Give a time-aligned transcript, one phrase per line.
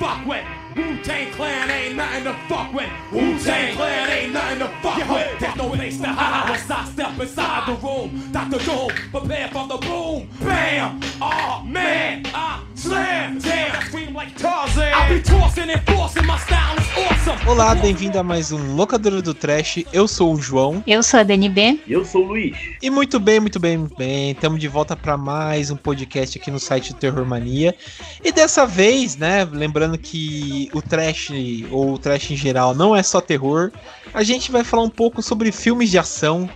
[0.00, 0.44] fuck with.
[0.74, 2.88] Wu-Tang Clan ain't nothing to fuck with.
[3.12, 5.38] Wu-Tang Clan ain't nothing to fuck with.
[5.38, 8.32] There's no place to hide once I step inside the room.
[8.32, 8.64] Dr.
[8.64, 10.28] Doom, prepare for the boom.
[10.40, 10.69] Bam!
[17.50, 19.84] Olá, bem-vindo a mais um Locadora do Trash.
[19.92, 20.84] Eu sou o João.
[20.86, 21.80] Eu sou a DNB.
[21.84, 22.56] E eu sou o Luiz.
[22.80, 24.30] E muito bem, muito bem, muito bem.
[24.30, 27.74] Estamos de volta para mais um podcast aqui no site do Terror Mania.
[28.22, 31.30] E dessa vez, né, lembrando que o trash
[31.72, 33.72] ou o trash em geral não é só terror,
[34.14, 36.48] a gente vai falar um pouco sobre filmes de ação,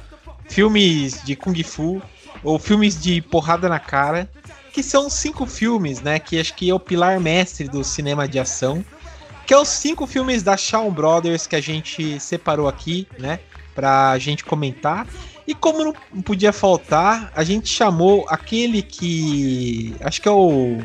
[0.48, 2.00] filmes de kung fu
[2.44, 4.30] ou filmes de porrada na cara,
[4.72, 8.38] que são cinco filmes, né, que acho que é o pilar mestre do cinema de
[8.38, 8.84] ação,
[9.46, 13.40] que é os cinco filmes da Shawn Brothers que a gente separou aqui, né,
[13.74, 15.06] pra gente comentar.
[15.46, 20.78] E como não podia faltar, a gente chamou aquele que acho que é o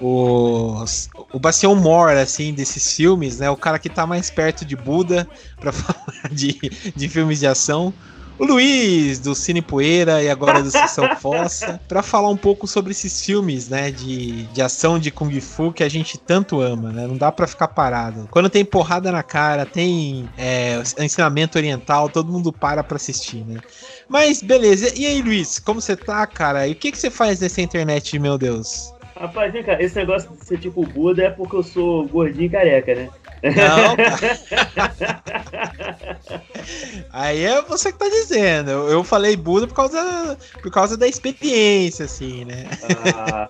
[0.00, 0.84] o,
[1.32, 3.50] o Bastião Moore, assim, desses filmes, né?
[3.50, 6.52] O cara que tá mais perto de Buda para falar de,
[6.94, 7.92] de filmes de ação.
[8.38, 12.92] O Luiz, do Cine Poeira e agora do Sessão Fossa, para falar um pouco sobre
[12.92, 17.06] esses filmes, né, de, de ação de Kung Fu que a gente tanto ama, né?
[17.06, 18.28] Não dá para ficar parado.
[18.30, 23.60] Quando tem porrada na cara, tem é, ensinamento oriental, todo mundo para pra assistir, né?
[24.08, 24.92] Mas beleza.
[24.96, 26.68] E aí, Luiz, como você tá, cara?
[26.68, 28.92] E o que, que você faz nessa internet, meu Deus?
[29.18, 32.50] Rapaz, vem cá, esse negócio de ser tipo Buda é porque eu sou gordinho e
[32.50, 33.10] careca, né?
[33.42, 33.96] Não.
[37.10, 38.70] Aí é você que tá dizendo.
[38.70, 42.68] Eu, eu falei Buda por causa, por causa da experiência, assim, né?
[43.16, 43.48] Ah,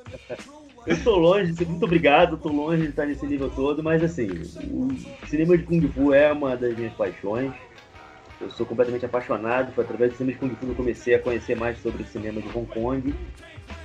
[0.87, 4.27] eu tô longe, muito obrigado, tô longe de estar nesse nível todo, mas assim,
[4.73, 4.89] o
[5.27, 7.53] cinema de Kung Fu é uma das minhas paixões.
[8.41, 11.19] Eu sou completamente apaixonado, foi através do cinema de Kung Fu que eu comecei a
[11.19, 13.15] conhecer mais sobre o cinema de Hong Kong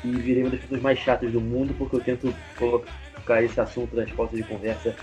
[0.04, 3.96] e virei uma das pessoas mais chatas do mundo porque eu tento colocar esse assunto
[3.96, 4.94] nas pautas de conversa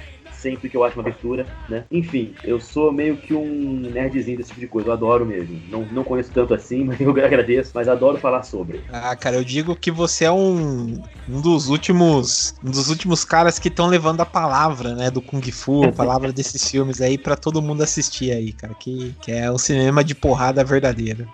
[0.41, 1.85] sempre que eu acho uma abertura, né?
[1.91, 5.61] Enfim, eu sou meio que um nerdzinho desse tipo de coisa, eu adoro mesmo.
[5.69, 8.81] Não, não conheço tanto assim, mas eu agradeço, mas adoro falar sobre.
[8.89, 13.59] Ah, cara, eu digo que você é um, um dos últimos um dos últimos caras
[13.59, 17.37] que estão levando a palavra, né, do Kung Fu, a palavra desses filmes aí pra
[17.37, 21.27] todo mundo assistir aí, cara, que, que é um cinema de porrada verdadeira.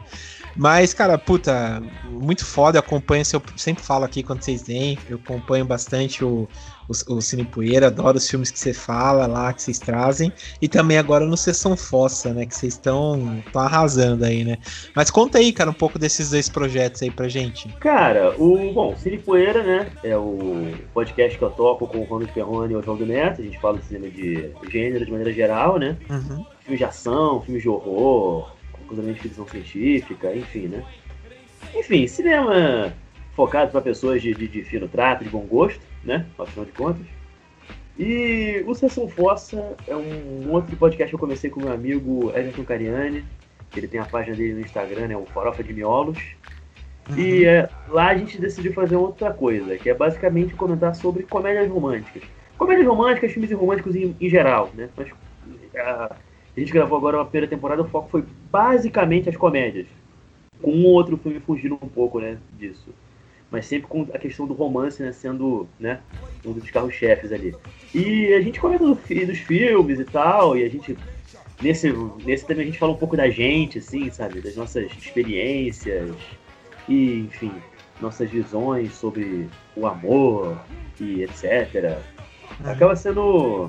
[0.57, 5.17] Mas, cara, puta, muito foda, eu acompanho, eu sempre falo aqui quando vocês vêm, eu
[5.23, 6.49] acompanho bastante o,
[6.89, 10.69] o, o Cine Poeira, adoro os filmes que você fala lá, que vocês trazem, e
[10.69, 14.59] também agora no Sessão Fossa, né, que vocês estão arrasando aí, né.
[14.95, 17.69] Mas conta aí, cara, um pouco desses dois projetos aí pra gente.
[17.81, 18.73] Cara, o.
[18.73, 19.91] Bom, Cine Poeira, né?
[20.03, 23.41] É o podcast que eu toco com o Ronald Perrone e o João do Neto.
[23.41, 25.97] A gente fala de cinema de gênero de maneira geral, né?
[26.11, 26.45] Uhum.
[26.61, 28.51] Filmes de ação, filmes de horror,
[28.87, 30.85] cruzamento de ficção científica, enfim, né?
[31.75, 32.93] Enfim, cinema
[33.35, 36.27] focado para pessoas de, de, de fino trato, de bom gosto, né?
[36.39, 37.07] Afinal de contas.
[37.99, 42.65] E o Sessão Fossa é um outro podcast que eu comecei com meu amigo Everton
[42.65, 43.25] Cariani.
[43.75, 45.17] Ele tem a página dele no Instagram, né?
[45.17, 46.19] O Farofa de Miolos.
[47.17, 51.69] E é, lá a gente decidiu fazer outra coisa, que é basicamente comentar sobre comédias
[51.69, 52.23] românticas.
[52.59, 54.89] Comédias românticas, filmes românticos em, em geral, né?
[54.97, 55.09] Mas
[55.77, 56.17] a,
[56.57, 59.87] a gente gravou agora uma primeira temporada, o foco foi basicamente as comédias.
[60.63, 62.89] Com um ou outro filme fugindo um pouco, né, disso.
[63.51, 66.01] Mas sempre com a questão do romance, né, sendo, né,
[66.45, 67.55] um dos carros-chefes ali.
[67.95, 70.97] E a gente comenta do dos filmes e tal, e a gente
[71.63, 71.93] nesse
[72.25, 76.15] nesse também a gente fala um pouco da gente, assim, sabe, das nossas experiências
[76.89, 77.53] e, enfim,
[78.01, 80.59] nossas visões sobre o amor
[81.01, 81.99] e etc.
[82.65, 83.69] Acaba sendo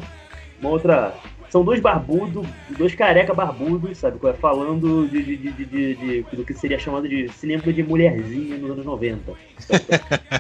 [0.62, 1.14] uma outra.
[1.50, 2.46] São dois barbudos,
[2.78, 4.20] dois careca barbudos, sabe?
[4.28, 4.34] é?
[4.34, 8.72] Falando de, de, de, de- de- do que seria chamado de cinema de mulherzinha nos
[8.72, 9.38] anos 90.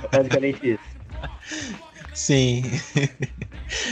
[0.01, 0.98] É basicamente isso.
[2.13, 2.63] Sim.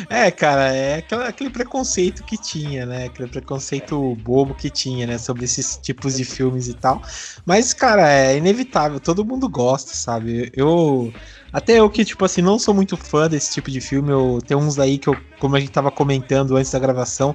[0.10, 3.06] É, cara, é aquele preconceito que tinha, né?
[3.06, 5.18] Aquele preconceito bobo que tinha, né?
[5.18, 7.02] Sobre esses tipos de filmes e tal.
[7.46, 10.50] Mas, cara, é inevitável, todo mundo gosta, sabe?
[10.56, 11.14] Eu.
[11.56, 14.58] Até eu que, tipo assim, não sou muito fã desse tipo de filme, eu tem
[14.58, 17.34] uns aí que eu, como a gente tava comentando antes da gravação,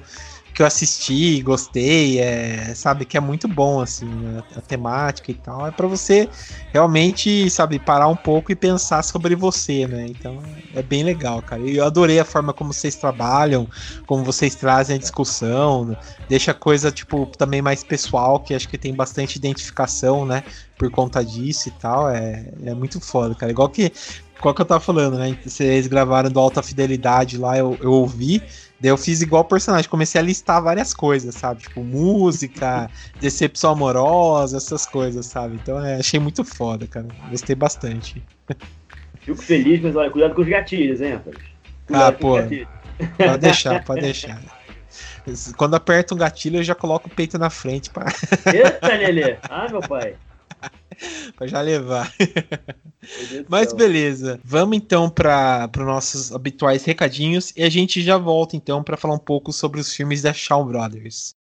[0.53, 5.33] que eu assisti, gostei, é, sabe, que é muito bom, assim, né, a temática e
[5.33, 5.65] tal.
[5.65, 6.29] É pra você
[6.73, 10.05] realmente, sabe, parar um pouco e pensar sobre você, né?
[10.09, 10.41] Então
[10.73, 11.61] é bem legal, cara.
[11.61, 13.67] Eu adorei a forma como vocês trabalham,
[14.05, 18.77] como vocês trazem a discussão, deixa a coisa, tipo, também mais pessoal, que acho que
[18.77, 20.43] tem bastante identificação, né?
[20.77, 22.09] Por conta disso e tal.
[22.09, 23.51] É, é muito foda, cara.
[23.51, 23.91] Igual que.
[24.39, 25.37] Qual que eu tava falando, né?
[25.45, 28.43] Vocês gravaram do Alta Fidelidade lá, eu, eu ouvi.
[28.81, 31.61] Daí eu fiz igual personagem, comecei a listar várias coisas, sabe?
[31.61, 32.89] Tipo, música,
[33.21, 35.53] decepção amorosa, essas coisas, sabe?
[35.61, 37.05] Então é, achei muito foda, cara.
[37.29, 38.23] Gostei bastante.
[39.19, 41.37] Fico feliz, mas olha, cuidado com os gatilhos, hein, rapaz?
[41.93, 42.37] ah, pô.
[43.17, 44.41] Pode deixar, pode deixar.
[45.55, 47.91] Quando aperta um gatilho, eu já coloco o peito na frente.
[47.91, 48.07] Pra...
[48.51, 49.37] Eita, Lelê!
[49.43, 50.15] Ah, meu pai!
[51.37, 52.11] pra já levar.
[53.49, 54.39] Mas beleza.
[54.43, 59.15] Vamos então para os nossos habituais recadinhos e a gente já volta então para falar
[59.15, 61.35] um pouco sobre os filmes da Shaw Brothers.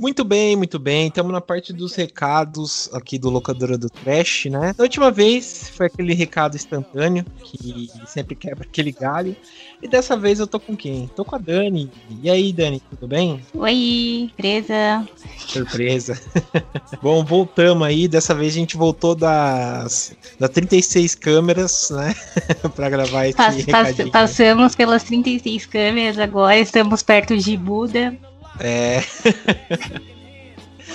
[0.00, 1.08] Muito bem, muito bem.
[1.08, 4.72] Estamos na parte dos recados aqui do Locadora do Trash, né?
[4.72, 9.34] Da última vez foi aquele recado instantâneo que sempre quebra aquele galho.
[9.82, 11.10] E dessa vez eu tô com quem?
[11.16, 11.90] Tô com a Dani.
[12.22, 13.40] E aí, Dani, tudo bem?
[13.52, 15.08] Oi, surpresa.
[15.36, 16.20] Surpresa.
[17.02, 18.06] Bom, voltamos aí.
[18.06, 22.14] Dessa vez a gente voltou das, das 36 câmeras, né?
[22.76, 24.12] pra gravar esse Pass, recadinho.
[24.12, 28.16] Passamos pelas 36 câmeras agora, estamos perto de Buda.
[28.60, 29.02] É.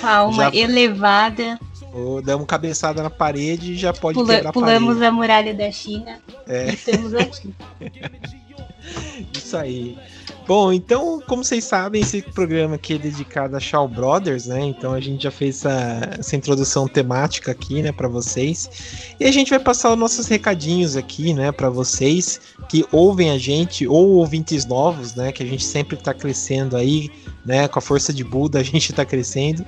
[0.00, 0.54] Com a alma já...
[0.54, 1.58] elevada.
[1.92, 5.70] Ou damos cabeçada na parede e já pode Pula, quebrar Pulamos a, a muralha da
[5.70, 6.18] China.
[6.46, 6.70] É.
[6.70, 7.54] E estamos aqui.
[9.32, 9.96] Isso aí.
[10.46, 14.60] Bom, então, como vocês sabem, esse programa aqui é dedicado a Shaw Brothers, né?
[14.60, 18.68] Então a gente já fez essa, essa introdução temática aqui, né, para vocês.
[19.18, 23.38] E a gente vai passar os nossos recadinhos aqui, né, para vocês que ouvem a
[23.38, 27.10] gente ou ouvintes novos, né, que a gente sempre tá crescendo aí,
[27.44, 29.64] né, com a força de Buda a gente tá crescendo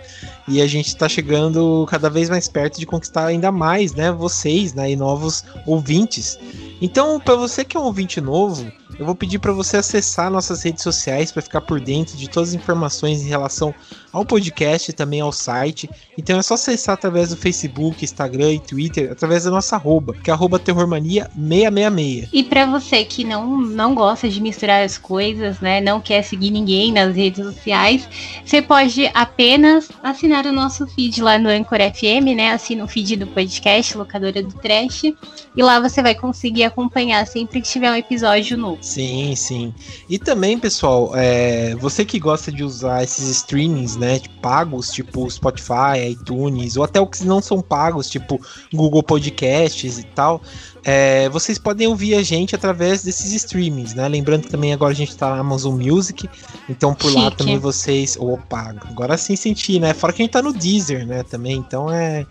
[0.47, 4.75] e a gente tá chegando cada vez mais perto de conquistar ainda mais, né, vocês,
[4.75, 6.39] né, e novos ouvintes.
[6.83, 10.65] Então, para você que é um ouvinte novo, eu vou pedir para você acessar nossas
[10.67, 13.75] redes sociais para ficar por dentro de todas as informações em relação
[14.13, 15.89] ao podcast também ao site.
[16.17, 20.31] Então é só acessar através do Facebook, Instagram e Twitter, através da nossa arroba, que
[20.31, 22.29] é arroba terrormania666.
[22.33, 26.51] E para você que não, não gosta de misturar as coisas, né, não quer seguir
[26.51, 28.09] ninguém nas redes sociais,
[28.45, 33.17] você pode apenas assinar o nosso feed lá no Anchor FM, né, assina o feed
[33.17, 37.97] do podcast, locadora do Trash, e lá você vai conseguir acompanhar sempre que tiver um
[37.97, 38.79] episódio novo.
[38.81, 39.75] Sim, sim.
[40.09, 44.06] E também, pessoal, é, você que gosta de usar esses streamings, né,
[44.41, 48.41] pagos, tipo Spotify, iTunes, ou até os que não são pagos, tipo
[48.73, 50.41] Google Podcasts e tal,
[50.89, 54.07] é, vocês podem ouvir a gente através desses streamings, né?
[54.07, 56.31] Lembrando que também agora a gente tá na Amazon Music,
[56.69, 57.21] então por Chique.
[57.21, 58.17] lá também vocês.
[58.17, 59.93] Opa, agora sim senti, né?
[59.93, 61.25] Fora que a gente tá no Deezer, né?
[61.25, 62.25] Também, então é.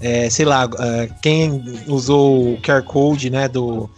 [0.00, 3.46] é sei lá, é, quem usou o QR Code, né?
[3.46, 3.88] Do,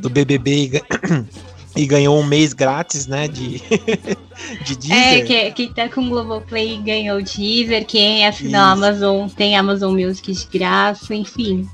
[0.00, 0.82] do BBB
[1.76, 3.62] e ganhou um mês grátis, né, de,
[4.64, 4.96] de Deezer.
[4.96, 9.98] É, que, que tá com o Globoplay ganhou Deezer, quem assinou a Amazon tem Amazon
[9.98, 11.68] Music de graça, enfim.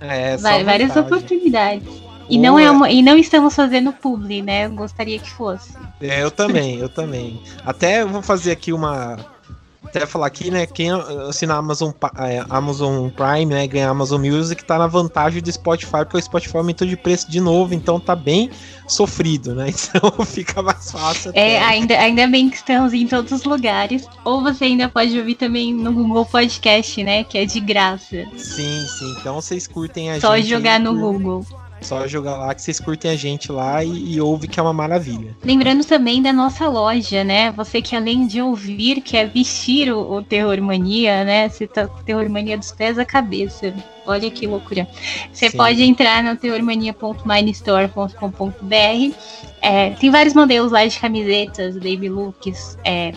[0.00, 2.02] É, várias oportunidades.
[2.28, 4.66] E não, é uma, e não estamos fazendo publi, né?
[4.66, 5.74] Eu gostaria que fosse.
[6.00, 7.42] É, eu também, eu também.
[7.64, 9.18] Até vou fazer aqui uma,
[9.94, 10.66] até falar aqui, né?
[10.66, 10.90] Quem
[11.28, 13.66] assina Amazon, é, Amazon Prime, né?
[13.66, 17.40] Ganha Amazon Music, tá na vantagem do Spotify, porque o Spotify aumentou de preço de
[17.40, 18.50] novo, então tá bem
[18.88, 19.70] sofrido, né?
[19.92, 21.32] Então fica mais fácil.
[21.34, 24.06] É, ainda, ainda bem que estamos em todos os lugares.
[24.24, 27.24] Ou você ainda pode ouvir também no Google Podcast, né?
[27.24, 28.24] Que é de graça.
[28.36, 29.16] Sim, sim.
[29.20, 30.48] Então vocês curtem a Só gente.
[30.48, 31.44] Só jogar no Google.
[31.82, 34.72] Só jogar lá que vocês curtem a gente lá e, e ouve que é uma
[34.72, 35.36] maravilha.
[35.42, 37.50] Lembrando também da nossa loja, né?
[37.52, 41.48] Você que além de ouvir, quer vestir o, o Terror Mania, né?
[41.48, 43.74] Você tá com Terror Mania dos pés à cabeça.
[44.06, 44.86] Olha que loucura.
[45.32, 45.56] Você Sim.
[45.56, 49.16] pode entrar no teormania.minestore.com.br.
[49.60, 53.12] É, tem vários modelos lá de camisetas, baby looks, é,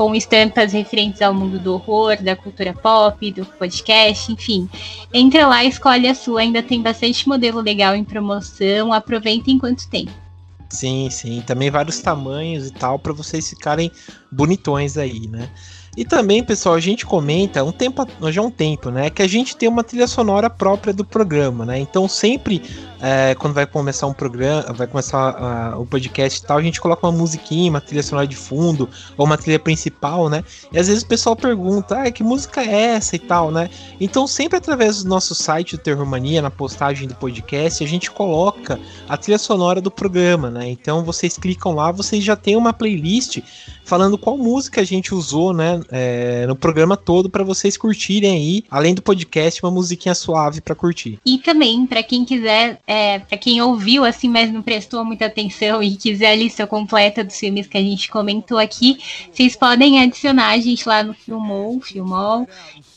[0.00, 4.66] com estampas referentes ao mundo do horror, da cultura pop, do podcast, enfim.
[5.12, 10.08] Entra lá, escolhe a sua, ainda tem bastante modelo legal em promoção, aproveita enquanto tem.
[10.70, 13.92] Sim, sim, também vários tamanhos e tal para vocês ficarem
[14.32, 15.50] bonitões aí, né?
[15.94, 19.54] E também, pessoal, a gente comenta um tempo, já um tempo, né, que a gente
[19.54, 21.78] tem uma trilha sonora própria do programa, né?
[21.78, 22.62] Então sempre
[23.00, 26.80] é, quando vai começar um programa, vai começar uh, o podcast e tal, a gente
[26.80, 30.44] coloca uma musiquinha, uma trilha sonora de fundo ou uma trilha principal, né?
[30.72, 33.70] E às vezes o pessoal pergunta, ah, que música é essa e tal, né?
[34.00, 38.10] Então sempre através do nosso site do Terror Mania, na postagem do podcast, a gente
[38.10, 38.78] coloca
[39.08, 40.68] a trilha sonora do programa, né?
[40.68, 43.38] Então vocês clicam lá, vocês já tem uma playlist
[43.90, 48.64] falando qual música a gente usou, né, é, no programa todo para vocês curtirem aí,
[48.70, 51.18] além do podcast, uma musiquinha suave para curtir.
[51.26, 55.80] E também, para quem quiser é, para quem ouviu assim, mas não prestou muita atenção
[55.80, 58.98] e quiser a lista completa dos filmes que a gente comentou aqui,
[59.32, 62.48] vocês podem adicionar a gente lá no Filmou, Filmol,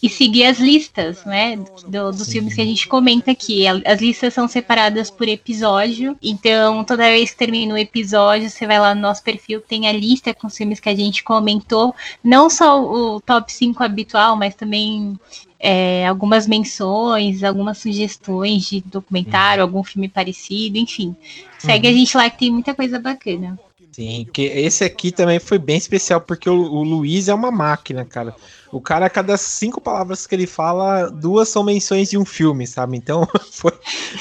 [0.02, 1.58] e seguir as listas, né,
[1.88, 2.32] do, dos Sim.
[2.32, 3.66] filmes que a gente comenta aqui.
[3.68, 8.80] As listas são separadas por episódio, então toda vez que termina o episódio, você vai
[8.80, 12.50] lá no nosso perfil, tem a lista com os filmes que a gente comentou, não
[12.50, 15.20] só o top 5 habitual, mas também
[15.66, 19.70] é, algumas menções, algumas sugestões de documentário, uhum.
[19.70, 21.16] algum filme parecido, enfim.
[21.58, 21.94] Segue uhum.
[21.94, 23.58] a gente lá que tem muita coisa bacana.
[23.90, 28.04] Sim, que esse aqui também foi bem especial, porque o, o Luiz é uma máquina,
[28.04, 28.36] cara.
[28.74, 32.68] O cara, a cada cinco palavras que ele fala, duas são menções de um filme,
[32.68, 32.98] sabe?
[32.98, 33.72] Então foi,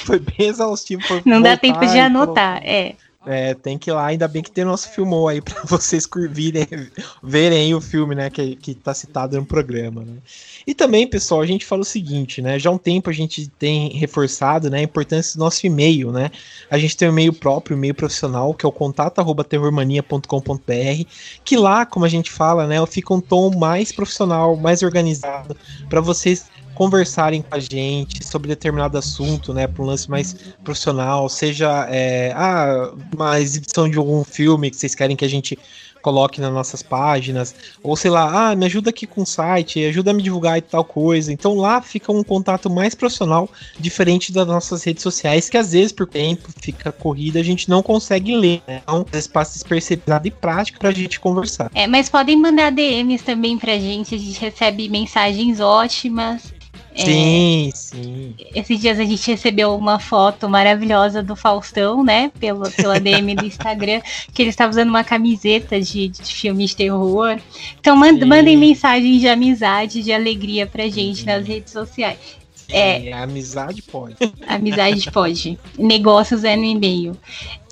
[0.04, 1.02] foi bem exaustivo.
[1.24, 2.94] Não dá tempo de anotar, é.
[3.24, 6.66] É, tem que ir lá, ainda bem que tem nosso filmou aí para vocês virem,
[7.22, 10.14] verem o filme, né, que, que tá citado no programa, né?
[10.66, 13.46] E também, pessoal, a gente fala o seguinte, né, já há um tempo a gente
[13.46, 16.32] tem reforçado, né, a importância do nosso e-mail, né?
[16.68, 21.06] A gente tem um e-mail próprio, um e-mail profissional, que é o contato@terrormania.com.br,
[21.44, 25.56] que lá, como a gente fala, né, fica um tom mais profissional, mais organizado
[25.88, 31.28] para vocês conversarem com a gente sobre determinado assunto, né, para um lance mais profissional,
[31.28, 35.58] seja é, ah, uma exibição de algum filme que vocês querem que a gente
[36.02, 40.10] coloque nas nossas páginas, ou sei lá, ah, me ajuda aqui com o site, ajuda
[40.10, 41.32] a me divulgar e tal coisa.
[41.32, 43.48] Então lá fica um contato mais profissional,
[43.78, 47.82] diferente das nossas redes sociais, que às vezes por tempo fica corrida, a gente não
[47.82, 48.82] consegue ler, né?
[48.82, 51.70] Então, espaço despercebido e prático pra gente conversar.
[51.74, 56.52] É, mas podem mandar DMs também pra gente, a gente recebe mensagens ótimas.
[56.94, 58.34] É, sim, sim.
[58.54, 62.30] Esses dias a gente recebeu uma foto maravilhosa do Faustão, né?
[62.38, 64.00] Pelo, pela DM do Instagram,
[64.32, 67.38] que ele estava usando uma camiseta de, de filme de terror.
[67.80, 71.26] Então mand, mandem mensagens de amizade, de alegria pra gente sim.
[71.26, 72.18] nas redes sociais.
[72.72, 74.16] É, amizade pode.
[74.46, 75.58] Amizade pode.
[75.78, 77.16] Negócios é no e-mail.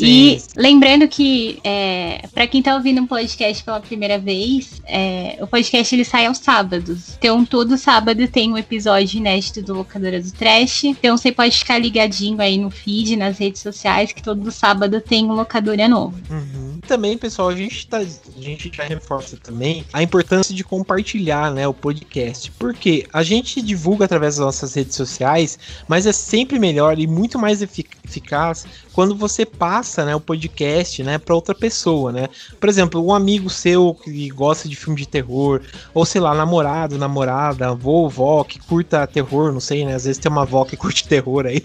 [0.06, 5.46] E lembrando que, é, para quem tá ouvindo um podcast pela primeira vez, é, o
[5.46, 7.16] podcast ele sai aos sábados.
[7.18, 10.84] Então, todo sábado tem um episódio inédito do Locadora do Trash.
[10.84, 15.24] Então, você pode ficar ligadinho aí no feed, nas redes sociais, que todo sábado tem
[15.26, 16.18] um Locadora novo.
[16.30, 16.80] Uhum.
[16.86, 21.66] Também, pessoal, a gente, tá, a gente já reforça também a importância de compartilhar né,
[21.66, 22.50] o podcast.
[22.52, 27.38] Porque a gente divulga através das nossas redes sociais, mas é sempre melhor e muito
[27.38, 32.28] mais eficaz quando você passa, né, o podcast, né, para outra pessoa, né?
[32.58, 35.60] Por exemplo, um amigo seu que gosta de filme de terror,
[35.94, 39.94] ou sei lá, namorado, namorada, avô, vó que curta terror, não sei, né?
[39.94, 41.62] Às vezes tem uma avó que curte terror aí.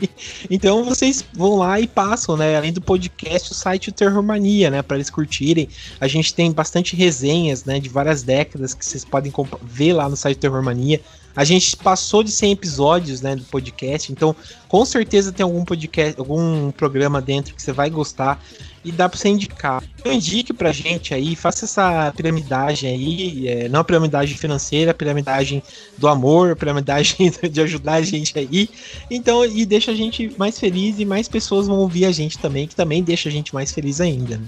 [0.49, 4.81] Então vocês vão lá e passam, né, além do podcast, o site Terror Mania, né,
[4.81, 5.67] para eles curtirem.
[5.99, 9.31] A gente tem bastante resenhas, né, de várias décadas que vocês podem
[9.63, 11.01] ver lá no site Terror Mania.
[11.35, 14.35] A gente passou de 100 episódios, né, do podcast, então
[14.67, 18.41] com certeza tem algum podcast, algum programa dentro que você vai gostar
[18.85, 19.83] e dá para você indicar.
[19.99, 24.93] Então indique pra gente aí, faça essa piramidagem aí, é, não a piramidagem financeira, a
[24.93, 25.61] piramidagem
[25.97, 28.69] do amor, a piramidagem de ajudar a gente aí.
[29.09, 32.67] Então, e deixa a gente mais feliz e mais pessoas vão ouvir a gente também,
[32.67, 34.39] que também deixa a gente mais feliz ainda.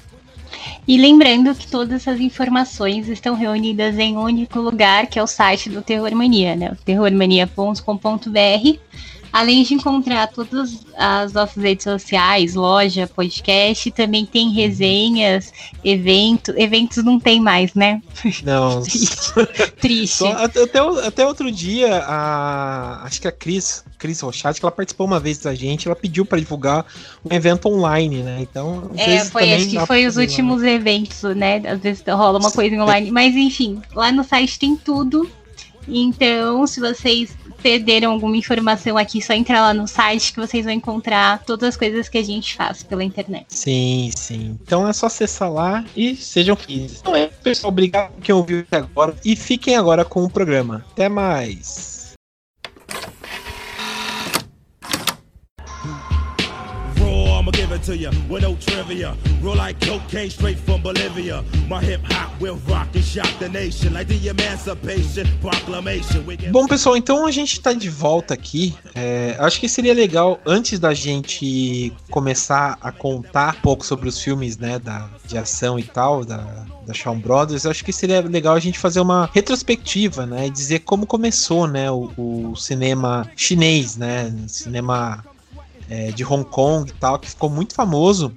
[0.67, 0.77] Né?
[0.87, 5.27] E lembrando que todas essas informações estão reunidas em um único lugar, que é o
[5.27, 6.75] site do Terror Mania, né?
[6.85, 8.79] terrormania.com.br
[9.31, 15.51] Além de encontrar todas as nossas redes sociais, loja, podcast, também tem resenhas,
[15.83, 16.53] evento.
[16.57, 18.01] Eventos não tem mais, né?
[18.43, 18.81] Não.
[19.79, 20.17] Triste.
[20.17, 25.05] Só, até, até outro dia, a, acho que a Cris, Cris Rochard, que ela participou
[25.05, 26.85] uma vez da gente, ela pediu para divulgar
[27.23, 28.37] um evento online, né?
[28.41, 30.69] Então, é, foi, acho que foi os últimos lá.
[30.69, 31.61] eventos, né?
[31.65, 35.29] Às vezes rola uma coisa online, mas enfim, lá no site tem tudo.
[35.87, 37.29] Então, se vocês
[37.61, 41.77] perderam alguma informação aqui, só entrar lá no site que vocês vão encontrar todas as
[41.77, 43.45] coisas que a gente faz pela internet.
[43.49, 44.57] Sim, sim.
[44.61, 46.99] Então é só acessar lá e sejam felizes.
[47.01, 50.85] Então é, pessoal, obrigado por quem ouviu até agora e fiquem agora com o programa.
[50.91, 51.96] Até mais.
[57.87, 59.15] To you with no trivia.
[59.41, 61.41] Roll like cocaine straight from Bolivia.
[61.69, 66.21] My hip hop will rock and shock the nation like the Emancipation Proclamation.
[66.51, 68.75] Bom, pessoal, então a gente tá de volta aqui.
[68.93, 74.21] É, acho que seria legal, antes da gente começar a contar um pouco sobre os
[74.21, 78.55] filmes, né, da, de ação e tal, da, da Shawn Brothers, acho que seria legal
[78.55, 83.95] a gente fazer uma retrospectiva, né, e dizer como começou, né, o, o cinema chinês,
[83.95, 85.23] né, cinema
[85.89, 88.31] é, de Hong Kong e tal, que ficou muito famoso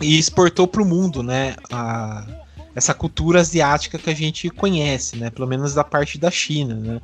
[0.00, 1.56] e exportou para o mundo, né?
[1.70, 2.26] A,
[2.74, 5.30] essa cultura asiática que a gente conhece, né?
[5.30, 7.00] Pelo menos da parte da China, né?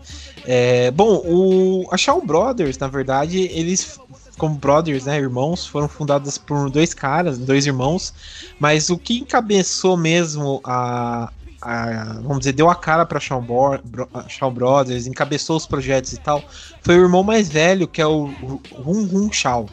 [0.46, 4.00] É, bom, o, a Shaw Brothers, na verdade, eles
[4.38, 8.14] como brothers, né, irmãos, foram fundadas por dois caras, dois irmãos,
[8.58, 13.44] mas o que encabeçou mesmo a, a, vamos dizer, deu a cara para Shawn,
[14.28, 16.42] Shawn Brothers, encabeçou os projetos e tal,
[16.82, 18.26] foi o irmão mais velho, que é o
[18.72, 19.68] Rum Rum Shaw.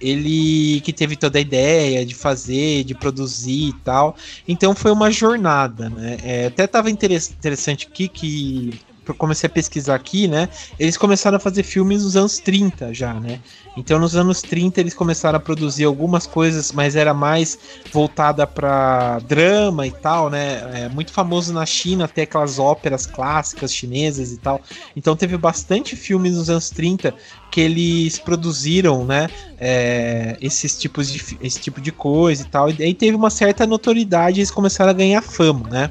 [0.00, 4.16] Ele que teve toda a ideia de fazer, de produzir e tal.
[4.46, 6.18] Então foi uma jornada, né?
[6.22, 8.80] É, até estava interessante aqui que
[9.14, 10.48] comecei a pesquisar aqui, né?
[10.78, 13.40] Eles começaram a fazer filmes nos anos 30 já, né?
[13.76, 17.58] Então nos anos 30 eles começaram a produzir algumas coisas, mas era mais
[17.92, 20.84] voltada para drama e tal, né?
[20.84, 24.60] É muito famoso na China até aquelas óperas clássicas chinesas e tal.
[24.96, 27.14] Então teve bastante filmes nos anos 30
[27.50, 29.30] que eles produziram, né?
[29.58, 32.70] É, esses tipos de esse tipo de coisa e tal.
[32.70, 35.90] E aí teve uma certa notoriedade, eles começaram a ganhar fama, né?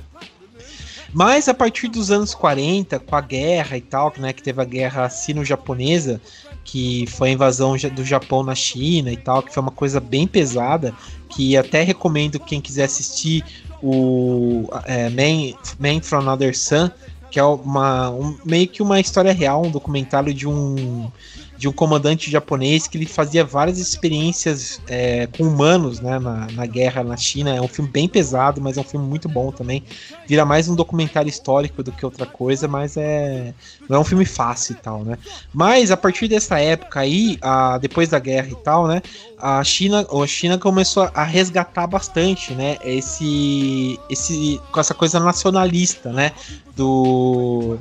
[1.14, 4.66] Mas a partir dos anos 40, com a guerra e tal, né, que teve a
[4.66, 6.22] guerra sino-japonesa,
[6.64, 10.28] que foi a invasão do Japão na China e tal, que foi uma coisa bem
[10.28, 10.94] pesada,
[11.30, 13.44] que até recomendo quem quiser assistir
[13.82, 16.90] o é, Man, Man from Another Sun,
[17.32, 21.10] que é uma, um, meio que uma história real, um documentário de um
[21.58, 26.66] de um comandante japonês que ele fazia várias experiências é, com humanos né, na, na
[26.66, 27.56] guerra na China.
[27.56, 29.84] É um filme bem pesado, mas é um filme muito bom também.
[30.28, 33.54] Vira mais um documentário histórico do que outra coisa, mas é
[33.90, 35.18] não é um filme fácil e tal, né?
[35.54, 39.02] Mas a partir dessa época aí, a, depois da guerra e tal, né?
[39.40, 42.78] A China, a China começou a resgatar bastante, né?
[42.84, 46.32] Esse, esse, com essa coisa nacionalista, né?
[46.76, 47.78] Do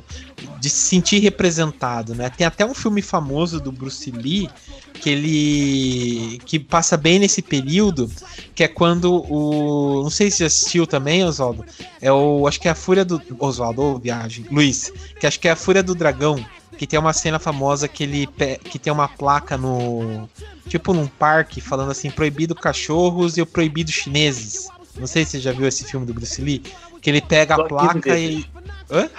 [0.59, 2.29] de se sentir representado, né?
[2.29, 4.49] Tem até um filme famoso do Bruce Lee
[4.93, 8.09] que ele que passa bem nesse período,
[8.53, 11.65] que é quando o não sei se já assistiu também, Oswaldo.
[12.01, 15.47] É o acho que é a Fúria do Oswaldo ou Viagem, Luiz, que acho que
[15.47, 16.43] é a Fúria do Dragão,
[16.77, 18.27] que tem uma cena famosa que ele
[18.63, 20.29] que tem uma placa no
[20.67, 24.67] tipo num parque falando assim proibido cachorros e o proibido chineses.
[24.97, 26.63] Não sei se você já viu esse filme do Bruce Lee,
[27.01, 28.45] que ele pega Só a placa e
[28.89, 29.09] Hã?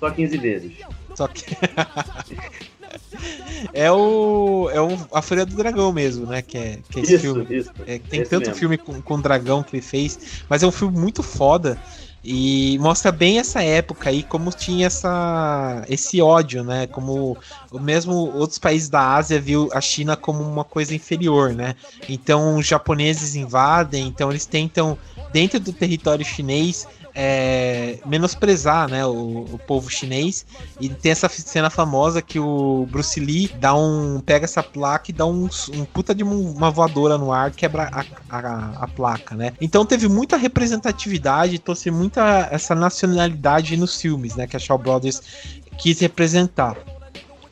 [0.00, 0.72] Só 15 vezes.
[1.14, 1.44] Só que.
[3.72, 4.68] é o.
[4.72, 6.42] É o, a Fúria do Dragão mesmo, né?
[6.42, 7.46] Que é, que é esse isso, filme.
[7.50, 8.54] Isso, é, tem tanto mesmo.
[8.54, 11.78] filme com, com dragão que ele fez, mas é um filme muito foda.
[12.24, 16.86] E mostra bem essa época aí, como tinha essa, esse ódio, né?
[16.86, 17.36] Como
[17.72, 21.74] mesmo outros países da Ásia viu a China como uma coisa inferior, né?
[22.08, 24.96] Então os japoneses invadem, então eles tentam,
[25.32, 30.46] dentro do território chinês, é, menosprezar né, o, o, povo chinês.
[30.80, 35.14] E tem essa cena famosa que o Bruce Lee dá um, pega essa placa e
[35.14, 39.52] dá um, um puta de uma voadora no ar, quebra a, a, a placa, né?
[39.60, 44.46] Então teve muita representatividade, trouxe muita essa nacionalidade nos filmes, né?
[44.46, 45.20] Que a Shaw Brothers
[45.78, 46.76] quis representar.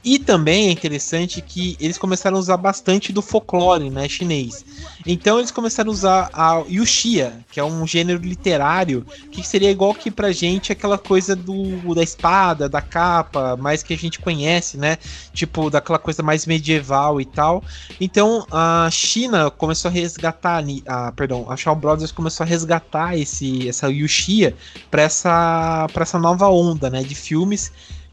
[0.02, 4.64] E também é interessante que eles começaram a usar bastante do folclore né, chinês.
[5.06, 9.94] Então eles começaram a usar a yuxia, que é um gênero literário, que seria igual
[9.94, 14.78] que pra gente aquela coisa do da espada, da capa, mais que a gente conhece,
[14.78, 14.96] né?
[15.34, 17.62] Tipo, daquela coisa mais medieval e tal.
[18.00, 23.68] Então a China começou a resgatar, a, perdão, a Shaw Brothers começou a resgatar esse,
[23.68, 24.56] essa yuxia
[24.90, 27.70] para essa, pra essa nova onda né, de filmes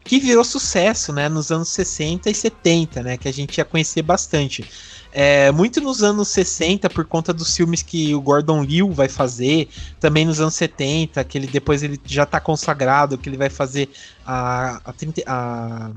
[0.08, 4.00] que virou sucesso, né, nos anos 60 e 70, né, que a gente ia conhecer
[4.00, 4.64] bastante.
[5.12, 9.68] É, muito nos anos 60, por conta dos filmes que o Gordon Liu vai fazer,
[10.00, 13.90] também nos anos 70, que ele depois ele já está consagrado, que ele vai fazer
[14.24, 14.94] a, a,
[15.26, 15.90] a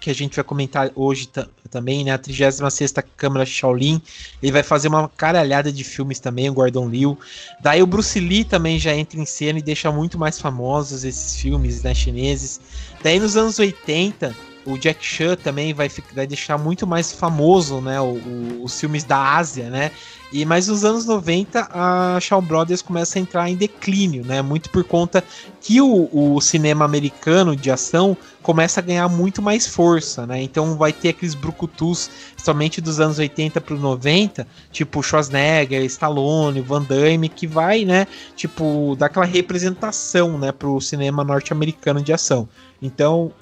[0.00, 1.28] que a gente vai comentar hoje
[1.70, 2.12] também, né?
[2.12, 4.00] A 36 Câmara Shaolin.
[4.42, 7.18] Ele vai fazer uma caralhada de filmes também, o Gordon Liu.
[7.60, 11.36] Daí o Bruce Lee também já entra em cena e deixa muito mais famosos esses
[11.36, 12.60] filmes né, chineses.
[13.02, 14.34] Daí nos anos 80,
[14.66, 19.04] o Jack Chan também vai, vai deixar muito mais famoso, né, o, o, os filmes
[19.04, 19.90] da Ásia, né?
[20.32, 24.40] E mas nos anos 90 a Shaw Brothers começa a entrar em declínio, né?
[24.40, 25.24] Muito por conta
[25.60, 30.40] que o, o cinema americano de ação começa a ganhar muito mais força, né?
[30.40, 36.82] Então vai ter aqueles brucutus somente dos anos 80 para 90, tipo Schwarzenegger, Stallone, Van
[36.82, 42.48] Damme, que vai, né, tipo, dar aquela representação, né, pro cinema norte-americano de ação.
[42.80, 43.32] Então,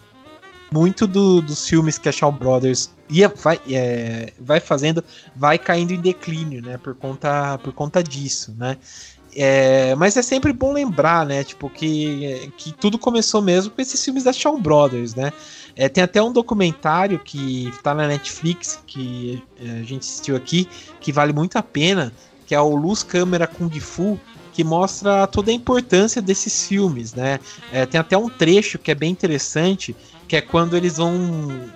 [0.70, 5.02] muito do, dos filmes que a Shaw Brothers ia, vai, é, vai fazendo
[5.34, 6.78] vai caindo em declínio, né?
[6.78, 8.76] Por conta, por conta disso, né?
[9.34, 11.44] É, mas é sempre bom lembrar, né?
[11.44, 15.32] Tipo, que, que tudo começou mesmo com esses filmes da Shaw Brothers, né?
[15.76, 20.68] É, tem até um documentário que tá na Netflix, que a gente assistiu aqui,
[21.00, 22.12] que vale muito a pena,
[22.46, 24.18] que é o Luz Câmera Kung Fu,
[24.58, 27.38] que mostra toda a importância desses filmes, né?
[27.70, 29.94] É, tem até um trecho que é bem interessante,
[30.26, 31.12] que é quando eles vão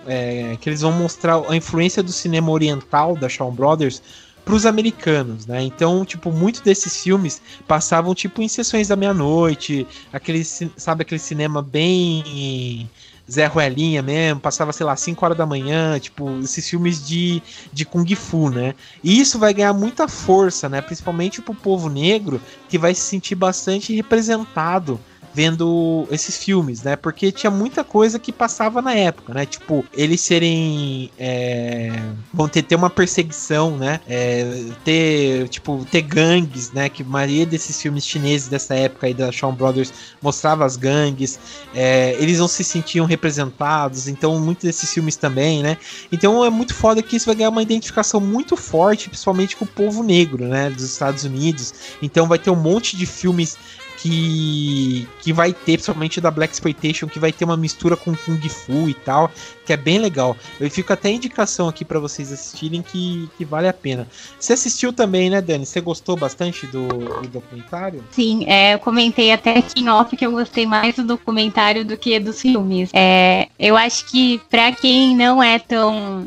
[0.05, 4.03] é, que eles vão mostrar a influência do cinema oriental da Shawn Brothers
[4.45, 5.62] para os americanos, né?
[5.62, 11.62] Então, tipo, muitos desses filmes passavam tipo em sessões da meia-noite, aquele, sabe, aquele cinema
[11.62, 12.90] bem
[13.31, 17.85] Zé Ruelinha mesmo, passava, sei lá, 5 horas da manhã, tipo, esses filmes de, de
[17.85, 18.75] Kung Fu, né?
[19.03, 20.81] E isso vai ganhar muita força, né?
[20.81, 25.01] Principalmente pro povo negro, que vai se sentir bastante representado
[25.35, 26.97] vendo esses filmes, né?
[26.97, 29.47] Porque tinha muita coisa que passava na época, né?
[29.47, 31.11] Tipo, eles serem.
[31.18, 31.90] É,
[32.33, 34.01] vão ter, ter uma perseguição, né?
[34.07, 36.88] É, ter, tipo, ter gangues, né?
[36.88, 41.38] Que a maioria desses filmes chineses dessa época aí da Shawn Brothers mostrava as gangues.
[41.75, 45.77] É, eles não se sentiam representados, então muitos desses filmes também, né?
[46.11, 49.68] Então é muito foda que isso vai ganhar uma identificação muito forte, principalmente com o
[49.68, 50.71] povo negro, né?
[50.71, 51.73] Dos Estados Unidos.
[52.03, 53.57] Então vai ter um monte de filmes
[54.03, 58.49] que, que vai ter, principalmente da Black Exploitation, que vai ter uma mistura com Kung
[58.49, 59.31] Fu e tal,
[59.65, 60.37] que é bem legal.
[60.59, 64.09] Eu fico até indicação aqui para vocês assistirem que, que vale a pena.
[64.41, 65.65] Você assistiu também, né, Dani?
[65.65, 68.03] Você gostou bastante do, do documentário?
[68.11, 71.97] Sim, é, eu comentei até aqui em off que eu gostei mais do documentário do
[71.97, 72.91] que dos filmes.
[72.93, 76.27] É, eu acho que para quem não é tão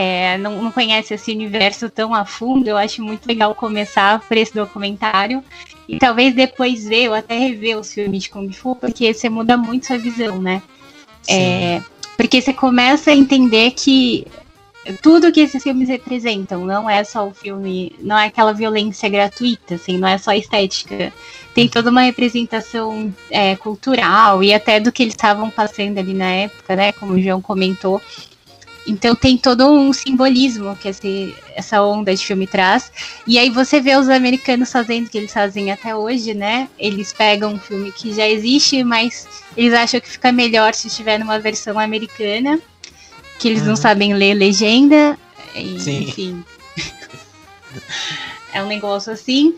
[0.00, 4.36] é, não, não, conhece esse universo tão a fundo, eu acho muito legal começar por
[4.36, 5.42] esse documentário
[5.88, 9.56] e talvez depois ver ou até rever os filmes de Kung Fu, porque você muda
[9.56, 10.62] muito sua visão, né?
[11.28, 11.82] É,
[12.16, 14.24] porque você começa a entender que
[15.02, 19.74] tudo que esses filmes representam não é só o filme, não é aquela violência gratuita,
[19.74, 21.12] assim, não é só estética.
[21.52, 21.70] Tem uhum.
[21.70, 26.76] toda uma representação é, cultural e até do que eles estavam passando ali na época,
[26.76, 26.92] né?
[26.92, 28.00] Como o João comentou.
[28.88, 32.90] Então tem todo um simbolismo que esse, essa onda de filme traz.
[33.26, 36.68] E aí você vê os americanos fazendo o que eles fazem até hoje, né?
[36.78, 41.18] Eles pegam um filme que já existe, mas eles acham que fica melhor se estiver
[41.18, 42.58] numa versão americana,
[43.38, 43.68] que eles uhum.
[43.68, 45.18] não sabem ler legenda.
[45.54, 46.02] E, Sim.
[46.04, 46.44] Enfim.
[48.54, 49.54] é um negócio assim.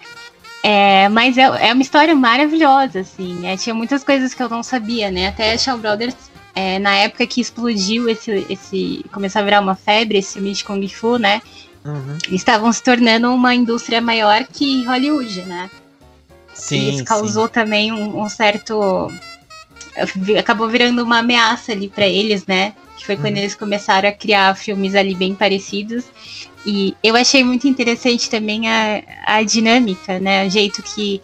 [0.62, 3.46] É, mas é, é uma história maravilhosa, assim.
[3.46, 5.28] É, tinha muitas coisas que eu não sabia, né?
[5.28, 9.04] Até Shaw Brothers é, na época que explodiu esse, esse.
[9.12, 11.40] começou a virar uma febre, esse filme de Kung Fu, né?
[11.84, 12.18] Uhum.
[12.30, 15.70] Estavam se tornando uma indústria maior que Hollywood, né?
[16.52, 16.76] Sim.
[16.76, 17.52] E isso causou sim.
[17.52, 19.10] também um, um, certo.
[20.38, 22.74] Acabou virando uma ameaça ali para eles, né?
[22.96, 23.40] Que foi quando uhum.
[23.40, 26.04] eles começaram a criar filmes ali bem parecidos.
[26.66, 30.46] E eu achei muito interessante também a, a dinâmica, né?
[30.46, 31.22] O jeito que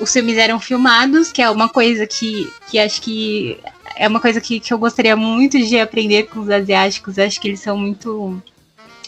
[0.00, 3.56] os filmes eram filmados, que é uma coisa que, que acho que
[3.96, 7.18] é uma coisa que, que eu gostaria muito de aprender com os asiáticos.
[7.18, 8.40] Acho que eles são muito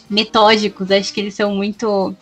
[0.08, 2.14] metódicos, acho que eles são muito.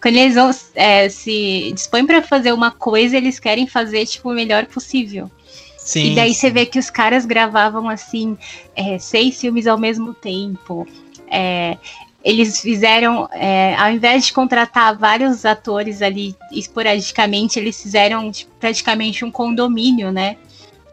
[0.00, 4.34] Quando eles vão, é, se dispõem para fazer uma coisa, eles querem fazer tipo, o
[4.34, 5.30] melhor possível.
[5.78, 6.40] Sim, e daí sim.
[6.40, 8.36] você vê que os caras gravavam assim
[8.74, 10.86] é, seis filmes ao mesmo tempo.
[11.30, 11.76] É,
[12.24, 19.24] eles fizeram, é, ao invés de contratar vários atores ali esporadicamente, eles fizeram tipo, praticamente
[19.24, 20.36] um condomínio, né?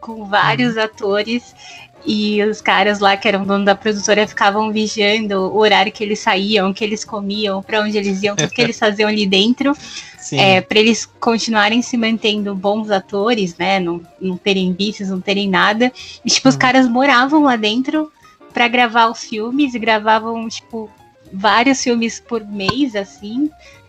[0.04, 0.82] Com vários uhum.
[0.82, 1.54] atores
[2.06, 6.18] e os caras lá que eram dono da produtora ficavam vigiando o horário que eles
[6.18, 9.74] saíam, que eles comiam, para onde eles iam, tudo que eles faziam ali dentro,
[10.32, 13.80] é, para eles continuarem se mantendo bons atores, né?
[13.80, 15.90] Não, não terem vícios, não terem nada.
[16.22, 16.50] E, tipo, uhum.
[16.50, 18.12] os caras moravam lá dentro
[18.52, 20.90] para gravar os filmes e gravavam, tipo,
[21.32, 23.48] vários filmes por mês, assim.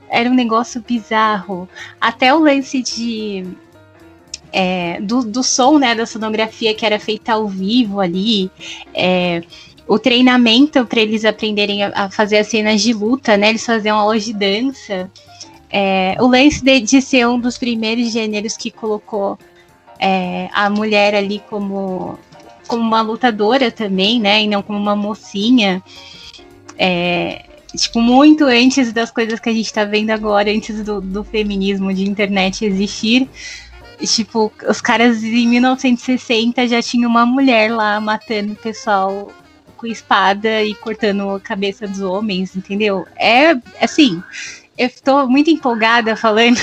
[0.09, 1.67] Era um negócio bizarro.
[1.99, 3.45] Até o lance de
[4.57, 8.49] é, do, do som, né, da sonografia que era feita ao vivo ali,
[8.93, 9.43] é,
[9.85, 13.99] o treinamento para eles aprenderem a, a, fazer as cenas de luta, né, eles faziam
[13.99, 15.11] aulas de dança,
[15.69, 19.37] é, o lance de, de, ser um dos primeiros gêneros que colocou
[19.99, 22.17] é, a mulher ali como,
[22.65, 25.83] como uma lutadora também, né, e não como uma mocinha,
[26.77, 27.43] é,
[27.75, 31.93] tipo, muito antes das coisas que a gente está vendo agora, antes do, do feminismo
[31.93, 33.29] de internet existir,
[34.03, 39.31] Tipo, os caras em 1960 já tinham uma mulher lá matando o pessoal
[39.77, 43.05] com espada e cortando a cabeça dos homens, entendeu?
[43.15, 44.21] É assim,
[44.77, 46.57] eu tô muito empolgada falando,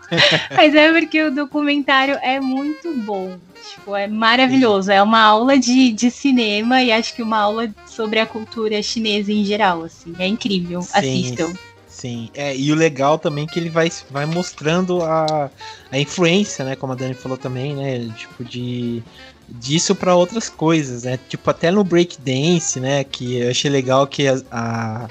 [0.54, 3.38] mas é porque o documentário é muito bom.
[3.70, 4.90] Tipo, é maravilhoso.
[4.90, 9.30] É uma aula de, de cinema e acho que uma aula sobre a cultura chinesa
[9.32, 10.14] em geral, assim.
[10.18, 10.80] É incrível.
[10.82, 10.90] Sim.
[10.94, 11.52] Assistam.
[11.98, 15.50] Sim, é, e o legal também é que ele vai, vai mostrando a,
[15.90, 16.76] a influência, né?
[16.76, 18.08] Como a Dani falou também, né?
[18.16, 19.02] Tipo, de
[19.48, 21.18] disso para outras coisas, né?
[21.28, 23.02] Tipo, até no breakdance, né?
[23.02, 25.08] Que eu achei legal que a, a,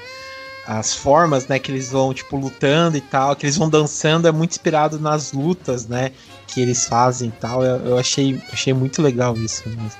[0.66, 4.32] as formas, né, que eles vão, tipo, lutando e tal, que eles vão dançando, é
[4.32, 6.12] muito inspirado nas lutas, né,
[6.46, 7.62] que eles fazem e tal.
[7.62, 9.92] Eu, eu achei, achei muito legal isso mesmo.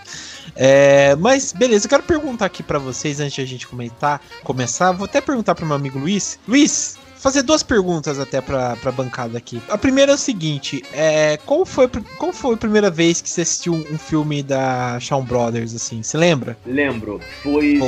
[0.60, 4.90] É, mas beleza, eu quero perguntar aqui para vocês antes de a gente comentar, começar.
[4.90, 6.36] Vou até perguntar para meu amigo Luiz.
[6.48, 9.62] Luiz, fazer duas perguntas até pra, pra bancada aqui.
[9.68, 13.42] A primeira é o seguinte: é, qual, foi, qual foi a primeira vez que você
[13.42, 16.02] assistiu um filme da Shawn Brothers, assim?
[16.02, 16.58] Você lembra?
[16.66, 17.20] Lembro.
[17.42, 17.78] Foi.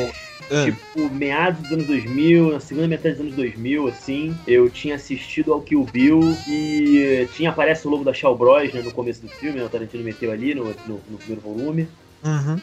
[0.52, 0.64] Ah.
[0.64, 5.52] Tipo, meados dos anos 2000, na segunda metade dos anos 2000, assim, eu tinha assistido
[5.52, 9.28] ao Kill Bill e tinha, aparece o logo da Shaw Bros, né, no começo do
[9.28, 11.87] filme, né, o Tarantino meteu ali no, no, no primeiro volume.
[12.24, 12.61] Uhum.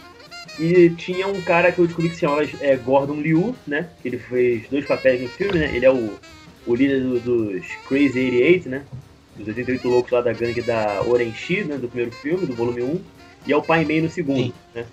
[0.59, 4.07] E tinha um cara que eu descobri que se chamava é, Gordon Liu, né, que
[4.07, 6.17] ele fez dois papéis no filme, né, ele é o
[6.67, 8.83] o líder do, dos Crazy 88, né?
[9.37, 11.77] Dos 88 loucos lá da gangue da Orenchi, né?
[11.77, 13.01] Do primeiro filme, do volume 1.
[13.47, 14.53] E é o Pai Mei no segundo, Sim.
[14.75, 14.85] né?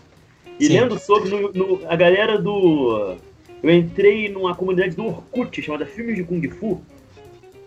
[0.58, 0.74] E Sim.
[0.74, 3.16] lendo sobre no, no, a galera do...
[3.62, 6.80] Eu entrei numa comunidade do Orkut chamada Filmes de Kung Fu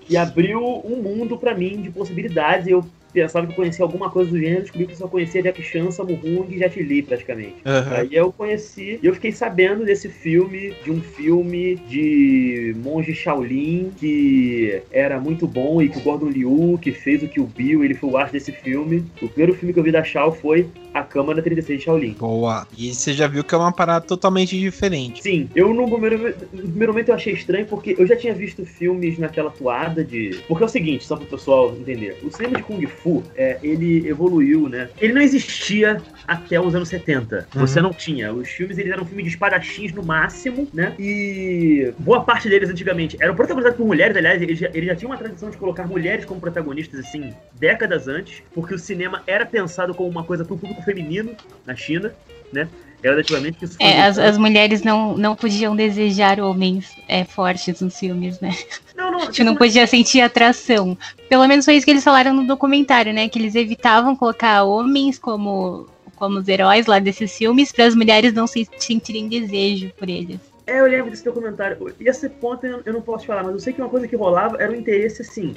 [0.07, 2.67] e abriu um mundo para mim de possibilidades.
[2.67, 2.85] E eu
[3.17, 6.45] pensava que conhecia alguma coisa do gênero, descobri que só conhecia Jack Chan, Sammo Hung
[6.49, 7.55] e Jet Li, praticamente.
[7.65, 7.95] Uhum.
[7.95, 13.91] Aí eu conheci, e eu fiquei sabendo desse filme, de um filme de monge Shaolin,
[13.97, 17.95] que era muito bom, e que o Gordon Liu, que fez o Kill Bill, ele
[17.95, 19.03] foi o arte desse filme.
[19.21, 22.15] O primeiro filme que eu vi da Shao foi A Câmara 36 de Shaolin.
[22.19, 22.67] Boa.
[22.77, 25.23] E você já viu que é uma parada totalmente diferente.
[25.23, 28.65] Sim, eu no primeiro, no primeiro momento eu achei estranho, porque eu já tinha visto
[28.65, 30.39] filmes naquela toada de...
[30.47, 33.57] Porque é o seguinte, só pro pessoal entender, o cinema de Kung Fu Fu, é,
[33.63, 34.89] ele evoluiu, né?
[34.99, 37.47] Ele não existia até os anos 70.
[37.55, 37.61] Uhum.
[37.61, 38.33] Você não tinha.
[38.33, 40.93] Os filmes eles eram filmes de espadachins no máximo, né?
[40.99, 44.17] E boa parte deles antigamente eram protagonizados por mulheres.
[44.17, 48.09] Aliás, eles já, eles já tinham uma tradição de colocar mulheres como protagonistas, assim, décadas
[48.09, 51.33] antes, porque o cinema era pensado como uma coisa para o público feminino
[51.65, 52.13] na China,
[52.51, 52.67] né?
[53.01, 58.39] Gradativamente isso é, as, as, mulheres não, não podiam desejar homens é, fortes nos filmes,
[58.39, 58.55] né?
[58.95, 59.17] Não, não.
[59.31, 60.97] Tipo, não podia sentir atração.
[61.29, 63.29] Pelo menos foi isso que eles falaram no documentário, né?
[63.29, 68.33] Que eles evitavam colocar homens como, como os heróis lá desses filmes para as mulheres
[68.33, 70.39] não se sentirem desejo por eles.
[70.65, 71.95] É, eu lembro desse documentário.
[71.99, 74.57] E esse ponto eu não posso falar, mas eu sei que uma coisa que rolava
[74.59, 75.55] era o interesse, assim.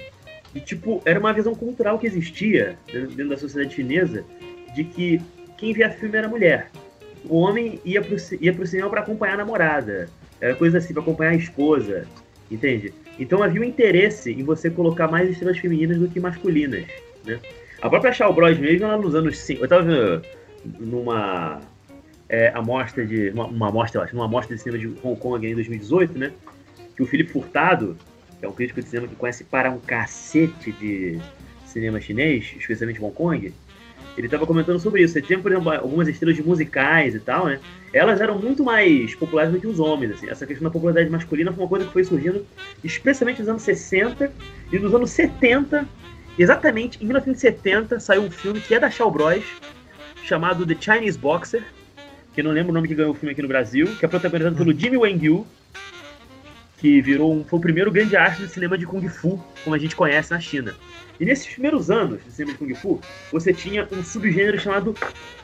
[0.55, 4.25] E, tipo, era uma visão cultural que existia dentro da sociedade chinesa
[4.75, 5.21] de que
[5.57, 6.71] quem via filme era mulher
[7.29, 10.09] o homem ia pro, ia pro cinema para acompanhar a namorada.
[10.41, 12.07] Era coisa assim, para acompanhar a esposa.
[12.51, 12.93] Entende?
[13.19, 16.87] Então havia um interesse em você colocar mais estrelas femininas do que masculinas.
[17.25, 17.39] Né?
[17.81, 19.65] A própria Shaw Bros mesmo, ela nos anos 5.
[19.65, 20.23] Eu tava vendo
[20.79, 21.61] numa
[22.29, 23.31] é, amostra de.
[23.31, 26.33] Uma, uma amostra, eu acho, numa amostra de cinema de Hong Kong em 2018, né?
[26.97, 27.97] Que o Felipe Furtado,
[28.39, 31.21] que é um crítico de cinema que conhece para um cacete de
[31.67, 33.53] cinema chinês, especialmente Hong Kong,
[34.21, 35.15] ele estava comentando sobre isso.
[35.15, 37.59] Você tinha, por exemplo, algumas estrelas musicais e tal, né?
[37.93, 40.29] Elas eram muito mais populares do que os homens, assim.
[40.29, 42.47] Essa questão da popularidade masculina foi uma coisa que foi surgindo
[42.85, 44.31] especialmente nos anos 60
[44.73, 45.87] e nos anos 70.
[46.39, 49.43] Exatamente, em 1970, saiu um filme que é da Shaw Bros,
[50.25, 51.63] chamado The Chinese Boxer,
[52.33, 54.57] que não lembro o nome que ganhou o filme aqui no Brasil, que é protagonizado
[54.57, 55.47] pelo Jimmy Wang Yu,
[56.79, 59.79] que virou um, foi o primeiro grande arte do cinema de Kung Fu, como a
[59.79, 60.75] gente conhece na China.
[61.19, 64.95] E nesses primeiros anos de cinema de Kung Fu, você tinha um subgênero chamado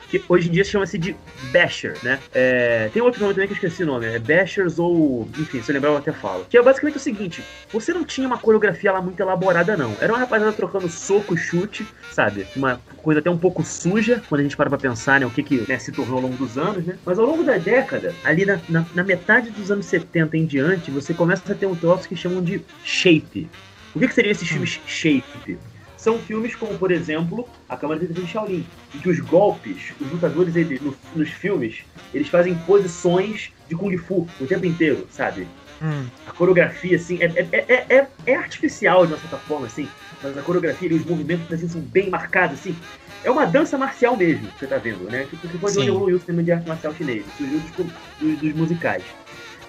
[0.09, 1.15] que hoje em dia chama-se de
[1.51, 2.19] Basher, né?
[2.33, 5.27] É, tem outro nome também que eu esqueci o nome, é Bashers ou.
[5.37, 6.45] Enfim, se eu lembrar eu até falo.
[6.49, 9.95] Que é basicamente o seguinte: você não tinha uma coreografia lá muito elaborada, não.
[9.99, 12.47] Era uma rapaziada trocando soco e chute, sabe?
[12.55, 15.25] Uma coisa até um pouco suja, quando a gente para pra pensar, né?
[15.25, 16.97] O que, que né, se tornou ao longo dos anos, né?
[17.05, 20.89] Mas ao longo da década, ali na, na, na metade dos anos 70 em diante,
[20.89, 23.49] você começa a ter um troço que chamam de shape.
[23.97, 25.57] O que, que seriam esses filmes shape?
[25.97, 30.55] São filmes como, por exemplo, A Câmara de Shaolin, em que os golpes, os lutadores
[30.55, 31.83] eles, no, nos filmes,
[32.13, 35.47] eles fazem posições de Kung Fu o tempo inteiro, sabe?
[35.81, 36.05] Hum.
[36.27, 39.89] A coreografia, assim, é, é, é, é, artificial de uma certa forma, assim,
[40.21, 42.77] mas a coreografia e os movimentos assim, são bem marcados, assim.
[43.23, 45.25] É uma dança marcial mesmo, que você tá vendo, né?
[45.27, 47.71] Tipo, que foi onde evoluiu o cinema de arte marcial chinês, surgiu dos,
[48.19, 49.03] dos, dos musicais.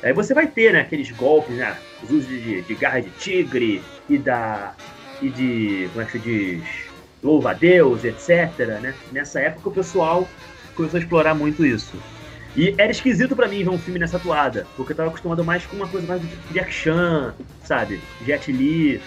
[0.02, 3.82] Aí você vai ter, né, aqueles golpes, né, os usos de, de garra de tigre
[4.08, 4.74] e da
[5.20, 6.64] e de, como é que se diz,
[7.22, 8.94] louva a Deus, etc, né?
[9.10, 10.28] Nessa época o pessoal
[10.76, 11.96] começou a explorar muito isso.
[12.56, 15.66] E era esquisito para mim ver um filme nessa toada, porque eu tava acostumado mais
[15.66, 17.32] com uma coisa mais de action,
[17.64, 18.00] sabe?
[18.24, 19.00] Jet Li.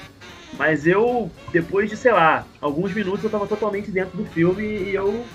[0.58, 4.93] Mas eu, depois de, sei lá, alguns minutos eu tava totalmente dentro do filme e
[4.93, 5.25] eu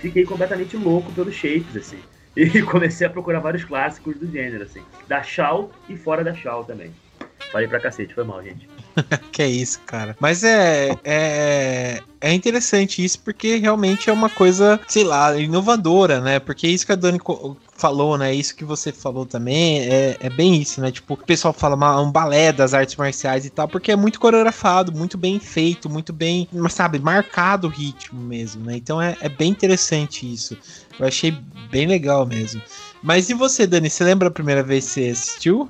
[0.00, 1.98] fiquei completamente louco pelos shapes, assim.
[2.36, 4.82] E comecei a procurar vários clássicos do gênero, assim.
[5.08, 6.92] Da Shaw e fora da Shaw também.
[7.50, 8.68] Falei pra cacete, foi mal, gente.
[9.32, 10.16] que é isso, cara.
[10.20, 16.38] Mas é, é, é interessante isso porque realmente é uma coisa, sei lá, inovadora, né?
[16.38, 17.18] Porque isso que a Dani
[17.76, 18.32] falou, né?
[18.32, 20.92] Isso que você falou também é, é bem isso, né?
[20.92, 24.20] Tipo, o pessoal fala uma, um balé das artes marciais e tal, porque é muito
[24.20, 28.76] coreografado, muito bem feito, muito bem, sabe, marcado o ritmo mesmo, né?
[28.76, 30.56] Então é, é bem interessante isso.
[31.00, 31.32] Eu achei
[31.70, 32.60] bem legal mesmo.
[33.02, 33.88] Mas e você, Dani?
[33.88, 35.68] Você lembra a primeira vez que você assistiu?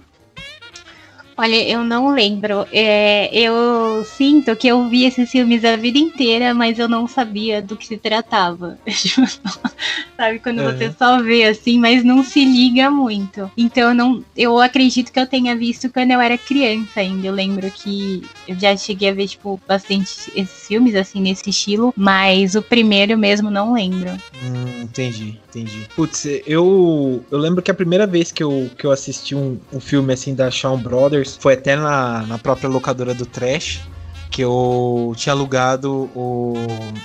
[1.41, 2.67] Olha, eu não lembro.
[2.71, 7.63] É, eu sinto que eu vi esses filmes a vida inteira, mas eu não sabia
[7.63, 8.79] do que se tratava.
[10.19, 10.65] Sabe, quando é.
[10.71, 13.51] você só vê assim, mas não se liga muito.
[13.57, 17.29] Então eu não, eu acredito que eu tenha visto quando eu era criança ainda.
[17.29, 21.95] Eu lembro que eu já cheguei a ver tipo bastante esses filmes assim nesse estilo,
[21.97, 24.11] mas o primeiro mesmo não lembro.
[24.43, 25.87] Hum, entendi, entendi.
[25.95, 29.81] Putz, eu eu lembro que a primeira vez que eu, que eu assisti um, um
[29.81, 33.81] filme assim da Shawn Brothers foi até na, na própria locadora do Trash
[34.31, 36.55] que eu tinha alugado o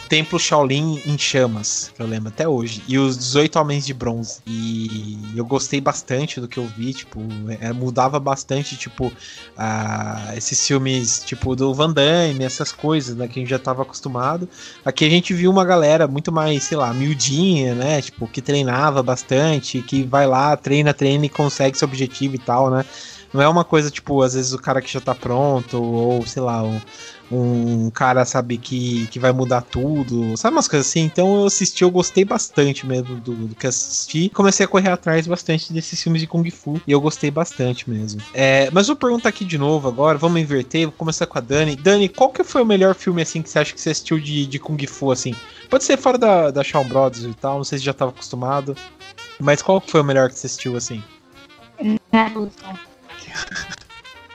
[0.08, 4.40] Templo Shaolin em Chamas, que eu lembro até hoje, e os 18 Homens de Bronze.
[4.46, 7.20] E eu gostei bastante do que eu vi, tipo,
[7.60, 9.12] é, mudava bastante, tipo,
[9.58, 13.82] a, esses filmes, tipo, do Van Damme, essas coisas, né, que a gente já tava
[13.82, 14.48] acostumado.
[14.86, 19.02] Aqui a gente viu uma galera muito mais, sei lá, miudinha, né, tipo, que treinava
[19.02, 22.86] bastante, que vai lá, treina, treina e consegue seu objetivo e tal, né.
[23.36, 26.42] Não é uma coisa, tipo, às vezes o cara que já tá pronto, ou sei
[26.42, 26.80] lá, um,
[27.32, 31.02] um cara, sabe, que, que vai mudar tudo, sabe umas coisas assim?
[31.02, 34.30] Então eu assisti, eu gostei bastante mesmo do, do que assisti.
[34.30, 38.22] Comecei a correr atrás bastante desses filmes de Kung Fu e eu gostei bastante mesmo.
[38.34, 41.76] É, mas vou perguntar aqui de novo agora, vamos inverter, vou começar com a Dani.
[41.76, 44.46] Dani, qual que foi o melhor filme, assim, que você acha que você assistiu de,
[44.46, 45.34] de Kung Fu, assim?
[45.70, 48.76] Pode ser fora da, da Shawn Brothers e tal, não sei se já tava acostumado.
[49.40, 51.04] Mas qual que foi o melhor que você assistiu, assim?
[52.12, 52.64] Naruto.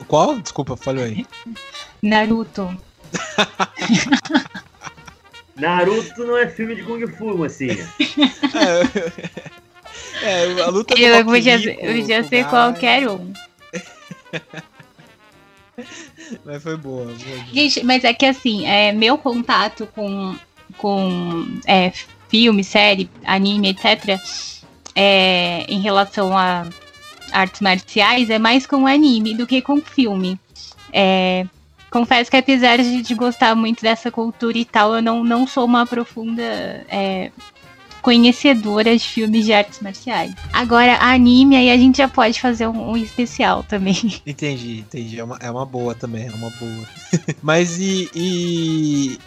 [0.06, 0.38] Qual?
[0.40, 1.24] Desculpa, falhou aí.
[2.02, 2.76] Naruto.
[5.56, 7.88] Naruto não é filme de Kung Fu, mocinha.
[10.22, 13.32] É, é a luta do Eu podia, ser, podia ser qualquer um.
[16.44, 17.16] Mas foi boa, boa.
[17.52, 20.36] Gente, mas é que assim, é, meu contato com,
[20.76, 21.90] com é,
[22.28, 24.20] filme, série, anime, etc.,
[24.94, 26.66] é, em relação a
[27.32, 30.38] artes marciais é mais com anime do que com filme.
[30.92, 31.46] É,
[31.90, 35.64] confesso que apesar de, de, gostar muito dessa cultura e tal, eu não, não sou
[35.64, 37.30] uma profunda é,
[38.00, 40.32] conhecedora de filmes de artes marciais.
[40.52, 44.20] Agora, anime, aí a gente já pode fazer um, um especial também.
[44.26, 45.18] Entendi, entendi.
[45.18, 46.88] É uma, é uma boa também, é uma boa.
[47.42, 49.18] Mas e, e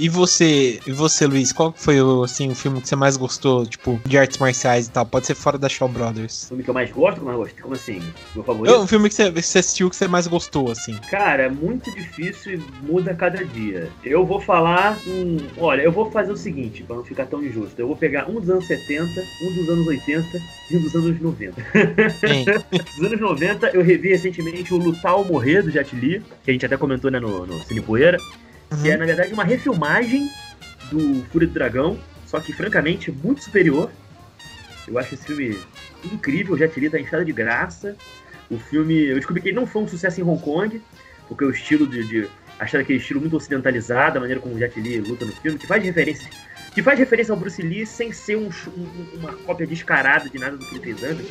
[0.00, 3.66] e você, e você, Luiz, qual foi o, assim, o filme que você mais gostou,
[3.66, 5.04] tipo, de artes marciais e tal?
[5.04, 6.44] Pode ser fora da Shaw Brothers.
[6.44, 7.62] O filme que eu mais gosto, eu gosto?
[7.62, 8.00] Como assim?
[8.34, 8.72] Meu favorito?
[8.72, 10.96] Não, um filme que você, que você assistiu que você mais gostou, assim.
[11.10, 13.90] Cara, é muito difícil e muda cada dia.
[14.02, 15.36] Eu vou falar um.
[15.58, 17.78] Olha, eu vou fazer o seguinte, pra não ficar tão injusto.
[17.78, 21.20] Eu vou pegar um dos anos 70, um dos anos 80 e um dos anos
[21.20, 21.60] 90.
[22.96, 26.54] dos anos 90, eu revi recentemente o Lutar ou Morrer do Jet Li, que a
[26.54, 28.16] gente até comentou né, no, no Cine Poeira.
[28.70, 28.82] Uhum.
[28.82, 30.30] Que é, na verdade, uma refilmagem
[30.90, 33.90] do Fúria do Dragão, só que, francamente, muito superior.
[34.86, 35.58] Eu acho esse filme
[36.12, 37.96] incrível, já tirei da enxada de graça.
[38.50, 40.82] O filme, eu descobri que ele não foi um sucesso em Hong Kong,
[41.28, 42.28] porque o estilo de, de
[42.58, 45.66] achar aquele estilo muito ocidentalizado, a maneira como o Jet Li luta no filme, que
[45.66, 46.28] faz referência
[46.72, 50.56] que faz referência ao Bruce Lee sem ser um, um, uma cópia descarada de nada
[50.56, 51.26] do que ele fez antes.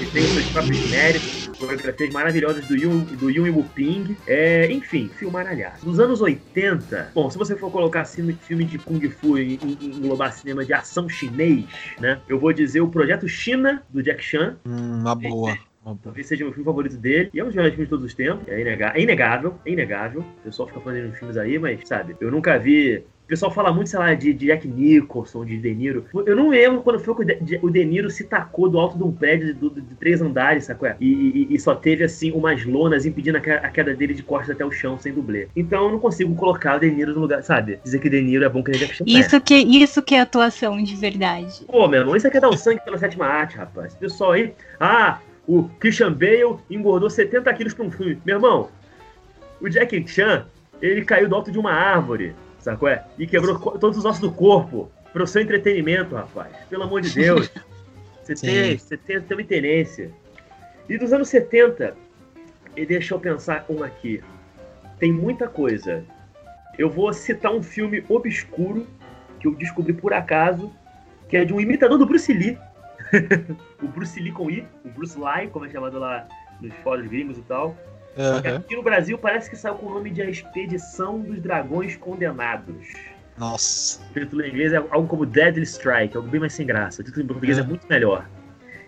[0.00, 4.16] Ele tem os seus próprios méritos, coreografias maravilhosas do Yun, do Yun Wuping.
[4.26, 5.86] É, enfim, filmaralhaço.
[5.86, 10.32] Nos anos 80, bom, se você for colocar assim, filme de Kung Fu e englobar
[10.32, 11.64] cinema de ação chinês,
[12.00, 12.20] né?
[12.28, 14.56] Eu vou dizer o Projeto China, do Jack Chan.
[14.66, 15.56] Hum, uma boa.
[16.02, 17.30] Talvez seja o meu filme favorito dele.
[17.32, 18.46] E é um dos melhores filmes de todos os tempos.
[18.48, 19.00] É inegável.
[19.00, 19.60] É inegável.
[19.64, 20.20] É inegável.
[20.20, 23.88] O pessoal fica falando de filmes aí, mas, sabe, eu nunca vi pessoal fala muito,
[23.88, 26.04] sei lá, de, de Jack Nicholson, de De Niro.
[26.26, 29.12] Eu não lembro quando foi que o De, Niro se tacou do alto de um
[29.12, 30.88] prédio de, de, de três andares, sacou?
[31.00, 34.50] E, e, e, só teve, assim, umas lonas impedindo a, a, queda dele de costas
[34.50, 35.46] até o chão, sem dublê.
[35.54, 37.78] Então eu não consigo colocar o De Niro no lugar, sabe?
[37.84, 39.04] Dizer que De Niro é bom que Jack Chan.
[39.06, 39.40] Isso, é.
[39.40, 41.64] que, isso que é atuação de verdade.
[41.68, 43.92] Pô, meu irmão, isso aqui é dar o sangue pela sétima arte, rapaz.
[43.92, 48.20] Esse pessoal aí, ah, o Christian Bale engordou 70 quilos pra um filme.
[48.26, 48.68] Meu irmão,
[49.60, 50.46] o Jack Chan,
[50.82, 52.88] ele caiu do alto de uma árvore sacou?
[52.88, 53.04] É?
[53.18, 56.54] E quebrou todos os ossos do corpo pro seu entretenimento, rapaz.
[56.68, 57.50] Pelo amor de Deus.
[58.22, 60.12] Você tem, você tem, tem uma tenência.
[60.88, 61.96] E dos anos 70,
[62.76, 64.22] e deixa eu pensar um aqui.
[65.00, 66.04] Tem muita coisa.
[66.78, 68.86] Eu vou citar um filme obscuro
[69.40, 70.72] que eu descobri por acaso,
[71.28, 72.56] que é de um imitador do Bruce Lee.
[73.82, 76.28] o Bruce Lee com I, o Bruce Lee, como é chamado lá
[76.60, 77.76] nos fóruns gringos e tal.
[78.16, 78.56] Uhum.
[78.56, 82.88] Aqui no Brasil parece que saiu com o nome de A Expedição dos Dragões Condenados.
[83.38, 84.00] Nossa.
[84.10, 87.00] O título em inglês é algo como Deadly Strike, algo bem mais sem graça.
[87.00, 87.64] O título em português é, É.
[87.64, 88.28] muito melhor.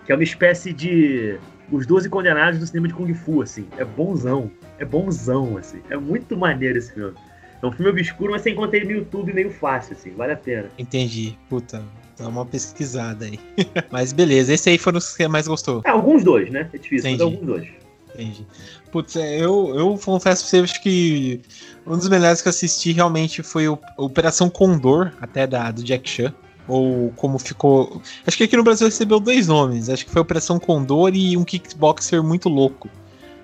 [0.04, 1.38] Que é uma espécie de.
[1.70, 3.66] Os 12 Condenados do cinema de Kung Fu, assim.
[3.78, 4.50] É bonzão.
[4.78, 5.80] É bonzão, assim.
[5.88, 7.14] É muito maneiro esse filme.
[7.62, 10.10] É um filme obscuro, mas você encontra ele no YouTube meio fácil, assim.
[10.10, 10.68] Vale a pena.
[10.76, 11.38] Entendi.
[11.48, 11.82] Puta,
[12.18, 13.38] dá uma pesquisada aí.
[13.90, 15.80] Mas beleza, esse aí foram os que você mais gostou.
[15.86, 16.68] É, alguns dois, né?
[16.74, 17.68] É difícil, mas alguns dois.
[18.14, 18.46] Entendi.
[18.90, 21.40] Putz, é, eu, eu confesso pra você acho que
[21.86, 26.08] um dos melhores que eu assisti realmente foi o Operação Condor, até da, do Jack
[26.08, 26.34] Chan.
[26.68, 28.00] Ou como ficou.
[28.24, 29.88] Acho que aqui no Brasil recebeu dois nomes.
[29.88, 32.88] Acho que foi Operação Condor e um kickboxer muito louco.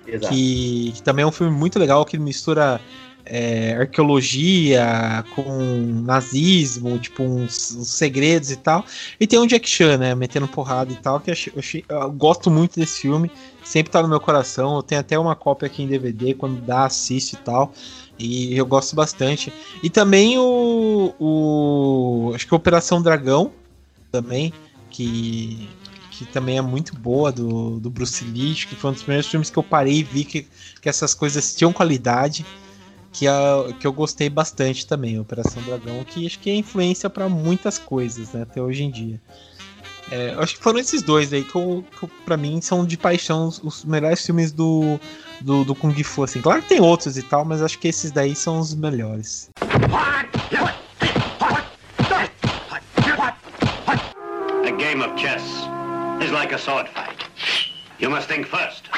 [0.07, 0.33] Exato.
[0.33, 2.79] Que, que também é um filme muito legal que mistura
[3.25, 8.85] é, arqueologia com nazismo, tipo, uns, uns segredos e tal.
[9.19, 11.85] E tem um Jack Chan, né, metendo porrada e tal, que eu, achei- eu achei-
[11.87, 13.29] eu gosto muito desse filme,
[13.69, 14.77] sempre tá no meu coração.
[14.77, 17.71] Eu tenho até uma cópia aqui em DVD, quando dá, assisto e tal.
[18.17, 19.53] E eu gosto bastante.
[19.83, 21.13] E também o.
[21.19, 23.51] o acho que Operação Dragão,
[24.11, 24.51] também,
[24.89, 25.69] que
[26.11, 29.49] que também é muito boa do, do Bruce Lee, que foi um dos primeiros filmes
[29.49, 30.45] que eu parei e vi que,
[30.81, 32.45] que essas coisas tinham qualidade,
[33.13, 37.29] que, a, que eu gostei bastante também, Operação Dragão, que acho que é influência para
[37.29, 39.21] muitas coisas, né, até hoje em dia.
[40.11, 43.47] É, acho que foram esses dois aí que, eu, que pra mim são de paixão
[43.47, 44.99] os, os melhores filmes do,
[45.41, 46.41] do, do Kung Fu, assim.
[46.41, 49.49] Claro que tem outros e tal, mas acho que esses daí são os melhores.
[54.65, 55.43] A game of chess
[56.23, 57.29] is like a sword fight.
[57.99, 58.89] You must think first,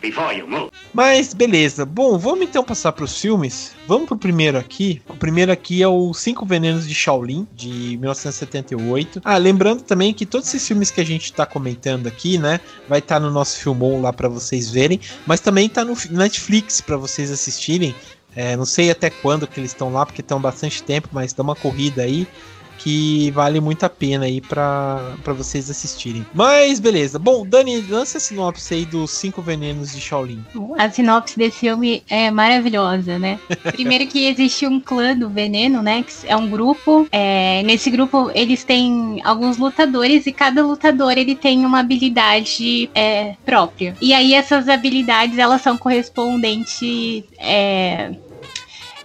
[0.00, 0.70] before you move.
[0.94, 3.72] Mas beleza, bom, vamos então passar para os filmes.
[3.84, 5.02] Vamos pro primeiro aqui.
[5.08, 9.20] O primeiro aqui é o Cinco Venenos de Shaolin, de 1978.
[9.24, 13.00] Ah, lembrando também que todos esses filmes que a gente tá comentando aqui, né, vai
[13.00, 17.28] estar no nosso filmon lá para vocês verem, mas também tá no Netflix para vocês
[17.28, 17.92] assistirem.
[18.36, 21.42] É, não sei até quando que eles estão lá, porque estão bastante tempo, mas dá
[21.42, 22.26] uma corrida aí
[22.78, 26.24] que vale muito a pena aí pra pra vocês assistirem.
[26.34, 27.18] Mas beleza.
[27.18, 30.44] Bom, Dani, lança a sinopse aí dos Cinco Venenos de Shaolin.
[30.78, 33.38] A sinopse desse filme é maravilhosa, né?
[33.72, 36.02] Primeiro que existe um clã do veneno, né?
[36.02, 37.06] Que é um grupo.
[37.10, 43.34] é, nesse grupo eles têm alguns lutadores e cada lutador ele tem uma habilidade é,
[43.44, 43.96] própria.
[44.00, 47.24] E aí essas habilidades elas são correspondentes.
[47.38, 48.12] É,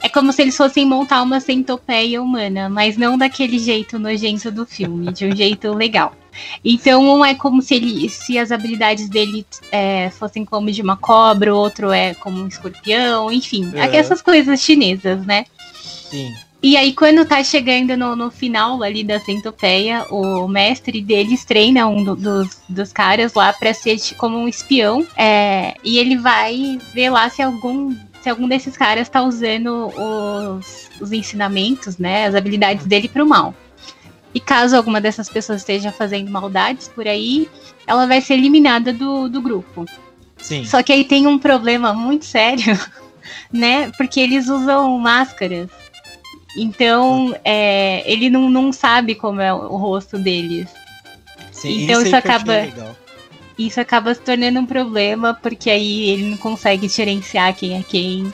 [0.02, 4.66] é como se eles fossem montar uma centopeia humana, mas não daquele jeito nojento do
[4.66, 6.16] filme, de um jeito legal.
[6.64, 10.96] Então, um é como se ele, se as habilidades dele é, fossem como de uma
[10.96, 13.98] cobra, o outro é como um escorpião, enfim, É.
[13.98, 15.46] essas coisas chinesas, né?
[16.10, 16.32] Sim.
[16.62, 21.88] E aí, quando tá chegando no, no final ali da centopeia, o mestre deles treina
[21.88, 25.06] um do- dos, dos caras lá pra ser como um espião.
[25.16, 30.90] é, e ele vai ver lá se algum, se algum desses caras tá usando os,
[31.00, 32.26] os ensinamentos, né?
[32.26, 33.54] As habilidades dele pro mal.
[34.34, 37.50] E caso alguma dessas pessoas esteja fazendo maldades por aí,
[37.88, 39.86] ela vai ser eliminada do, do grupo.
[40.38, 40.66] Sim.
[40.66, 42.78] Só que aí tem um problema muito sério,
[43.52, 43.92] né?
[43.98, 45.70] Porque eles usam máscaras.
[46.56, 50.70] Então, é, ele não, não sabe como é o rosto deles.
[51.52, 51.84] sim.
[51.84, 52.96] então isso achei acaba-.
[53.60, 58.34] Isso acaba se tornando um problema, porque aí ele não consegue diferenciar quem é quem.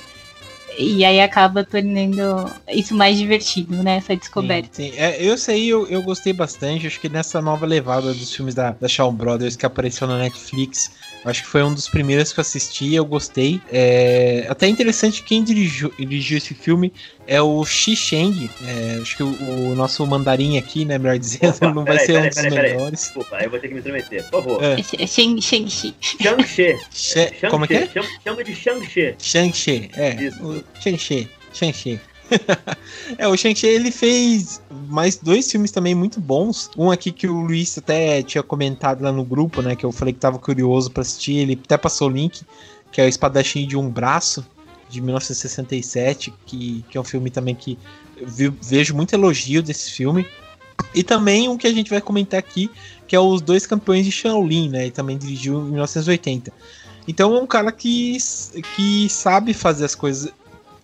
[0.77, 3.97] E aí acaba tornando isso mais divertido, né?
[3.97, 4.69] Essa descoberta.
[4.71, 4.97] Sim, sim.
[4.97, 6.85] É, eu sei, eu, eu gostei bastante.
[6.85, 10.91] Acho que nessa nova levada dos filmes da, da Shaw Brothers que apareceu na Netflix,
[11.25, 12.93] acho que foi um dos primeiros que eu assisti.
[12.93, 13.59] Eu gostei.
[13.71, 16.93] É, até interessante quem dirigiu, dirigiu esse filme
[17.27, 18.49] é o Xi Sheng.
[18.63, 20.97] É, acho que o, o nosso mandarim aqui, né?
[20.97, 22.73] Melhor dizendo, Opa, não vai peraí, ser um dos peraí, peraí.
[22.73, 22.99] melhores.
[22.99, 24.23] Desculpa, aí eu vou ter que me intrometer.
[24.29, 24.63] Por favor.
[24.63, 24.77] É.
[25.07, 25.95] Shang Shang Shi.
[26.21, 26.77] Shang-Chi.
[26.91, 27.89] Xe- como é que é?
[28.23, 29.15] Chama, de Shang-Chi.
[29.19, 30.23] Shang-Chi, é.
[30.23, 30.43] Isso.
[30.43, 31.99] O Shang-Chi, Shang-Chi.
[33.17, 36.69] é, o Shang-Chi ele fez mais dois filmes também muito bons.
[36.77, 39.75] Um aqui que o Luiz até tinha comentado lá no grupo, né?
[39.75, 41.37] Que eu falei que tava curioso pra assistir.
[41.37, 42.43] Ele até passou o link,
[42.91, 44.45] que é o Espadachim de um Braço,
[44.89, 47.77] de 1967, que, que é um filme também que
[48.61, 50.25] vejo muito elogio desse filme.
[50.93, 52.69] E também um que a gente vai comentar aqui,
[53.07, 54.83] que é os dois campeões de Shaolin, né?
[54.83, 56.51] Ele também dirigiu em 1980.
[57.07, 58.17] Então é um cara que,
[58.75, 60.31] que sabe fazer as coisas.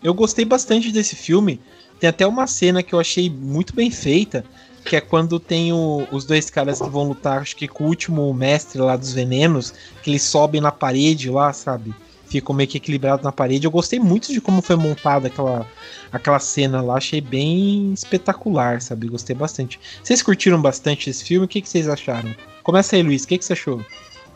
[0.03, 1.59] Eu gostei bastante desse filme.
[1.99, 4.43] Tem até uma cena que eu achei muito bem feita,
[4.83, 7.87] que é quando tem o- os dois caras que vão lutar, acho que com o
[7.87, 11.93] último mestre lá dos venenos, que eles sobem na parede lá, sabe?
[12.25, 13.67] Ficam meio que equilibrados na parede.
[13.67, 15.67] Eu gostei muito de como foi montada aquela,
[16.11, 19.07] aquela cena lá, achei bem espetacular, sabe?
[19.07, 19.79] Gostei bastante.
[20.01, 21.45] Vocês curtiram bastante esse filme?
[21.45, 22.33] O que, que vocês acharam?
[22.63, 23.85] Começa aí, Luiz, o que, que você achou?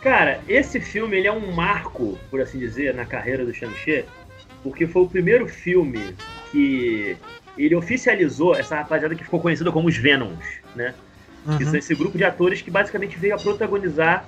[0.02, 4.06] Cara, esse filme ele é um marco, por assim dizer, na carreira do Shang-Chi,
[4.66, 6.16] porque foi o primeiro filme
[6.52, 7.16] que
[7.56, 10.44] ele oficializou essa rapaziada que ficou conhecida como os Venoms,
[10.76, 10.96] né?
[11.46, 11.70] Que Uhum.
[11.70, 14.28] são esse grupo de atores que basicamente veio a protagonizar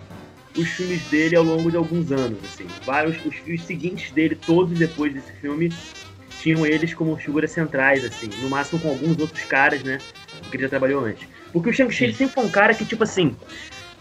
[0.55, 2.67] os filmes dele ao longo de alguns anos, assim.
[2.85, 5.73] Vários, os filmes seguintes dele, todos depois desse filme,
[6.39, 8.27] tinham eles como figuras centrais, assim.
[8.43, 9.99] No máximo com alguns outros caras, né?
[10.51, 11.27] Que ele já trabalhou antes.
[11.51, 13.35] Porque o Shang-Chi ele sempre foi um cara que, tipo assim,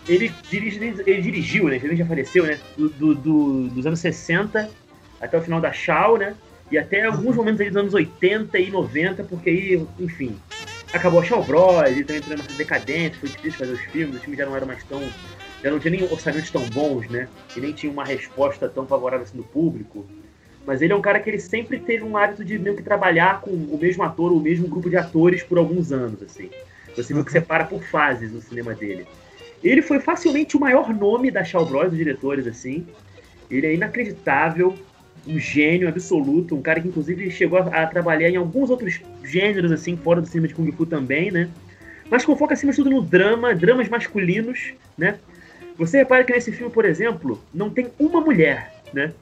[0.07, 1.77] ele, dirige, ele dirigiu, né?
[1.77, 2.59] Infelizmente já faleceu, né?
[2.77, 4.71] Do, do- do- dos anos 60
[5.21, 6.35] até o final da Shaw, né?
[6.71, 10.37] E até alguns momentos aí dos anos 80 e 90, porque aí, enfim,
[10.93, 14.23] acabou a Shaw Bros, ele também entrou nessa decadência, foi difícil fazer os filmes, os
[14.23, 15.01] filmes já não eram mais tão.
[15.63, 17.29] já não tinha nem orçamentos tão bons, né?
[17.57, 20.07] E nem tinha uma resposta tão favorável assim do público.
[20.67, 23.41] Mas ele é um cara que ele sempre teve um hábito de meio que trabalhar
[23.41, 26.51] com o mesmo ator, ou o mesmo grupo de atores por alguns anos, assim.
[26.97, 29.07] Você viu que separa por fases no cinema dele.
[29.63, 32.85] Ele foi facilmente o maior nome da Shaw Bros, dos diretores, assim.
[33.49, 34.75] Ele é inacreditável,
[35.27, 39.73] um gênio absoluto, um cara que inclusive chegou a, a trabalhar em alguns outros gêneros,
[39.73, 41.49] assim, fora do cinema de Kung Fu também, né?
[42.11, 45.19] Mas com foco acima de tudo no drama, dramas masculinos, né?
[45.77, 49.13] Você repara que nesse filme, por exemplo, não tem uma mulher, né?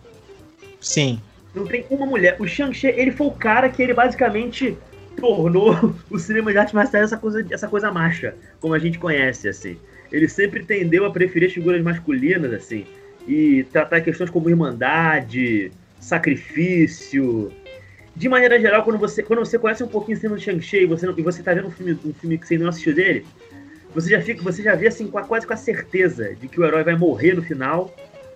[0.81, 1.21] Sim.
[1.55, 2.37] Não tem uma mulher.
[2.39, 4.77] O Shang-Chi, ele foi o cara que ele basicamente
[5.17, 9.49] tornou o cinema de arte marcial essa coisa, essa coisa macha, como a gente conhece,
[9.49, 9.79] assim.
[10.13, 12.85] Ele sempre tendeu a preferir as figuras masculinas, assim,
[13.27, 15.73] e tratar questões como irmandade,
[16.05, 17.53] sacrifício.
[18.17, 21.07] De maneira geral, quando você, quando você conhece um pouquinho o do Shang-Chi e você,
[21.07, 23.27] não- e você tá vendo um filme, um filme que você não assistiu dele,
[23.93, 26.61] você já fica, você já vê assim, com a- quase com a certeza de que
[26.61, 27.95] o herói vai morrer no final,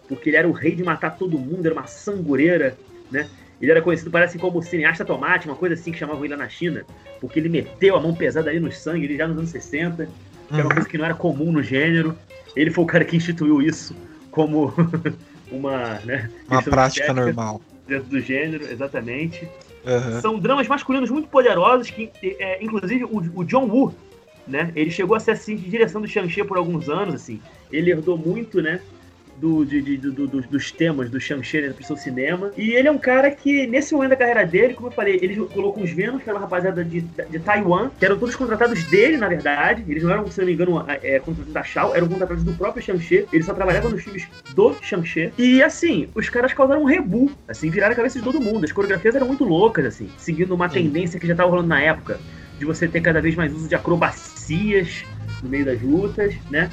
[0.09, 2.77] porque ele era o rei de matar todo mundo, era uma sangureira,
[3.11, 3.29] né?
[3.61, 6.49] Ele era conhecido, parece, como cineasta tomate, uma coisa assim que chamavam ele lá na
[6.49, 6.85] China,
[7.21, 10.55] porque ele meteu a mão pesada ali no sangue, ele já nos anos 60, que
[10.55, 10.75] era uma Uhum.
[10.75, 12.17] coisa que não era comum no gênero.
[12.57, 13.95] Ele foi o cara que instituiu isso
[14.31, 14.73] como
[15.51, 17.61] uma, né, Uma prática normal.
[17.87, 19.49] dentro do gênero, exatamente.
[19.87, 20.21] Aham.
[20.21, 23.95] São dramas masculinos muito poderosos, que, é, inclusive, o, o John Woo,
[24.47, 24.73] né?
[24.75, 27.41] Ele chegou a ser assistente de direção do Shang-Chi por alguns anos, assim.
[27.71, 28.81] Ele herdou muito, né?
[29.41, 32.51] Do, de- de- do- do- dos temas do Shang-Chi né, pro seu cinema.
[32.57, 35.37] E ele é um cara que, nesse momento da carreira dele, como eu falei, ele
[35.37, 39.17] colocou os Venom, que era uma rapaziada de, de Taiwan, que eram todos contratados dele,
[39.17, 39.85] na verdade.
[39.89, 42.83] Eles não eram, se não me engano, é, contratados da Shaw, eram contratados do próprio
[42.83, 43.27] Shang-Chi.
[43.33, 45.33] Ele só trabalhava nos filmes do Shang-Chi.
[45.39, 48.65] E, assim, os caras causaram um rebu, assim, viraram a cabeça de todo mundo.
[48.65, 52.19] As coreografias eram muito loucas, assim, seguindo uma tendência que já tava rolando na época,
[52.59, 55.05] de você ter cada vez mais uso de acrobacias
[55.43, 56.69] no meio das lutas, né?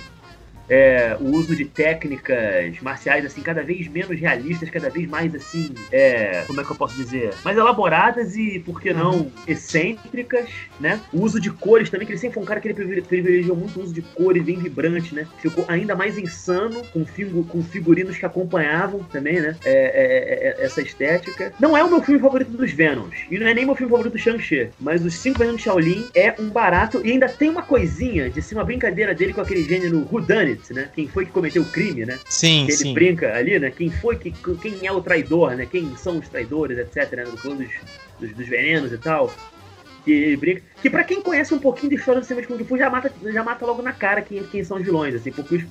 [0.70, 5.74] É, o uso de técnicas marciais, assim, cada vez menos realistas, cada vez mais, assim,
[5.92, 7.34] é, como é que eu posso dizer?
[7.44, 10.50] Mais elaboradas e, por que não, excêntricas,
[10.80, 11.00] né?
[11.14, 13.56] O uso de cores também, que ele sempre foi um cara que ele privile- privilegiou
[13.56, 15.28] muito o uso de cores bem vibrantes, né?
[15.40, 19.56] Ficou ainda mais insano, com, figu com figurinos que acompanhavam também, né?
[19.64, 21.54] É, é, é, essa estética.
[21.60, 24.14] Não é o meu filme favorito dos Venoms, e não é nem meu filme favorito
[24.14, 27.62] do Shang-Chi, mas Os Cinco Venom de Shaolin é um barato, e ainda tem uma
[27.62, 30.02] coisinha de ser uma brincadeira dele com aquele gênero
[30.72, 30.90] Né?
[30.94, 32.20] Quem foi que cometeu o crime, né?
[32.28, 32.94] Sim, que ele sim.
[32.94, 33.72] brinca ali, né?
[33.72, 35.66] Quem foi, que, quem é o traidor, né?
[35.66, 37.24] Quem são os traidores, etc, né?
[37.24, 37.70] No clã dos,
[38.20, 39.34] dos, dos venenos e tal.
[40.04, 40.62] Que ele brinca.
[40.82, 43.12] Que pra quem conhece um pouquinho da história do cinema de Kung Fu, já mata,
[43.24, 45.64] já mata logo na cara quem, quem são os vilões, assim, porque os,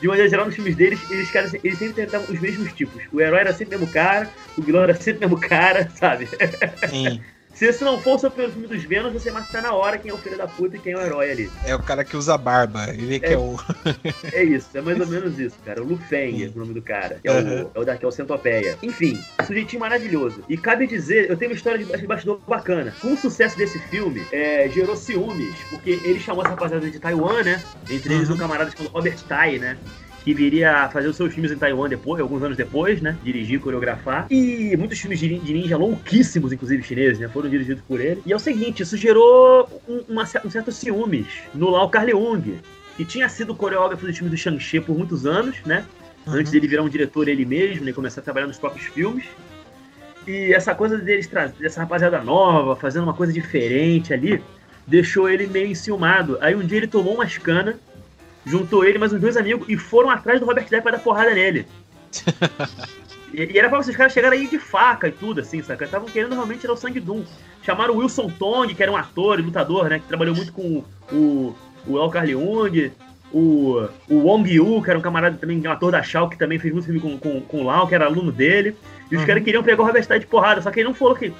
[0.00, 3.02] de maneira geral, nos filmes deles, eles, cara, eles sempre tentavam os mesmos tipos.
[3.12, 6.28] O herói era sempre o mesmo cara, o vilão era sempre o mesmo cara, sabe?
[6.88, 7.20] Sim.
[7.56, 10.14] Se esse não fosse o primeiro filme dos Venom, você mata na hora quem é
[10.14, 11.50] o filho da puta e quem é o herói ali.
[11.64, 12.86] É o cara que usa barba.
[12.90, 13.32] Ele que É.
[13.32, 13.56] é o.
[14.30, 15.82] É isso, é mais ou menos isso, cara.
[15.82, 17.62] O Lu Feng é o nome do cara, que é, Uhum.
[17.62, 18.76] o, é o da, que é o Centopeia.
[18.82, 20.44] Enfim, sujeitinho maravilhoso.
[20.50, 22.94] E cabe dizer, eu tenho uma história de bas- bastidor bacana.
[23.00, 27.42] Com o sucesso desse filme, é, gerou ciúmes, porque ele chamou essa rapaziada de Taiwan,
[27.42, 27.62] né?
[27.88, 28.34] Entre eles Uhum.
[28.34, 29.78] um camarada chamado Robert Tai, né?
[30.26, 33.16] Que viria a fazer os seus filmes em Taiwan depois, alguns anos depois, né?
[33.22, 34.26] Dirigir, coreografar.
[34.28, 37.28] E muitos filmes de, ninja louquíssimos, inclusive chineses, né?
[37.28, 38.20] Foram dirigidos por ele.
[38.26, 42.58] E é o seguinte, isso gerou um, uma um certo ciúmes no Lau Carleung,
[42.96, 45.84] que tinha sido coreógrafo do time do Shang-Chi por muitos anos, né?
[46.26, 47.92] Antes dele virar um diretor ele mesmo, né?
[47.92, 49.26] Começar a trabalhar nos próprios filmes.
[50.26, 54.42] E essa coisa deles trazer dessa rapaziada nova, fazendo uma coisa diferente ali,
[54.84, 56.36] deixou ele meio enciumado.
[56.40, 57.76] Aí um dia ele tomou umas canas,
[58.46, 61.34] juntou ele mais uns dois amigos e foram atrás do Robert Depp pra dar porrada
[61.34, 61.66] nele.
[63.34, 65.84] E, e era pra esses caras chegarem aí de faca e tudo, assim, saca?
[65.84, 67.22] Estavam querendo realmente tirar o sangue Doom.
[67.60, 69.98] Chamaram o Wilson Tong, que era um ator e lutador, né?
[69.98, 70.82] Que trabalhou muito com
[71.12, 71.54] o,
[71.86, 72.92] o El Carleung,
[73.32, 76.58] o, o Wong Yu, que era um camarada também, um ator da Shaw, que também
[76.58, 78.74] fez muito filme com, com, com o Lau, que era aluno dele.
[79.10, 79.26] E os Uhum.
[79.26, 81.32] caras queriam pegar o Robert Depp de porrada, só que ele não falou que.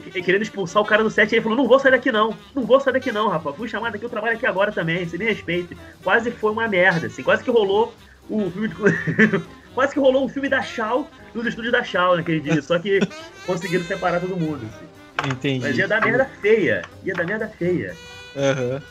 [0.00, 2.64] Que- Querendo expulsar o cara do set, ele falou: Não vou sair daqui não, não
[2.64, 3.56] vou sair daqui não, rapaz.
[3.56, 5.76] Fui chamado aqui, eu trabalho aqui agora também, você me respeite.
[6.02, 7.94] Quase foi uma merda, assim, quase que rolou
[8.28, 8.74] o filme de.
[9.74, 13.00] quase que rolou um filme da Shaw nos estúdios da Shaw naquele dia, só que
[13.46, 14.60] conseguiram separar todo mundo.
[14.66, 15.30] Assim.
[15.30, 15.60] Entendi.
[15.64, 16.82] Mas ia dar merda feia.
[17.04, 17.94] Ia dar merda feia.
[18.36, 18.82] Aham.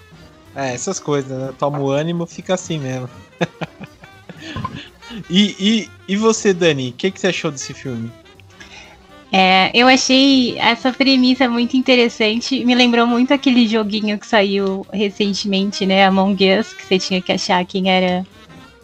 [0.56, 1.54] É, essas coisas, né?
[1.58, 3.10] Toma o ânimo, fica assim mesmo.
[5.30, 8.12] e, e, e você, Dani, o que, que você achou desse filme?
[9.36, 12.64] É, eu achei essa premissa muito interessante.
[12.64, 16.06] Me lembrou muito aquele joguinho que saiu recentemente, né?
[16.06, 18.24] Among Us, que você tinha que achar quem era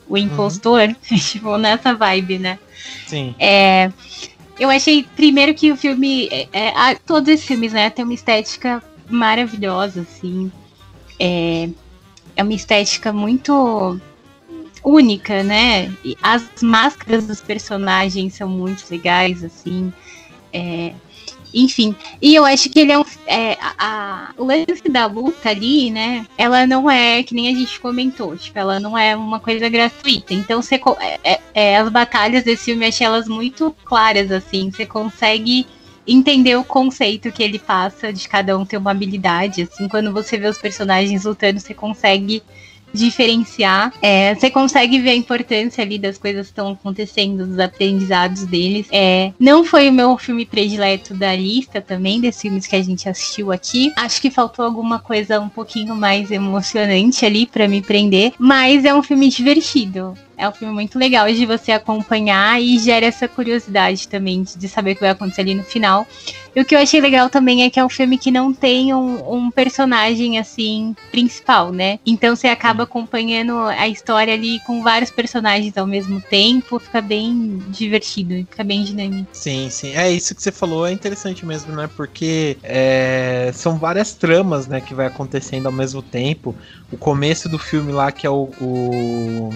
[0.08, 0.96] o impostor.
[1.32, 2.58] tipo, nessa vibe, né?
[3.06, 3.36] Sim.
[3.38, 3.92] É,
[4.60, 6.28] eu achei, primeiro, que o filme.
[6.32, 7.92] é, é, a- todos esses filmes, né?
[7.92, 10.52] Tem uma estética maravilhosa, assim.
[11.20, 11.70] É,
[12.36, 14.02] é uma estética muito
[14.84, 15.94] única, né?
[16.04, 19.94] E as máscaras dos personagens são muito legais, assim.
[20.54, 20.94] É,
[21.54, 23.04] enfim, e eu acho que ele é um.
[23.26, 26.26] É, a, a- o lance da luta ali, né?
[26.38, 30.34] Ela não é, que nem a gente comentou, tipo, ela não é uma coisa gratuita.
[30.34, 34.70] Então, você, é- é- é, as batalhas desse filme, eu achei elas muito claras, assim.
[34.72, 35.66] Você consegue
[36.08, 39.64] entender o conceito que ele passa de cada um ter uma habilidade.
[39.64, 42.44] Assim, quando você vê os personagens lutando, você consegue
[42.94, 43.94] diferenciar.
[44.02, 48.88] É, você consegue ver a importância ali das coisas que estão acontecendo, dos aprendizados deles.
[48.92, 53.08] É, não foi o meu filme predileto da lista também, desses filmes que a gente
[53.08, 53.92] assistiu aqui.
[53.96, 58.94] Acho que faltou alguma coisa um pouquinho mais emocionante ali pra me prender, mas é
[58.94, 60.16] um filme divertido.
[60.40, 64.94] É um filme muito legal de você acompanhar e gera essa curiosidade também de saber
[64.94, 66.08] o que vai acontecer ali no final.
[66.56, 68.94] E o que eu achei legal também é que é um filme que não tem
[68.94, 72.00] um, um personagem assim principal, né?
[72.06, 77.62] Então você acaba acompanhando a história ali com vários personagens ao mesmo tempo, fica bem
[77.68, 79.28] divertido, fica bem dinâmico.
[79.34, 79.94] Sim, sim.
[79.94, 81.90] É isso que você falou, é interessante mesmo, né?
[81.98, 86.56] Porque é, são várias tramas, né, que vai acontecendo ao mesmo tempo.
[86.92, 89.50] O começo do filme lá, que é o, o,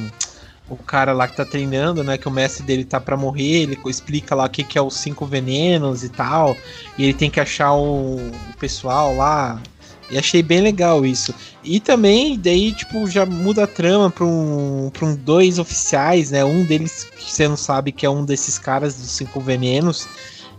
[0.69, 2.17] o cara lá que tá treinando, né?
[2.17, 4.95] Que o mestre dele tá pra morrer, ele explica lá o que, que é os
[4.95, 6.55] cinco venenos e tal.
[6.97, 9.61] E ele tem que achar o, pessoal lá.
[10.09, 11.33] E achei bem legal isso.
[11.63, 16.43] E também, daí, tipo, já muda a trama pra um, pra um dois oficiais, né?
[16.43, 20.07] Um deles você não sabe que é um desses caras dos cinco venenos.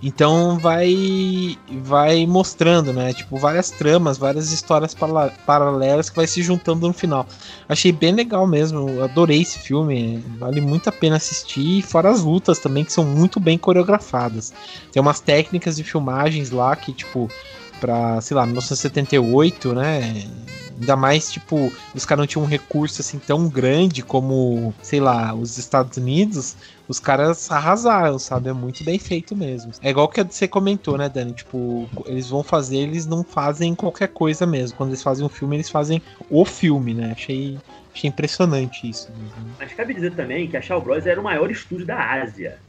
[0.06, 3.14] Então vai vai mostrando, né?
[3.14, 7.26] Tipo, várias tramas, várias histórias parala- paralelas que vai se juntando no final.
[7.66, 12.58] Achei bem legal mesmo, adorei esse filme, vale muito a pena assistir, fora as lutas
[12.58, 14.52] também que são muito bem coreografadas.
[14.92, 17.30] Tem umas técnicas de filmagens lá que, tipo,
[17.80, 20.24] pra, sei lá, 1978, né?
[20.78, 25.34] Ainda mais, tipo, os caras não tinham um recurso assim tão grande como, sei lá,
[25.34, 26.56] os Estados Unidos
[26.86, 28.50] os caras arrasaram, sabe?
[28.50, 29.72] É muito bem feito mesmo.
[29.82, 31.32] É igual que você comentou, né, Dani?
[31.32, 34.76] Tipo, eles vão fazer, eles não fazem qualquer coisa mesmo.
[34.76, 37.12] Quando eles fazem um filme, eles fazem o filme, né?
[37.12, 37.58] Achei,
[37.92, 39.10] achei impressionante isso.
[39.12, 39.54] mesmo.
[39.58, 42.60] Mas cabe dizer também que a Shaw Bros era o maior estúdio da Ásia.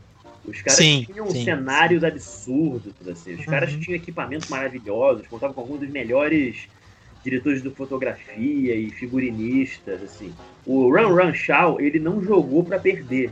[0.43, 3.33] Os caras Sim, tinham sim, cenários absurdos, assim.
[3.33, 3.79] Os caras Uhum.
[3.79, 6.67] tinham equipamentos maravilhosos, contavam com alguns dos melhores
[7.25, 10.31] diretores de fotografia e figurinistas, assim.
[10.65, 13.31] O Run Run Shaw, ele não jogou pra perder,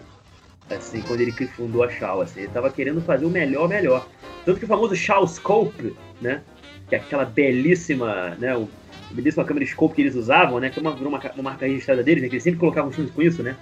[0.70, 2.42] assim, quando ele fundou a Shaw, assim.
[2.42, 4.08] Ele tava querendo fazer o melhor, melhor.
[4.44, 6.42] Tanto que o famoso Shaw Scope, né,
[6.90, 8.68] que é aquela belíssima, né, o
[9.12, 12.02] a belíssima câmera scope que eles usavam, né, que é uma, uma, uma marca registrada
[12.02, 13.56] deles, né, que eles sempre colocavam filmes com isso, né,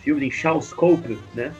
[0.00, 1.52] filmes em Shaw Scope, né,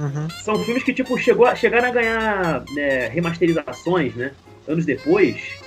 [0.00, 0.26] Uhum.
[0.42, 4.32] são filmes que, tipo, chegou a- chegaram a ganhar né, remasterizações, né?
[4.66, 5.58] Anos depois.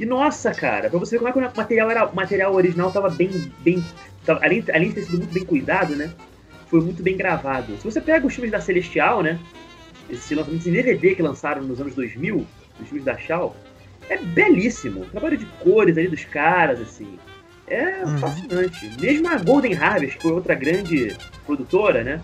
[0.00, 2.90] E nossa, cara, pra você ver como é que o material, era, o material original
[2.90, 3.30] tava bem.
[3.60, 3.84] bem
[4.24, 6.10] tava- além, além de ter sido muito bem cuidado, né?
[6.68, 7.76] Foi muito bem gravado.
[7.76, 9.38] Se você pega os filmes da Celestial, né?
[10.08, 12.46] Esse lançamento em DVD que lançaram nos anos 2000,
[12.80, 13.54] os filmes da Shaw,
[14.08, 15.02] é belíssimo.
[15.02, 17.18] O trabalho de cores ali dos caras, assim.
[17.68, 18.18] É Uhum.
[18.18, 18.90] fascinante.
[18.98, 22.20] Mesmo a Golden Harvest, que foi outra grande produtora, né?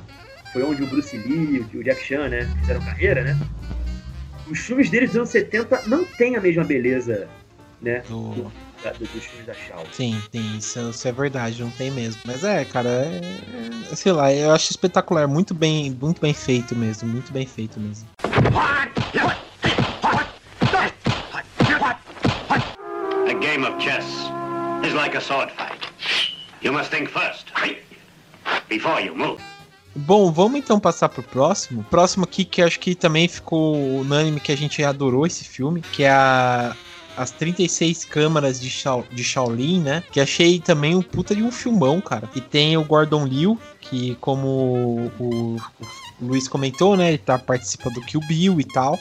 [0.52, 3.36] Foi onde o Bruce Lee e o Jack Chan, né, fizeram carreira, né?
[4.50, 7.28] Os filmes deles dos anos 70 não têm a mesma beleza,
[7.80, 8.52] né, Do-
[8.82, 9.84] da- do- dos filmes da Shaw.
[9.92, 12.20] Sim, sim, isso, isso é verdade, não tem mesmo.
[12.26, 13.20] Mas é, cara, é,
[13.92, 17.78] é- sei lá, eu acho espetacular, muito bem, muito bem feito mesmo, muito bem feito
[17.80, 18.08] mesmo.
[23.28, 24.04] A game of chess
[24.86, 25.76] is like a sword fight.
[26.62, 27.46] You must think first?
[28.68, 29.40] Before you move.
[29.94, 31.82] Bom, vamos então passar pro próximo.
[31.84, 36.04] Próximo aqui que acho que também ficou unânime que a gente adorou esse filme, que
[36.04, 36.76] é a
[37.16, 40.02] as 36 câmaras de, Shao, de Shaolin, né?
[40.12, 42.28] Que achei também um puta de um filmão, cara.
[42.34, 45.56] E tem o Gordon Liu, que como o, o
[46.20, 47.08] Luiz comentou, né?
[47.08, 48.98] Ele tá participando do Kill Bill e tal.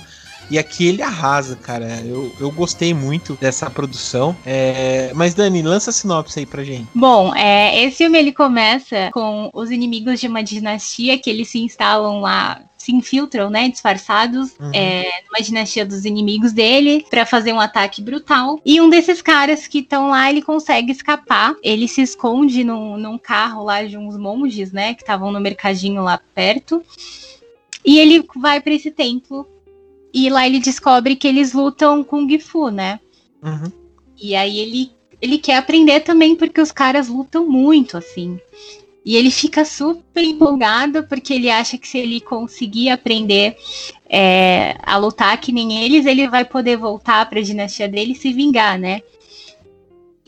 [0.49, 2.01] E aqui ele arrasa, cara.
[2.05, 4.35] Eu, eu gostei muito dessa produção.
[4.45, 6.87] É, mas, Dani, lança a sinopse aí pra gente.
[6.93, 11.59] Bom, é, esse filme ele começa com os inimigos de uma dinastia que eles se
[11.59, 14.71] instalam lá, se infiltram, né, disfarçados, Uhum.
[14.73, 18.59] é, numa dinastia dos inimigos dele pra fazer um ataque brutal.
[18.63, 21.55] E um desses caras que estão lá, ele consegue escapar.
[21.63, 26.03] Ele se esconde num, num carro lá de uns monges, né, que estavam no mercadinho
[26.03, 26.83] lá perto.
[27.83, 29.47] E ele vai pra esse templo.
[30.13, 32.99] E lá ele descobre que eles lutam Kung Fu, né?
[33.43, 33.71] Uhum.
[34.21, 38.39] E aí ele, ele quer aprender também porque os caras lutam muito, assim.
[39.05, 43.55] E ele fica super empolgado porque ele acha que se ele conseguir aprender
[44.09, 48.15] é, a lutar que nem eles, ele vai poder voltar para a dinastia dele e
[48.15, 49.01] se vingar, né?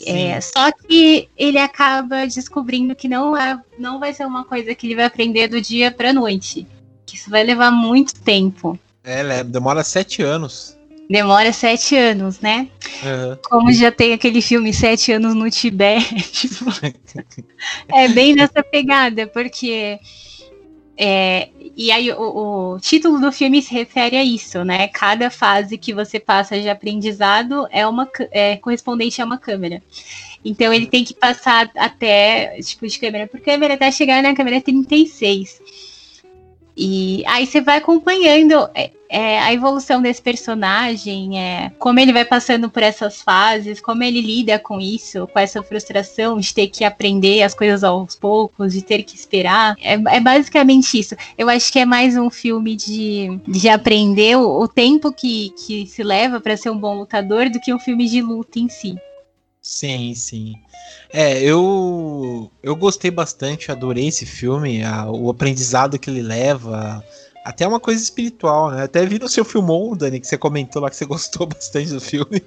[0.06, 4.86] É, só que ele acaba descobrindo que não, é, não vai ser uma coisa que
[4.86, 6.68] ele vai aprender do dia para noite.
[7.04, 8.78] Que isso vai levar muito tempo.
[9.04, 10.77] É, demora sete anos.
[11.10, 12.68] Demora sete anos, né?
[13.04, 13.38] Uhum.
[13.50, 16.16] Como já tem aquele filme Sete Anos no Tibete.
[16.32, 16.66] tipo,
[17.88, 20.00] é bem nessa pegada, porque.
[20.98, 24.90] é, e aí o, o título do filme se refere a isso, né?
[24.90, 29.82] Cada fase que você passa de aprendizado é uma é correspondente a uma câmera.
[30.44, 34.62] Então ele tem que passar até, tipo, de câmera por câmera até chegar na câmera
[34.62, 35.62] 36.
[36.76, 42.26] E aí você vai acompanhando é, é, a evolução desse personagem, é, como ele vai
[42.26, 46.84] passando por essas fases, como ele lida com isso, com essa frustração de ter que
[46.84, 49.76] aprender as coisas aos poucos, de ter que esperar.
[49.82, 51.16] É, é basicamente isso.
[51.38, 55.86] Eu acho que é mais um filme de, de aprender o, o tempo que, que
[55.88, 58.98] se leva para ser um bom lutador do que um filme de luta em si.
[59.62, 60.56] Sim, sim.
[61.12, 67.04] É, eu eu gostei bastante, adorei esse filme, a- o aprendizado que ele leva,
[67.48, 68.84] até uma coisa espiritual, né?
[68.84, 72.02] Até vi no seu filmão, Dani, que você comentou lá que você gostou bastante do
[72.02, 72.42] filme.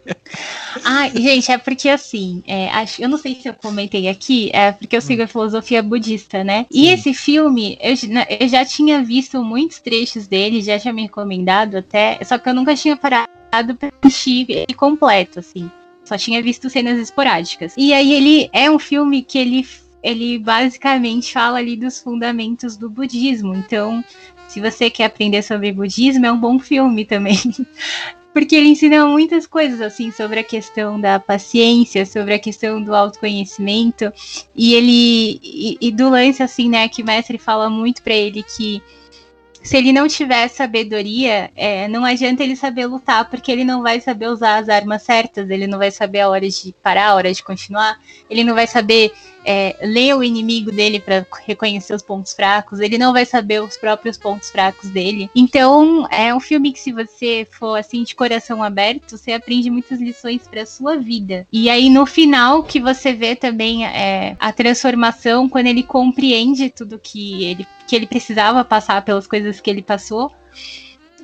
[0.85, 4.73] Ah, gente, é porque assim, é, acho, eu não sei se eu comentei aqui, é
[4.73, 6.67] porque eu sigo a filosofia budista, né?
[6.71, 6.93] E Sim.
[6.93, 11.79] esse filme, eu, na- eu já tinha visto muitos trechos dele, já tinha me recomendado
[11.79, 15.71] até, só que eu nunca tinha parado pra assistir ele completo, assim.
[16.05, 17.73] Só tinha visto cenas esporádicas.
[17.77, 19.67] E aí ele é um filme que ele,
[20.03, 23.55] ele basicamente fala ali dos fundamentos do budismo.
[23.55, 24.05] Então,
[24.51, 27.39] se você quer aprender sobre budismo, é um bom filme também.
[28.35, 32.95] Porque ele ensina muitas coisas, assim, sobre a questão da paciência, sobre a questão do
[32.95, 34.13] autoconhecimento.
[34.55, 35.41] E ele.
[35.43, 38.83] E, e do lance, assim, né, que o mestre fala muito pra ele que
[39.63, 44.01] se ele não tiver sabedoria, é, não adianta ele saber lutar, porque ele não vai
[44.01, 47.33] saber usar as armas certas, ele não vai saber a hora de parar, a hora
[47.33, 47.99] de continuar,
[48.29, 49.13] ele não vai saber
[49.45, 53.77] é, ler o inimigo dele para reconhecer os pontos fracos, ele não vai saber os
[53.77, 55.31] próprios pontos fracos dele.
[55.35, 60.01] Então, é um filme que se você for assim de coração aberto, você aprende muitas
[60.01, 61.47] lições para sua vida.
[61.53, 66.99] E aí no final que você vê também é, a transformação quando ele compreende tudo
[66.99, 70.33] que ele que ele precisava passar pelas coisas que ele passou.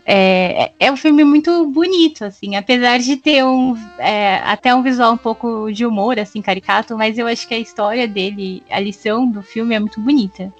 [0.08, 5.12] É, é um filme muito bonito, assim, apesar de ter um é, até um visual
[5.12, 9.28] um pouco de humor, assim, caricato, mas eu acho que a história dele, a lição
[9.28, 10.54] do filme é muito bonita.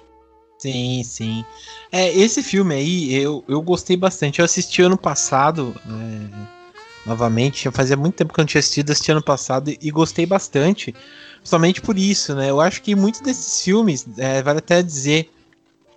[0.59, 1.45] Sim, sim.
[1.91, 4.39] É, esse filme aí eu, eu gostei bastante.
[4.39, 7.71] Eu assisti ano passado, é, novamente.
[7.71, 10.93] Fazia muito tempo que eu não tinha assistido, assisti ano passado e gostei bastante.
[11.41, 12.49] Somente por isso, né?
[12.49, 15.31] Eu acho que muitos desses filmes, é, vale até dizer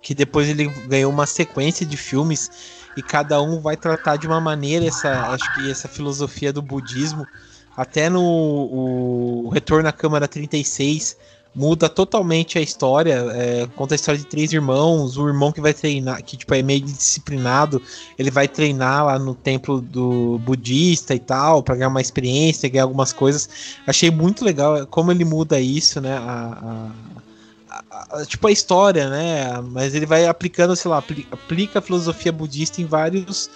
[0.01, 2.49] que depois ele ganhou uma sequência de filmes
[2.95, 7.27] e cada um vai tratar de uma maneira essa, acho que essa filosofia do budismo.
[7.75, 11.17] Até no o Retorno à Câmara 36
[11.53, 13.13] muda totalmente a história.
[13.33, 16.61] é, conta a história de três irmãos, o irmão que vai treinar, que tipo é
[16.61, 17.81] meio disciplinado,
[18.17, 22.83] ele vai treinar lá no templo do budista e tal, para ganhar uma experiência, ganhar
[22.83, 23.49] algumas coisas.
[23.85, 26.17] Achei muito legal como ele muda isso, né?
[26.17, 27.21] A, a-
[27.89, 29.61] a- a- tipo a história, né?
[29.71, 33.49] Mas ele vai aplicando, sei lá, apli- aplica a filosofia budista em vários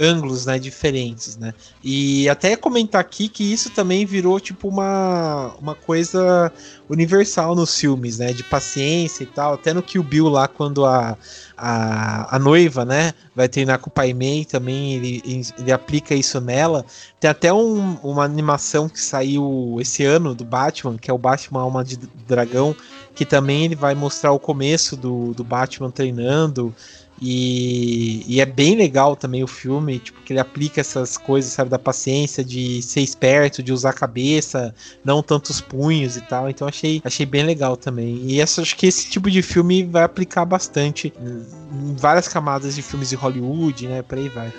[0.00, 1.52] ângulos, né, diferentes, né?
[1.82, 6.50] E até comentar aqui que isso também virou tipo uma, uma coisa
[6.88, 8.32] universal nos filmes, né?
[8.32, 9.54] De paciência e tal.
[9.54, 11.16] Até no Kill Bill lá, quando a,
[11.56, 13.12] a, a noiva, né?
[13.34, 15.22] Vai treinar com o Pai Mei também, ele,
[15.58, 16.84] ele aplica isso nela.
[17.20, 21.60] Tem até um- uma animação que saiu esse ano do Batman, que é o Batman
[21.62, 22.74] Alma de Dragão,
[23.14, 26.74] que também ele vai mostrar o começo do, do Batman treinando.
[27.20, 31.70] E, e é bem legal também o filme, tipo, que ele aplica essas coisas, sabe,
[31.70, 36.50] da paciência, de ser esperto, de usar a cabeça, não tantos punhos e tal.
[36.50, 38.16] Então achei, achei bem legal também.
[38.24, 42.82] E essa, acho que esse tipo de filme vai aplicar bastante em várias camadas de
[42.82, 44.02] filmes de Hollywood, né?
[44.02, 44.52] Por aí vai.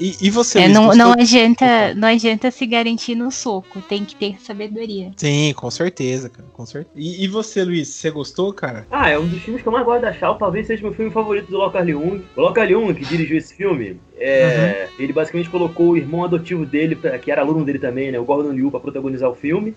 [0.00, 4.02] E, e você, É, Luiz, não, não, adianta, não adianta se garantir no soco, tem
[4.02, 5.12] que ter sabedoria.
[5.14, 6.94] Sim, com certeza, cara, com certeza.
[6.96, 8.86] E, e você, Luiz, você gostou, cara?
[8.90, 11.10] Ah, é um dos filmes que eu mais gosto da Shaw, talvez seja meu filme
[11.10, 12.22] favorito do Locke Leung.
[12.34, 16.96] O Locke Leung, que dirigiu esse filme, é, ele basicamente colocou o irmão adotivo dele,
[17.20, 19.74] que era aluno dele também, né, o Gordon Liu, pra protagonizar o filme,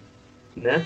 [0.55, 0.85] né?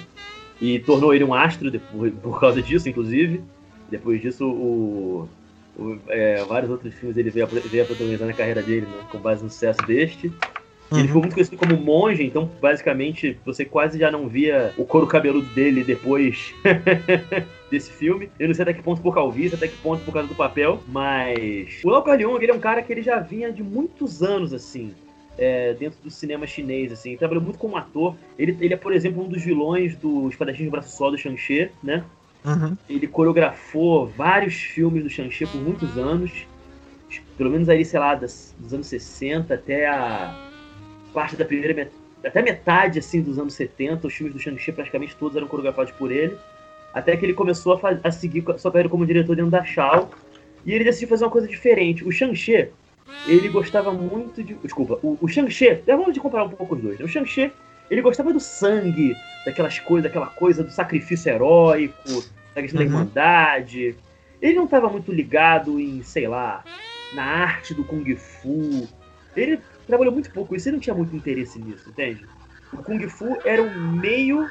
[0.60, 3.42] E tornou ele um astro depois, por causa disso, inclusive.
[3.90, 5.30] Depois disso, o,
[5.78, 9.04] o- é, vários outros filmes ele veio a, veio a protagonizar na carreira dele, né,
[9.10, 10.28] com base no sucesso deste.
[10.96, 11.08] Ele Uhum.
[11.08, 15.50] ficou muito conhecido como monge, então basicamente você quase já não via o couro cabeludo
[15.50, 16.56] dele depois
[17.70, 18.32] desse filme.
[18.40, 20.84] Eu não sei até que ponto por calvície, até que ponto por causa do papel,
[20.88, 24.54] mas o Lau Leung, ele é um cara que ele já vinha de muitos anos
[24.54, 24.94] assim.
[25.40, 28.16] é, dentro do cinema chinês, assim, ele trabalhou muito como ator.
[28.40, 31.70] Ele, ele é, por exemplo, um dos vilões do Espadachim de Braço Só do Shang-Chi,
[31.84, 32.04] né?
[32.48, 32.78] Uhum.
[32.90, 36.32] Ele coreografou vários filmes do Shang-Chi por muitos anos.
[37.38, 40.34] Pelo menos aí, sei lá, das- dos anos 60 até a
[41.14, 41.92] parte da primeira met-
[42.24, 46.12] até metade assim dos anos 70, os filmes do Shang-Chi praticamente todos eram coreografados por
[46.12, 46.38] ele.
[46.94, 50.10] Até que ele começou a, a seguir sua carreira como diretor dentro da Shaw.
[50.66, 52.04] E ele decidiu fazer uma coisa diferente.
[52.04, 52.70] O Shang-Chi,
[53.28, 54.54] ele gostava muito de.
[54.56, 55.82] Desculpa, o, o Shang-Chi.
[55.86, 57.00] Vamos de comparar um pouco os dois.
[57.00, 57.06] né?
[57.06, 57.52] O Shang-Chi,
[57.90, 62.24] ele gostava do sangue, daquelas coisas, daquela coisa do sacrifício heróico,
[62.58, 62.92] da questão da Uhum.
[62.92, 63.96] irmandade.
[64.42, 66.64] Ele não estava muito ligado em, sei lá,
[67.16, 68.88] na arte do Kung Fu.
[69.36, 72.26] Ele trabalhou muito pouco isso, ele não tinha muito interesse nisso, entende?
[72.74, 74.50] O Kung Fu era um meio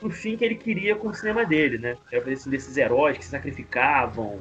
[0.00, 1.96] pro fim que ele queria com o cinema dele, né?
[2.10, 4.40] Era fazer assim, desses heróis que se sacrificavam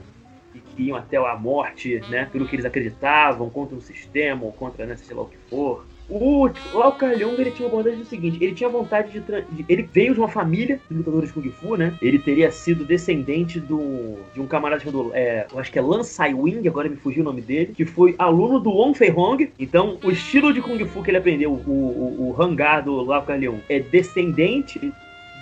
[0.54, 2.28] e que iam até a morte, né?
[2.32, 5.86] Pelo que eles acreditavam, contra um sistema ou contra, né, sei lá o que for.
[6.10, 9.84] O Lau Carleung, ele tinha uma abordagem do seguinte, ele tinha vontade de, de- Ele
[9.84, 11.93] veio de uma família de lutadores de Kung Fu, né?
[12.01, 16.04] Ele teria sido descendente do, de um camarada chamado, é, eu acho que é Lan
[16.04, 19.49] Sai Wing, agora me fugiu o nome dele, que foi aluno do Wong Fei Hong.
[19.58, 23.24] Então, o estilo de Kung Fu que ele aprendeu, o, o, o hangar do Lau
[23.24, 24.91] Carleung, é descendente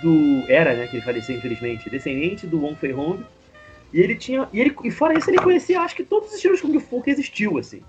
[0.00, 0.44] do...
[0.48, 0.86] Era, né?
[0.86, 1.90] Que ele faleceu, infelizmente.
[1.90, 3.18] Descendente do Wong Fei Hong.
[3.92, 4.48] E ele tinha...
[4.52, 7.02] E, ele, e fora isso, ele conhecia, acho que todos os estilos de Kung Fu
[7.02, 7.80] que existiu, assim.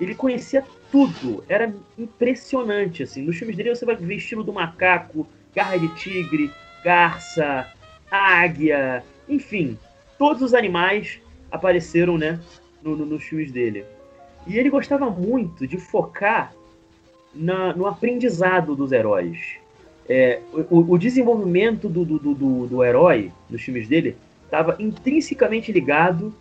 [0.00, 1.44] Ele conhecia tudo.
[1.48, 3.22] Era impressionante, assim.
[3.22, 6.50] Nos filmes dele você vai ver estilo do macaco, garra de tigre,
[6.84, 7.66] garça,
[8.10, 9.78] águia, enfim.
[10.18, 11.18] Todos os animais
[11.50, 12.40] apareceram, né,
[12.82, 13.84] no- no- nos filmes dele.
[14.46, 16.52] E ele gostava muito de focar
[17.34, 19.38] na- no aprendizado dos heróis.
[20.08, 26.34] É, o, o desenvolvimento do, do, do- do, herói nos filmes dele estava intrinsecamente ligado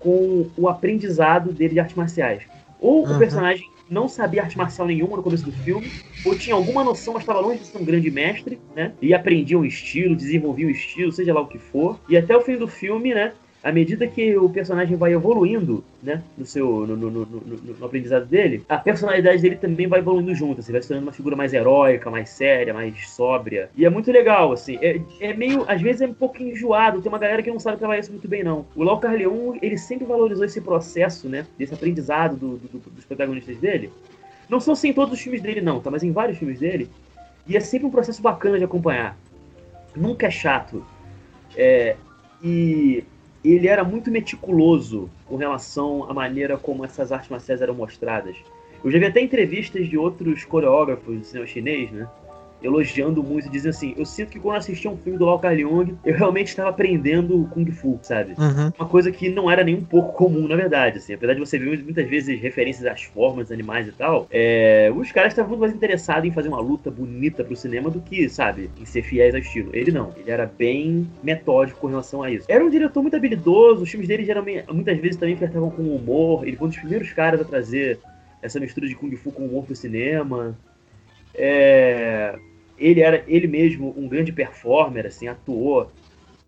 [0.00, 2.42] com o aprendizado dele de artes marciais.
[2.84, 3.14] Ou Uhum.
[3.14, 7.14] o personagem não sabia arte marcial nenhuma no começo do filme, ou tinha alguma noção,
[7.14, 8.94] mas estava longe de ser um grande mestre, né?
[9.00, 12.00] E aprendia um estilo, desenvolvia um estilo, seja lá o que for.
[12.08, 13.34] E até o fim do filme, né?
[13.64, 18.26] À medida que o personagem vai evoluindo, né, no seu no, no, no, no- aprendizado
[18.26, 21.54] dele, a personalidade dele também vai evoluindo junto, assim, vai se tornando uma figura mais
[21.54, 23.70] heróica, mais séria, mais sóbria.
[23.74, 27.10] E é muito legal, assim, é, é meio, às vezes é um pouco enjoado, tem
[27.10, 28.66] uma galera que não sabe trabalhar isso muito bem, não.
[28.76, 33.04] O Lau Carleon, ele sempre valorizou esse processo, né, desse aprendizado do- do- do- dos
[33.06, 33.90] protagonistas dele.
[34.46, 36.86] Não são assim em todos os filmes dele, não, tá, mas em vários filmes dele,
[37.46, 39.16] e é sempre um processo bacana de acompanhar.
[39.96, 40.84] Nunca é chato.
[41.56, 41.96] É,
[42.42, 43.04] e
[43.52, 48.36] ele era muito meticuloso com relação à maneira como essas artes marciais eram mostradas.
[48.82, 52.08] Eu já vi até entrevistas de outros coreógrafos do cinema chinês, né?
[52.64, 56.16] Elogiando muito, dizendo assim: Eu sinto que quando assisti um filme do Lau Carleong, eu
[56.16, 58.34] realmente estava aprendendo Kung Fu, sabe?
[58.38, 58.72] Uhum.
[58.78, 60.98] Uma coisa que não era nem um pouco comum, na verdade.
[60.98, 61.14] Assim.
[61.14, 65.32] Apesar de você ver muitas vezes referências às formas animais e tal, é, os caras
[65.32, 68.84] estavam muito mais interessados em fazer uma luta bonita pro cinema do que, sabe, em
[68.84, 69.70] ser fiéis ao estilo.
[69.72, 70.12] Ele não.
[70.16, 72.46] Ele era bem metódico com relação a isso.
[72.48, 75.96] Era um diretor muito habilidoso, os filmes dele geralmente, muitas vezes também flertavam com o
[75.96, 76.46] humor.
[76.46, 77.98] Ele foi um dos primeiros caras a trazer
[78.42, 80.56] essa mistura de Kung Fu com humor pro cinema.
[81.34, 82.38] É,
[82.84, 85.90] ele era ele mesmo um grande performer, assim, atuou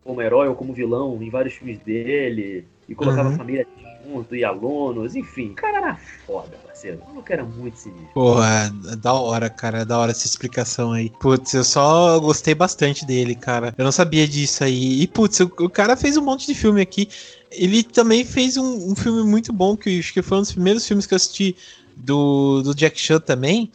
[0.04, 3.34] como herói ou como vilão em vários filmes dele, e colocava Uhum.
[3.34, 3.66] a família
[4.06, 5.50] junto, e alunos, enfim.
[5.50, 7.00] O cara era foda, parceiro.
[7.04, 8.08] O maluco era muito sinistro.
[8.14, 9.78] Porra, é da hora, cara.
[9.78, 11.10] É da hora essa explicação aí.
[11.20, 13.74] Putz, eu só gostei bastante dele, cara.
[13.76, 15.02] Eu não sabia disso aí.
[15.02, 17.08] E, putz, o, o cara fez um monte de filme aqui.
[17.50, 20.86] Ele também fez um, um filme muito bom, que acho que foi um dos primeiros
[20.86, 21.56] filmes que eu assisti
[21.96, 23.72] do, do Jack Chan também.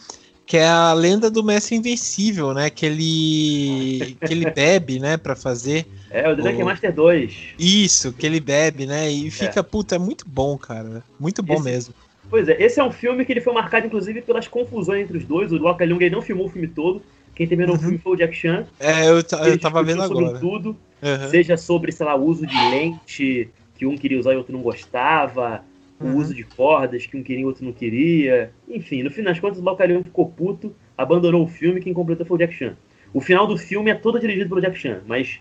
[0.52, 2.70] Que é a lenda do Mestre Invencível, né?
[2.70, 5.86] Que ele, que ele bebe, né, pra fazer.
[6.10, 7.34] É, o Drunken O- Master 2.
[7.58, 9.10] Isso, que ele bebe, né?
[9.10, 11.02] E fica, puta, é muito bom, cara.
[11.18, 11.94] Muito bom Esse- mesmo.
[12.30, 15.24] Pois é, esse é um filme que ele foi marcado, inclusive, pelas confusões entre os
[15.24, 15.54] dois.
[15.54, 17.02] O Loca Leung não filmou o filme todo.
[17.34, 17.80] Quem terminou Uhum.
[17.80, 18.66] o filme foi o Jack Chan.
[18.78, 20.40] É, eu, eu tava vendo sobre agora.
[20.40, 20.76] tudo.
[21.02, 21.30] Aham.
[21.30, 24.52] Seja sobre, sei lá, o uso de lente que um queria usar e o outro
[24.52, 25.64] não gostava.
[26.02, 26.16] O uhum.
[26.18, 28.52] uso de cordas, que um queria e outro não queria.
[28.68, 32.26] Enfim, no fim das contas, o Laucalion ficou puto, abandonou o filme e quem completou
[32.26, 32.76] foi o Jack Chan.
[33.14, 35.40] O final do filme é todo dirigido pelo Jack Chan, mas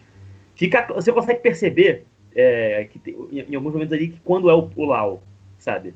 [0.54, 2.04] fica, você consegue perceber
[2.34, 5.22] é, que tem, em, alguns momentos ali que quando é o, o Lau,
[5.58, 5.94] sabe?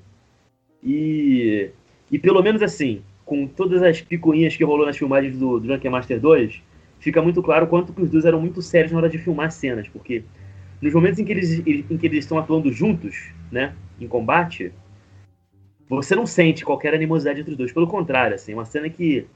[0.82, 1.70] E,
[2.10, 5.90] e pelo menos assim, com todas as picuinhas que rolou nas filmagens do, do Drunken
[5.90, 6.62] Master 2,
[7.00, 9.88] fica muito claro quanto que os dois eram muito sérios na hora de filmar cenas,
[9.88, 10.24] porque
[10.84, 14.70] nos momentos em que eles, em que eles estão atuando juntos, né, em combate,
[15.88, 17.72] você não sente qualquer animosidade entre os dois.
[17.72, 19.26] Pelo contrário, assim, uma cena que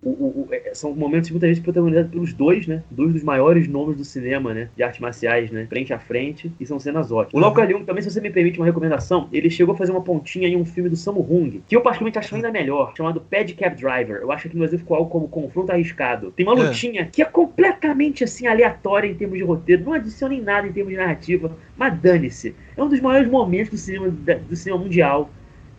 [0.00, 2.84] o, o, é, são momentos muitas vezes protagonizados pelos dois, né?
[2.88, 4.68] Dois dos maiores nomes do cinema, né?
[4.76, 5.66] De artes marciais, né?
[5.68, 7.34] Frente a frente, e são cenas ótimas.
[7.34, 10.00] O Lau Kar-leung, também, se você me permite uma recomendação, ele chegou a fazer uma
[10.00, 13.52] pontinha em um filme do Sammo Hung, que eu particularmente acho ainda melhor, chamado Pad
[13.54, 14.20] Cab Driver.
[14.20, 16.30] Eu acho que no Brasil ficou algo como confronto arriscado.
[16.30, 16.66] Tem uma é.
[16.66, 17.04] lutinha é.
[17.04, 20.92] que é completamente, assim, aleatória em termos de roteiro, não adiciona em nada em termos
[20.92, 22.54] de narrativa, mas dane-se.
[22.76, 25.30] É um dos maiores momentos do cinema, do cinema mundial.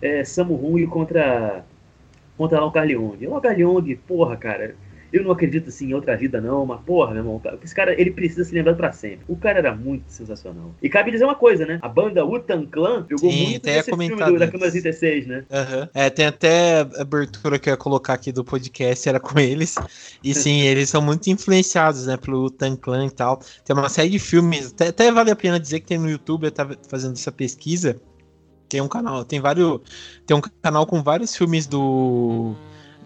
[0.01, 1.65] É, Sammo Hung contra
[2.39, 3.27] contra o Carleong.
[3.27, 4.73] O Carleong, porra, cara,
[5.11, 8.11] eu não acredito assim em outra vida, não, mas porra, meu irmão, esse cara ele
[8.11, 9.25] precisa se lembrar para sempre.
[9.27, 10.73] O cara era muito sensacional.
[10.81, 11.79] E cabe dizer uma coisa, né?
[11.81, 15.43] A banda Utan Clan jogou sim, muito nesse filme do, da Câmara 36, né?
[15.49, 15.87] Uhum.
[15.93, 19.75] É, tem até abertura que eu ia colocar aqui do podcast, era com eles.
[20.23, 23.41] E sim, eles são muito influenciados, né, pelo Utan Clan e tal.
[23.65, 26.45] Tem uma série de filmes, até, até vale a pena dizer que tem no YouTube,
[26.45, 27.99] eu tava fazendo essa pesquisa
[28.69, 29.81] tem um canal, tem vários.
[30.25, 32.53] Tem um canal com vários filmes do.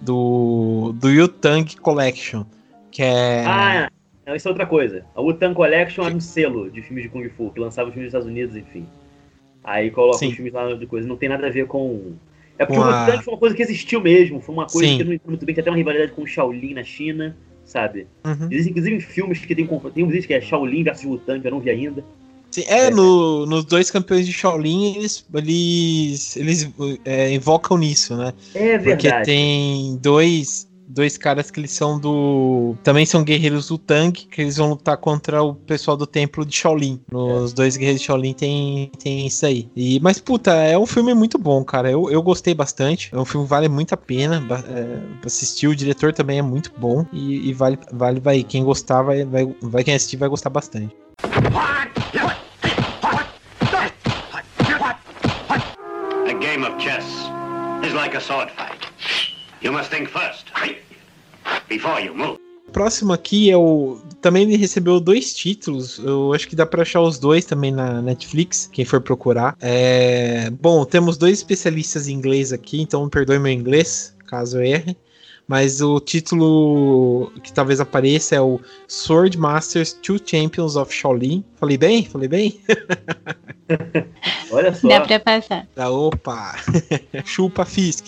[0.01, 0.93] Do.
[0.99, 2.43] Do Yutang Collection.
[2.91, 3.45] Que é.
[3.45, 3.89] Ah,
[4.26, 5.05] não, isso é outra coisa.
[5.16, 8.14] A Wutang Collection é um selo de filmes de Kung Fu, que lançava filmes nos
[8.14, 8.86] Estados Unidos, enfim.
[9.64, 10.30] Aí coloca Sim.
[10.30, 11.07] os filmes lá de coisa.
[11.07, 12.14] Não tem nada a ver com.
[12.57, 14.39] É porque o Wutang foi uma coisa que existiu mesmo.
[14.39, 14.97] Foi uma coisa Sim.
[14.97, 17.36] que eu não entendo muito bem, tem até uma rivalidade com o Shaolin na China,
[17.66, 18.07] sabe?
[18.26, 18.47] Uhum.
[18.49, 19.68] Existem inclusive filmes que tem.
[19.68, 22.03] Tem um que é Shaolin versus Wutang, que eu não vi ainda.
[22.53, 26.69] Sim, é, no, nos dois campeões de Shaolin, eles, eles, eles
[27.03, 28.31] é, invocam nisso, né?
[28.53, 28.83] É verdade.
[28.83, 32.75] Porque tem dois, dois caras que eles são do.
[32.83, 36.55] Também são guerreiros do Tang, que eles vão lutar contra o pessoal do templo de
[36.55, 37.01] Shaolin.
[37.11, 37.55] Nos é.
[37.55, 39.67] dois guerreiros de Shaolin tem, tem isso aí.
[39.75, 41.89] E, mas, puta, é um filme muito bom, cara.
[41.89, 43.09] Eu, eu gostei bastante.
[43.11, 45.67] É um filme que vale muito a pena é, assistir.
[45.67, 47.03] O diretor também é muito bom.
[47.11, 48.43] E, e vale, vale, vai.
[48.43, 49.83] Quem gostar, vai, vai, vai.
[49.83, 50.95] Quem assistir vai gostar bastante.
[51.23, 51.92] game
[57.93, 58.87] like a sword fight.
[59.61, 60.45] You must think first,
[61.69, 62.37] before you move.
[62.71, 64.01] Próximo aqui é o.
[64.19, 65.99] Também ele recebeu dois títulos.
[65.99, 69.55] Eu acho que dá para achar os dois também na Netflix, quem for procurar.
[69.61, 70.49] É...
[70.49, 74.97] Bom, temos dois especialistas em inglês aqui, então perdoe meu inglês, caso eu erre
[75.47, 81.43] mas o título que talvez apareça é o Sword Masters Two Champions of Shaolin.
[81.55, 82.05] Falei bem?
[82.05, 82.61] Falei bem?
[84.51, 84.88] Olha só.
[84.88, 85.68] Dá pra passar.
[85.76, 86.55] Ah, opa!
[87.26, 88.05] Chupa Fisk.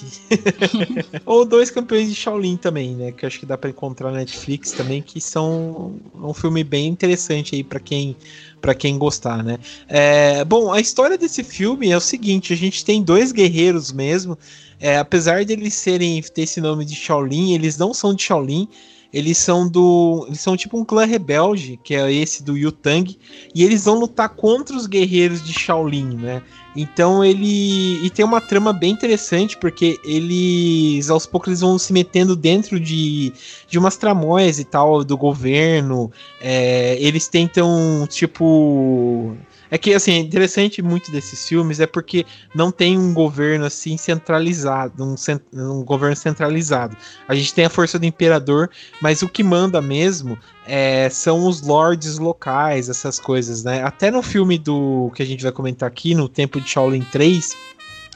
[1.25, 3.11] Ou dois campeões de Shaolin também, né?
[3.11, 7.55] Que acho que dá pra encontrar na Netflix também, que são um filme bem interessante
[7.55, 8.15] aí para quem
[8.61, 9.59] para quem gostar, né?
[9.87, 14.37] É, bom, a história desse filme é o seguinte: a gente tem dois guerreiros mesmo
[14.79, 18.67] é, apesar de eles serem ter esse nome de Shaolin, eles não são de Shaolin.
[19.15, 20.25] Eles são do.
[20.27, 23.17] Eles são tipo um clã rebelde, que é esse do Yutang,
[23.55, 26.43] e eles vão lutar contra os guerreiros de Shaolin, né?
[26.75, 28.05] Então ele.
[28.05, 31.09] E tem uma trama bem interessante, porque eles.
[31.09, 33.31] Aos poucos eles vão se metendo dentro de,
[33.69, 36.11] de umas tramóias e tal, do governo.
[36.41, 39.33] É, eles tentam, tipo
[39.69, 45.03] é que, assim, interessante muito desses filmes é porque não tem um governo, assim, centralizado,
[45.03, 45.15] um,
[45.53, 46.95] um governo centralizado.
[47.27, 48.69] A gente tem a força do imperador,
[49.01, 50.37] mas o que manda mesmo
[50.67, 53.83] é, são os lords locais, essas coisas, né?
[53.83, 57.55] Até no filme do que a gente vai comentar aqui, no Tempo de Shaolin 3,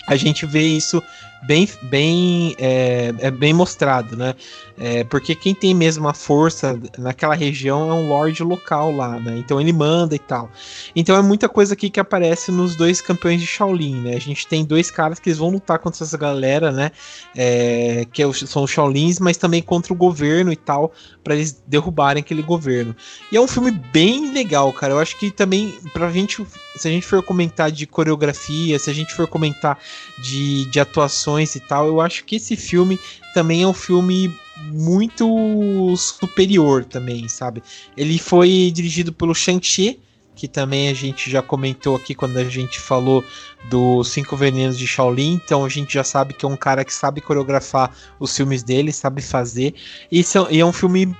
[0.07, 1.01] a gente vê isso
[1.43, 4.33] bem, bem, é, é bem mostrado, né?
[4.81, 9.37] É, porque quem tem mesmo a força naquela região é um lord local lá, né?
[9.37, 10.49] Então ele manda e tal.
[10.95, 14.15] Então é muita coisa aqui que aparece nos dois campeões de Shaolin, né?
[14.15, 16.91] A gente tem dois caras que eles vão lutar contra essa galera, né?
[17.35, 20.93] É, que é são os Shaolins, mas também contra o governo e tal,
[21.25, 22.95] para eles derrubarem aquele governo.
[23.33, 24.93] E é um filme bem legal, cara.
[24.93, 26.45] Eu acho que também, pra gente,
[26.77, 29.77] se a gente for comentar de coreografia, se a gente for comentar
[30.17, 32.97] de, de atuações e tal, eu acho que esse filme
[33.33, 34.33] também é um filme
[34.71, 37.61] muito superior também, sabe?
[37.95, 39.99] Ele foi dirigido pelo Shang-Chi,
[40.35, 43.23] que também a gente já comentou aqui quando a gente falou
[43.69, 46.93] dos Cinco Venenos de Shaolin, então a gente já sabe que é um cara que
[46.93, 49.75] sabe coreografar os filmes dele, sabe fazer,
[50.09, 51.13] e, são, e é um filme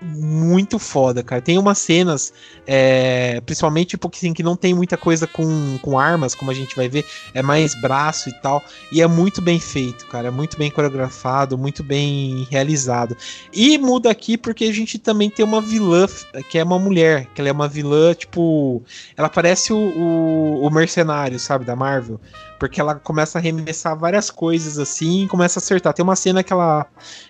[0.00, 1.40] muito foda, cara.
[1.40, 2.32] Tem umas cenas,
[2.66, 6.76] é, principalmente tipo, assim, que não tem muita coisa com, com armas, como a gente
[6.76, 8.62] vai ver, é mais braço e tal.
[8.92, 10.28] E é muito bem feito, cara.
[10.28, 13.16] É muito bem coreografado, muito bem realizado.
[13.52, 16.06] E muda aqui porque a gente também tem uma vilã,
[16.50, 18.82] que é uma mulher, que ela é uma vilã, tipo.
[19.16, 22.20] Ela parece o, o, o mercenário, sabe, da Marvel.
[22.58, 25.92] Porque ela começa a arremessar várias coisas assim começa a acertar.
[25.92, 26.86] Tem uma cena que ela,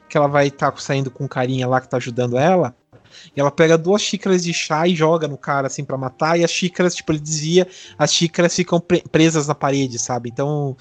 [0.09, 2.75] que ela vai estar tá saindo com um carinha lá que tá ajudando ela.
[3.35, 6.39] E ela pega duas xícaras de chá e joga no cara, assim, para matar.
[6.39, 7.67] E as xícaras, tipo, ele desvia,
[7.99, 10.31] as xícaras ficam pre presas na parede, sabe?
[10.31, 10.77] Então,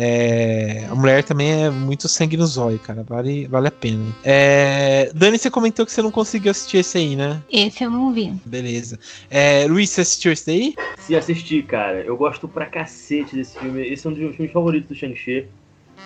[0.00, 3.02] é, a mulher também é muito sangue no zóio, cara.
[3.02, 4.04] Vale, vale a pena.
[4.22, 7.42] É, Dani, você comentou que você não conseguiu assistir esse aí, né?
[7.50, 8.32] Esse eu não vi.
[8.46, 8.96] Beleza.
[9.28, 10.76] É, Luiz, você assistiu esse daí?
[11.00, 12.00] Se assistir, cara.
[12.02, 13.84] Eu gosto pra cacete desse filme.
[13.88, 15.48] Esse é um dos meus filmes favoritos do Shang-Chi.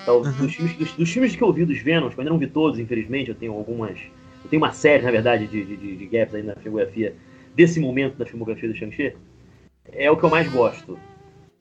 [0.03, 0.33] Então, uhum.
[0.33, 2.79] dos, filmes, dos, dos, filmes que eu vi dos Venoms, eu ainda não vi todos,
[2.79, 3.99] infelizmente, eu tenho algumas.
[4.43, 7.15] Eu tenho uma série, na verdade, de, de, de gaps aí na filmografia,
[7.55, 9.15] desse momento da filmografia do Shang-Chi.
[9.93, 10.99] É o que eu mais gosto.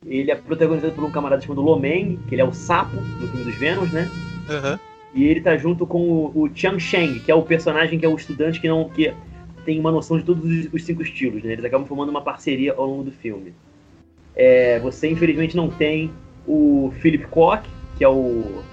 [0.05, 3.43] Ele é protagonizado por um camarada chamado Lomeng, que ele é o sapo no filme
[3.43, 4.09] dos Venoms, né?
[4.49, 4.79] Uhum.
[5.13, 8.09] E ele tá junto com o, o Chiang Sheng, que é o personagem que é
[8.09, 9.13] o estudante que não que
[9.63, 11.53] tem uma noção de todos os, os cinco estilos, né?
[11.53, 13.53] Eles acabam formando uma parceria ao longo do filme.
[14.35, 16.11] É, você infelizmente não tem
[16.47, 17.61] o Philip Koch,
[17.97, 18.63] que é o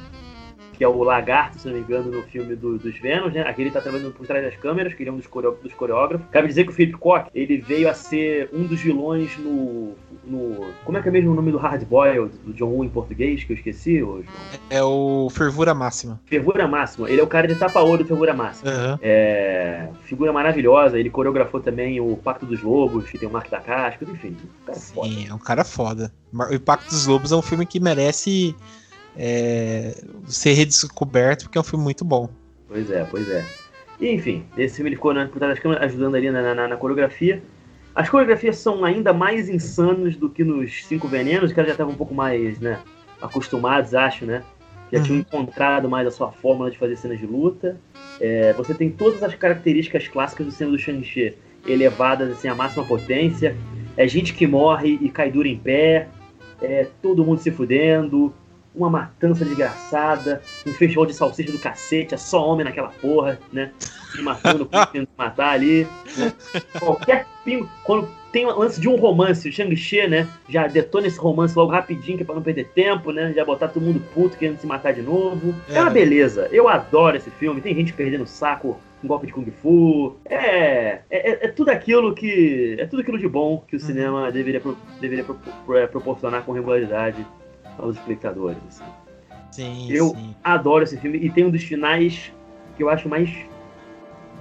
[0.78, 3.40] que é o lagarto, se não me engano, no filme do, dos Vênus, né?
[3.42, 5.74] Aqui ele tá trabalhando por trás das câmeras, que ele é um dos, coreo, dos
[5.74, 6.24] coreógrafos.
[6.30, 10.70] Cabe dizer que o Philip Koch, ele veio a ser um dos vilões no, no...
[10.84, 13.42] Como é que é mesmo o nome do Hard Boy, do John Woo em português,
[13.42, 14.22] que eu esqueci, ô,
[14.70, 16.20] É o Fervura Máxima.
[16.26, 17.10] Fervura Máxima.
[17.10, 18.70] Ele é o cara de tapa-ouro do Fervura Máxima.
[18.70, 18.98] Uhum.
[19.02, 19.88] É...
[20.04, 20.96] Figura maravilhosa.
[20.96, 24.36] Ele coreografou também o Pacto dos Lobos, que tem o Mark da Casca, enfim.
[24.62, 25.08] Um cara Sim, foda.
[25.28, 26.12] é um cara foda.
[26.32, 28.54] O Pacto dos Lobos é um filme que merece
[29.18, 29.94] é,
[30.26, 32.30] ser redescoberto, porque é um filme muito bom.
[32.68, 33.44] Pois é, pois é.
[34.00, 36.68] E, enfim, esse filme ele ficou na, por trás das câmeras, ajudando ali na, na,
[36.68, 37.42] na, coreografia.
[37.94, 41.94] As coreografias são ainda mais insanas do que nos Cinco Venenos, que elas já estavam
[41.94, 42.78] um pouco mais né,
[43.20, 44.44] acostumados, acho, né?
[44.92, 45.04] Já uhum.
[45.04, 47.76] tinham encontrado mais a sua fórmula de fazer cenas de luta.
[48.20, 51.34] É, você tem todas as características clássicas do cinema do Shang-Chi
[51.66, 53.56] elevadas assim, à máxima potência.
[53.96, 56.08] É gente que morre e cai duro em pé.
[56.62, 58.32] É todo mundo se fudendo
[58.78, 63.72] uma matança desgraçada, um festival de salsicha do cacete, é só homem naquela porra, né?
[64.12, 65.86] Se matando, tentando matar ali.
[66.16, 66.32] Né?
[66.78, 67.68] Qualquer pingo.
[67.84, 70.28] Quando tem o lance de um romance, o Shang-Chi, né?
[70.48, 73.32] Já detona esse romance logo rapidinho, que é pra não perder tempo, né?
[73.34, 75.54] Já botar todo mundo puto querendo se matar de novo.
[75.68, 76.48] É, é uma beleza.
[76.52, 77.60] Eu adoro esse filme.
[77.60, 80.16] Tem gente perdendo saco um golpe de Kung Fu.
[80.24, 82.76] É, é, é, tudo aquilo que.
[82.78, 83.86] É tudo aquilo de bom que o uhum.
[83.86, 84.62] cinema deveria,
[85.00, 85.24] deveria
[85.76, 87.24] é, proporcionar com regularidade
[87.78, 88.58] aos espectadores.
[88.68, 88.84] Assim.
[89.50, 90.34] Sim, eu sim.
[90.42, 92.32] adoro esse filme e tem um dos finais
[92.76, 93.30] que eu acho mais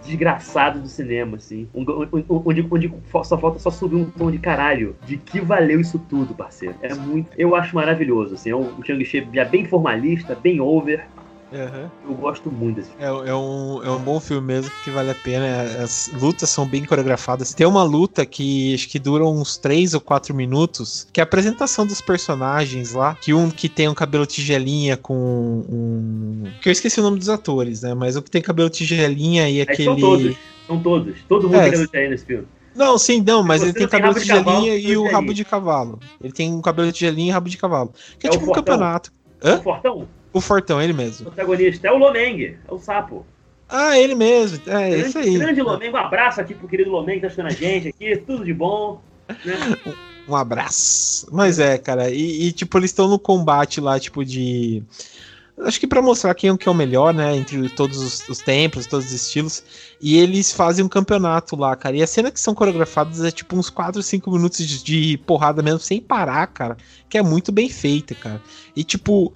[0.04, 1.68] desgraçado do cinema, assim.
[1.74, 4.96] Onde, onde, só falta só subir um tom de caralho.
[5.06, 6.76] De que valeu isso tudo, parceiro.
[6.82, 7.30] É muito.
[7.38, 8.52] Eu acho maravilhoso, assim.
[8.52, 11.06] É um Shang-Chi já bem formalista, bem over.
[11.52, 11.90] Uhum.
[12.10, 13.04] Eu gosto muito desse filme.
[13.04, 15.62] É, é, um, é um bom filme mesmo, que vale a pena.
[15.82, 17.54] As lutas são bem coreografadas.
[17.54, 21.26] Tem uma luta que acho que dura uns 3 ou 4 minutos, que é a
[21.26, 23.16] apresentação dos personagens lá.
[23.16, 25.16] Que um que tem um cabelo tigelinha com
[25.70, 26.44] um.
[26.62, 27.94] Que eu esqueci o nome dos atores, né?
[27.94, 29.86] Mas o que tem cabelo tigelinha e aquele.
[29.86, 30.36] São todos,
[30.68, 31.16] são todos.
[31.30, 32.48] Todo mundo é, tem cabelo tigelinha nesse filme.
[32.76, 36.00] Não, sim, não, mas ele tem cabelo de tigelinha e o rabo de cavalo.
[36.22, 37.92] Ele tem um cabelo de tigelinha e rabo de cavalo.
[38.20, 39.12] Que é, é tipo um campeonato.
[39.44, 39.58] Hã?
[39.58, 40.08] O Fortão?
[40.38, 41.28] O Fortão, ele mesmo.
[41.28, 43.26] O protagonista é o Lomeng, é o sapo.
[43.68, 44.62] Ah, ele mesmo.
[44.68, 45.38] É, grande, isso aí.
[45.38, 48.46] Grande Lomeng, um abraço aqui pro querido Lomeng que tá assistindo a gente aqui, tudo
[48.46, 49.02] de bom.
[49.44, 49.78] Né?
[50.28, 51.28] Um abraço.
[51.32, 54.84] Mas é, cara, e, e tipo, eles estão no combate lá, tipo, de.
[55.60, 57.36] Acho que para mostrar quem é, que é o melhor, né?
[57.36, 59.64] Entre todos os, os, templos, todos os estilos.
[60.00, 61.96] E eles fazem um campeonato lá, cara.
[61.96, 65.64] E a cena que são coreografadas é tipo uns 4, 5 minutos de, de porrada
[65.64, 66.78] mesmo, sem parar, cara.
[67.10, 68.40] Que é muito bem feita, cara.
[68.76, 69.34] E tipo,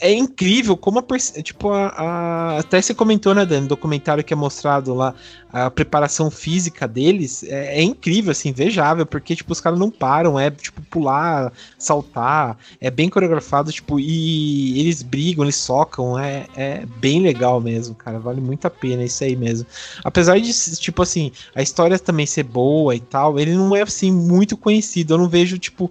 [0.00, 4.32] é incrível como a tipo a, a, até você comentou né Dan, no documentário que
[4.32, 5.14] é mostrado lá
[5.52, 10.38] a preparação física deles é, é incrível assim invejável porque tipo os caras não param
[10.38, 16.86] é tipo pular saltar é bem coreografado tipo e eles brigam eles socam é, é
[16.98, 19.66] bem legal mesmo cara vale muito a pena isso aí mesmo.
[20.04, 24.12] Apesar de tipo assim a história também ser boa e tal ele não é assim
[24.12, 25.90] muito conhecido eu não vejo tipo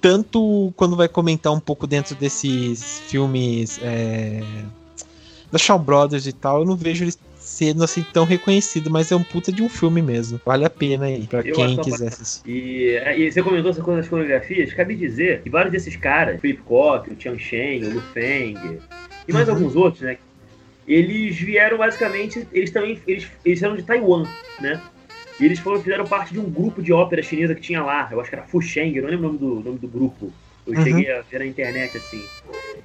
[0.00, 4.42] tanto quando vai comentar um pouco dentro desses filmes é,
[5.50, 9.16] da Shaw Brothers e tal, eu não vejo ele sendo assim tão reconhecido, mas é
[9.16, 10.40] um puta de um filme mesmo.
[10.44, 12.48] Vale a pena aí, pra eu quem quiser assistir.
[12.48, 16.40] E, é, e, você comentou essa coisa das coreografias, cabe dizer que vários desses caras,
[16.40, 18.56] Philip Koch, o Chiang Shen, o Lu Feng,
[19.26, 19.54] e mais uhum.
[19.54, 20.18] alguns outros, né?
[20.86, 24.26] eles vieram basicamente, eles também, eles, eles eram de Taiwan,
[24.60, 24.80] né?
[25.42, 28.20] E eles foram, fizeram parte de um grupo de ópera chinesa que tinha lá, eu
[28.20, 30.32] acho que era Fusheng, eu não lembro o nome do, nome do grupo.
[30.64, 30.84] Eu Uhum.
[30.84, 32.28] cheguei a ver na internet, assim.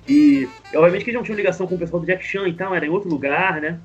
[0.08, 2.84] E, obviamente, que eles não tinham ligação com o pessoal do Jack Chan, então era
[2.84, 3.80] em outro lugar, né?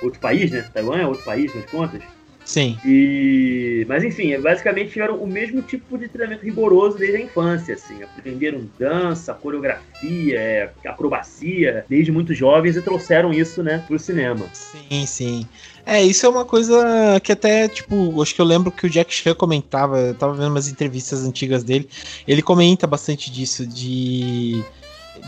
[0.00, 0.62] Outro país, né?
[0.72, 2.02] Taiwan é outro país, nas contas.
[2.44, 2.78] Sim.
[2.84, 8.02] E, mas enfim, basicamente tiveram o mesmo tipo de treinamento rigoroso desde a infância, assim,
[8.02, 14.46] aprenderam dança, coreografia, é, acrobacia desde muito jovens e trouxeram isso, né, pro cinema.
[14.52, 15.48] Sim, sim.
[15.86, 19.12] É, isso é uma coisa que até, tipo, acho que eu lembro que o Jack
[19.14, 21.88] Chan comentava, eu tava vendo umas entrevistas antigas dele,
[22.28, 24.62] ele comenta bastante disso, de,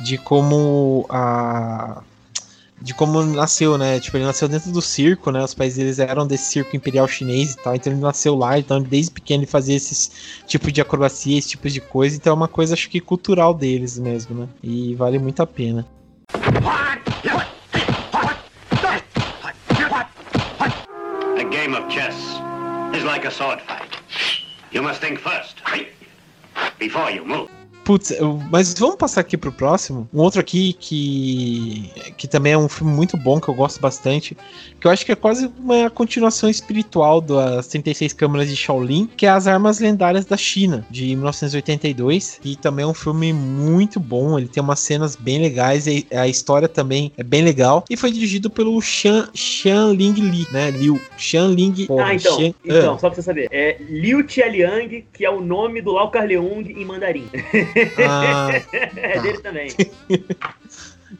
[0.04, 2.02] de como a.
[2.80, 3.98] De como nasceu, né?
[3.98, 5.42] Tipo, ele nasceu dentro do circo, né?
[5.42, 8.82] Os pais deles eram desse circo imperial chinês e tal, então ele nasceu lá, então
[8.82, 10.10] desde pequeno ele fazia esses
[10.46, 13.98] tipos de acrobacia, esse tipo de coisa, então é uma coisa, acho que cultural deles
[13.98, 14.48] mesmo, né?
[14.62, 15.86] E vale muito a pena.
[21.38, 22.14] A game of chess
[22.94, 23.96] is like a sword fight.
[24.72, 25.62] You must think first?
[26.78, 27.48] Before you move.
[27.86, 30.08] Putz, eu- mas vamos passar aqui pro próximo.
[30.12, 31.88] Um outro aqui que,
[32.18, 34.36] que também é um filme muito bom, que eu gosto bastante.
[34.86, 39.26] Que eu acho que é quase uma continuação espiritual das 36 Câmaras de Shaolin, que
[39.26, 42.38] é As Armas Lendárias da China, de 1982.
[42.44, 44.38] E também é um filme muito bom.
[44.38, 45.88] Ele tem umas cenas bem legais.
[45.88, 47.84] E a história também é bem legal.
[47.90, 50.70] E foi dirigido pelo Xian, Xian Ling Li, né?
[50.70, 51.00] Liu.
[51.18, 51.84] Xian Ling.
[51.86, 52.98] porra, ah, então, Xian- então, Ah.
[53.00, 56.84] só pra você saber, é Liu Qialiang, que é o nome do Lau Carleung em
[56.84, 57.26] mandarim.
[58.08, 58.50] Ah,
[58.96, 59.68] é dele também.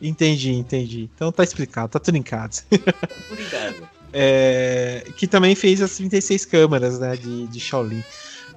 [0.00, 1.10] entendi, entendi.
[1.14, 2.62] Então tá explicado, tá tudo em casa.
[3.50, 3.82] Casa.
[4.12, 8.02] É, que também fez as 36 câmaras, né, de, de Shaolin.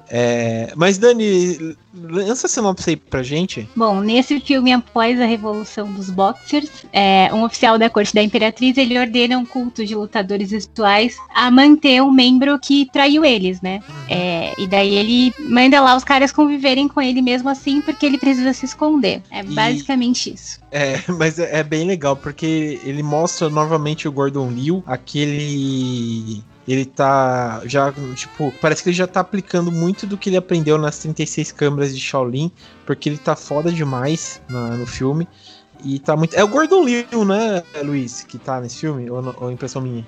[0.10, 3.68] É, mas Dani, lança a sinopse aí pra gente.
[3.76, 8.78] Bom, nesse filme, após a revolução dos boxers, é, um oficial da corte da imperatriz
[8.78, 13.80] ele ordena um culto de lutadores rituais a manter um membro que traiu eles, né?
[14.10, 18.18] É, e daí ele manda lá os caras conviverem com ele mesmo assim, porque ele
[18.18, 19.22] precisa se esconder.
[19.32, 20.60] É E- basicamente isso.
[20.72, 26.44] É, mas é, é bem legal, porque ele mostra novamente o Gordon Liu, aquele.
[26.70, 30.78] Ele tá já, tipo, parece que ele já tá aplicando muito do que ele aprendeu
[30.78, 32.52] nas 36 câmeras de Shaolin,
[32.86, 35.28] porque ele tá foda demais na- no filme.
[35.84, 36.36] E tá muito.
[36.36, 39.10] É o Gordon Liu, né, Luiz, que tá nesse filme?
[39.10, 40.06] Ou, ou impressão minha?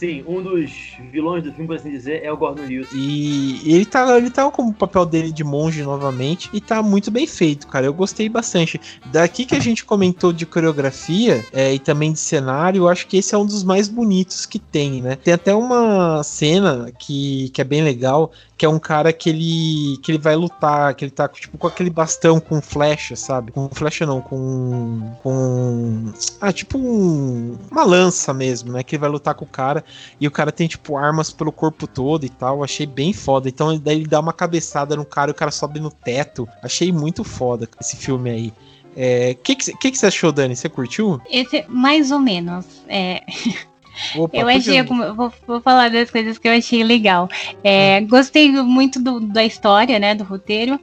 [0.00, 2.86] Sim, um dos vilões do filme, por assim dizer, é o Gordon Liu.
[2.94, 7.10] E ele tá, ele tá com o papel dele de monge novamente e tá muito
[7.10, 7.84] bem feito, cara.
[7.84, 8.80] Eu gostei bastante.
[9.12, 13.18] Daqui que a gente comentou de coreografia é, e também de cenário, eu acho que
[13.18, 15.16] esse é um dos mais bonitos que tem, né?
[15.16, 19.96] Tem até uma cena que, que é bem legal, que é um cara que ele
[20.02, 23.52] que ele vai lutar, que ele tá tipo com aquele bastão com flecha, sabe?
[23.52, 28.82] Com flecha não, com com ah, tipo um, uma lança mesmo, né?
[28.82, 29.82] Que ele vai lutar com o cara
[30.20, 32.62] e o cara tem, tipo, armas pelo corpo todo e tal.
[32.62, 33.48] Achei bem foda.
[33.48, 36.46] Então, daí ele dá uma cabeçada no cara e o cara sobe no teto.
[36.62, 38.48] Achei muito foda esse filme aí.
[38.48, 40.54] O é, que, que, que, que você achou, Dani?
[40.54, 41.18] Você curtiu?
[41.30, 42.66] Esse, mais ou menos.
[42.86, 43.22] É,
[44.14, 47.28] Opa, eu achei alguma, vou, vou falar das coisas que eu achei legal.
[47.62, 50.78] É, Gostei muito do- da história, né, do roteiro.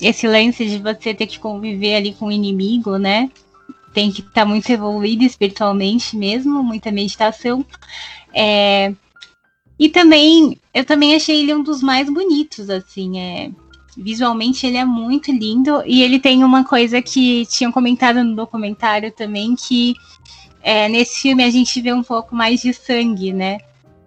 [0.00, 3.30] Esse lance de você ter que conviver ali com o inimigo, né?
[3.94, 7.64] Tem que estar muito evoluído espiritualmente mesmo, muita meditação.
[8.34, 8.92] É,
[9.78, 13.50] e também, eu também achei ele um dos mais bonitos, assim, é,
[13.96, 19.12] visualmente ele é muito lindo e ele tem uma coisa que tinham comentado no documentário
[19.12, 19.94] também que
[20.62, 23.58] é, nesse filme a gente vê um pouco mais de sangue, né?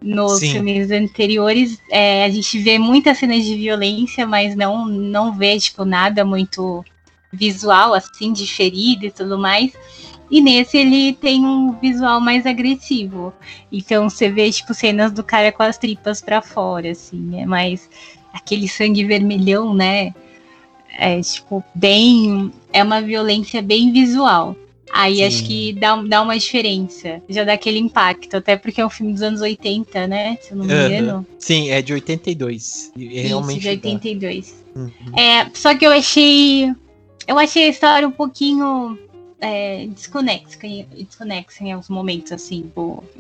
[0.01, 0.51] Nos Sim.
[0.51, 5.83] filmes anteriores é, a gente vê muitas cenas de violência, mas não não vê tipo
[5.83, 6.85] nada muito
[7.31, 9.73] visual assim de ferida e tudo mais.
[10.29, 13.33] E nesse ele tem um visual mais agressivo.
[13.71, 17.89] Então você vê tipo cenas do cara com as tripas pra fora, assim, é mais
[18.33, 20.13] aquele sangue vermelhão, né?
[20.97, 24.55] É tipo bem, é uma violência bem visual.
[24.91, 25.23] Aí Sim.
[25.25, 29.13] acho que dá, dá uma diferença, já dá aquele impacto, até porque é um filme
[29.13, 30.37] dos anos 80, né?
[30.41, 31.25] Se eu não me engano.
[31.39, 32.91] Sim, é de 82.
[32.95, 33.59] E Isso, realmente.
[33.61, 34.65] de 82.
[34.75, 34.81] dá.
[34.81, 35.19] Uhum.
[35.19, 36.71] É, só que eu achei.
[37.27, 38.99] Eu achei a história um pouquinho
[39.39, 40.57] é, desconexa,
[40.95, 42.71] desconexa em alguns momentos, assim.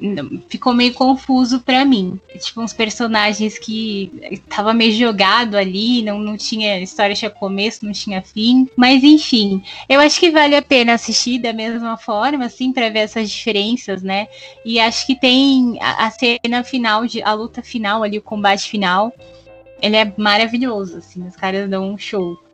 [0.01, 2.19] não- ficou meio confuso pra mim.
[2.39, 6.79] Tipo, uns personagens que tava meio jogado ali, não, não tinha.
[6.79, 8.67] História tinha começo, não tinha fim.
[8.75, 12.99] Mas enfim, eu acho que vale a pena assistir da mesma forma, assim, pra ver
[12.99, 14.27] essas diferenças, né?
[14.63, 18.69] E acho que tem a, a cena final, de, a luta final ali, o combate
[18.69, 19.13] final.
[19.81, 22.44] Ele é maravilhoso, assim, os caras dão um show.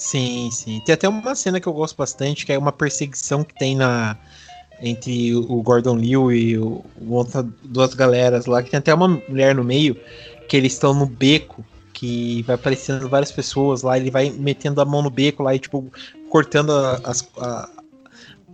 [0.00, 0.80] Sim, sim.
[0.80, 4.16] Tem até uma cena que eu gosto bastante, que é uma perseguição que tem na.
[4.80, 9.54] entre o Gordon Liu e o, outra, duas galeras lá, que tem até uma mulher
[9.54, 9.94] no meio,
[10.48, 11.62] que eles estão no beco,
[11.92, 15.58] que vai aparecendo várias pessoas lá, ele vai metendo a mão no beco lá e,
[15.58, 15.92] tipo,
[16.30, 17.68] cortando a- as, a-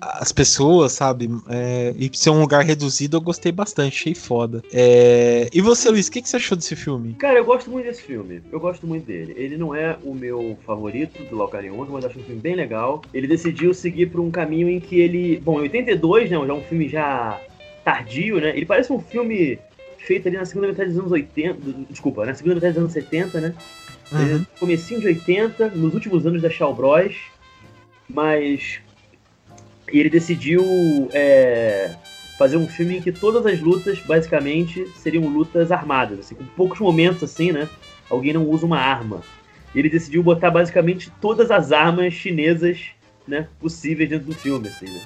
[0.01, 1.29] as pessoas, sabe?
[1.49, 4.63] É, e ser um lugar reduzido, eu gostei bastante, achei foda.
[4.73, 7.15] É, e você, Luiz, o que, que você achou desse filme?
[7.15, 8.43] Cara, eu gosto muito desse filme.
[8.53, 9.35] Eu gosto muito dele.
[9.37, 13.03] Ele não é o meu favorito do Lau Carioca, mas acho um filme bem legal.
[13.13, 15.41] Ele decidiu seguir por um caminho em que ele.
[15.41, 16.37] Bom, em 82, né?
[16.47, 17.41] Já um filme já
[17.85, 18.51] tardio, né?
[18.57, 19.59] Ele parece um filme
[19.99, 21.59] feito ali na segunda metade dos anos 80.
[21.91, 23.55] Desculpa, na segunda metade dos anos 70, né?
[24.13, 27.17] Ele é Comecinho de 80, nos últimos anos da Shaw Bros.
[28.09, 28.81] Mas.
[29.93, 31.95] E ele decidiu é,
[32.39, 36.79] fazer um filme em que todas as lutas, basicamente, seriam lutas armadas, assim, com poucos
[36.81, 37.69] momentos assim, né?
[38.11, 39.23] Alguém não usa uma arma.
[39.75, 42.87] E ele decidiu botar basicamente todas as armas chinesas,
[43.27, 45.01] né, possíveis dentro do filme, assim, né?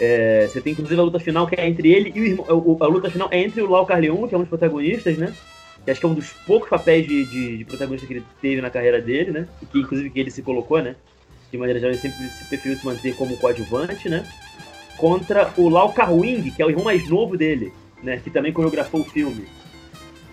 [0.00, 2.78] É, você tem inclusive a luta final que é entre ele e o irmão.
[2.80, 5.34] A luta final é entre o Lau Carleon, que é um dos protagonistas, né?
[5.84, 8.62] Que acho que é um dos poucos papéis de, de, de protagonista que ele teve
[8.62, 9.46] na carreira dele, né?
[9.62, 10.96] E que inclusive que ele se colocou, né?
[11.50, 14.24] De maneira geral, ele sempre se preferiu se manter como coadjuvante, né?
[14.96, 17.72] Contra o Lau Carwing, que é o irmão mais novo dele,
[18.02, 18.18] né?
[18.18, 19.46] Que também coreografou o filme.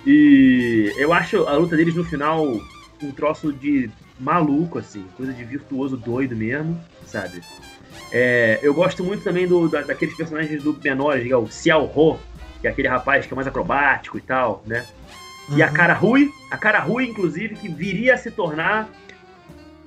[0.06, 2.45] E eu acho a luta deles no final
[3.02, 3.89] um troço de
[4.19, 7.41] maluco, assim, coisa de virtuoso doido mesmo, sabe?
[8.11, 11.85] É, eu gosto muito também do, da- daqueles personagens do menores, que é o Xiao
[11.95, 12.18] Ho,
[12.61, 14.85] que é aquele rapaz que é mais acrobático e tal, né?
[15.56, 15.73] E a Uhum.
[15.73, 18.89] Cara Rui, a Cara Rui, inclusive, que viria a se tornar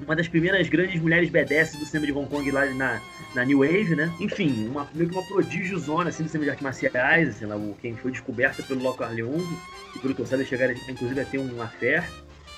[0.04, 3.00] uma das primeiras grandes mulheres BDS do cinema de Hong Kong lá na,
[3.34, 4.12] na New Wave, né?
[4.20, 7.56] Enfim, uma, meio que uma prodígio zona assim, do cinema de artes marciais, assim, lá,
[7.80, 9.46] quem foi descoberta pelo Loco Leung,
[9.94, 12.04] e pelo saiba, chegaram inclusive a ter um affair,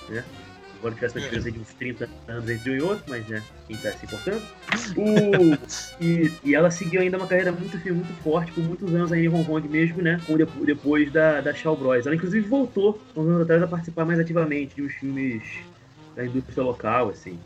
[0.09, 0.23] né?
[0.77, 3.77] Embora tivesse uma diferença de uns 30 anos entre um e outro, mas né, quem
[3.77, 4.41] tá se importando.
[6.01, 9.23] E, e ela seguiu ainda uma carreira muito firme, muito forte, por muitos anos aí
[9.25, 10.19] em Hong Kong mesmo, né?
[10.27, 12.05] Com depo- depois da, da Shaw Bros.
[12.05, 15.41] Ela inclusive voltou, uns anos atrás, a participar mais ativamente de uns filmes
[16.15, 17.39] da indústria local, assim.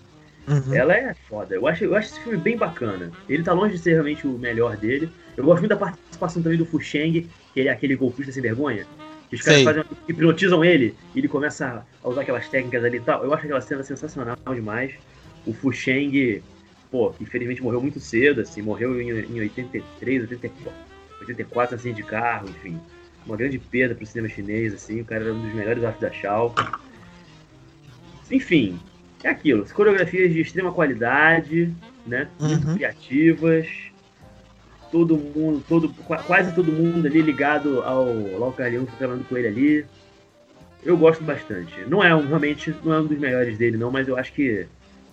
[0.48, 0.74] Uhum.
[0.74, 1.56] Ela é foda.
[1.56, 3.12] Eu acho, eu acho esse filme bem bacana.
[3.28, 5.10] Ele tá longe de ser realmente o melhor dele.
[5.36, 8.42] Eu gosto muito da participação também do Fu Sheng, que ele é aquele golpista sem
[8.42, 8.86] vergonha.
[9.30, 13.02] Que os caras fazem, hipnotizam ele e ele começa a usar aquelas técnicas ali e
[13.02, 13.24] tal.
[13.26, 14.94] Eu acho aquela cena sensacional demais.
[15.46, 16.42] O Fu Sheng,
[16.90, 20.74] pô, infelizmente morreu muito cedo, assim, morreu em, em 83, 84,
[21.20, 22.80] 84, assim, de carro, enfim.
[23.26, 25.02] Uma grande perda pro cinema chinês, assim.
[25.02, 26.56] O cara era um dos melhores artes da Shaw.
[28.32, 28.80] Enfim,
[29.24, 29.66] é aquilo.
[29.74, 31.74] Coreografias de extrema qualidade,
[32.06, 32.28] né?
[32.40, 32.74] Muito Uhum.
[32.76, 33.68] criativas.
[34.92, 38.06] Todo mundo, todo, qua- quase todo mundo ali ligado ao
[38.40, 38.64] Lau tá
[38.98, 39.86] trabalhando com ele ali.
[40.84, 41.74] Eu gosto bastante.
[41.88, 44.66] Não é um, realmente, não é um dos melhores dele, não, mas eu acho que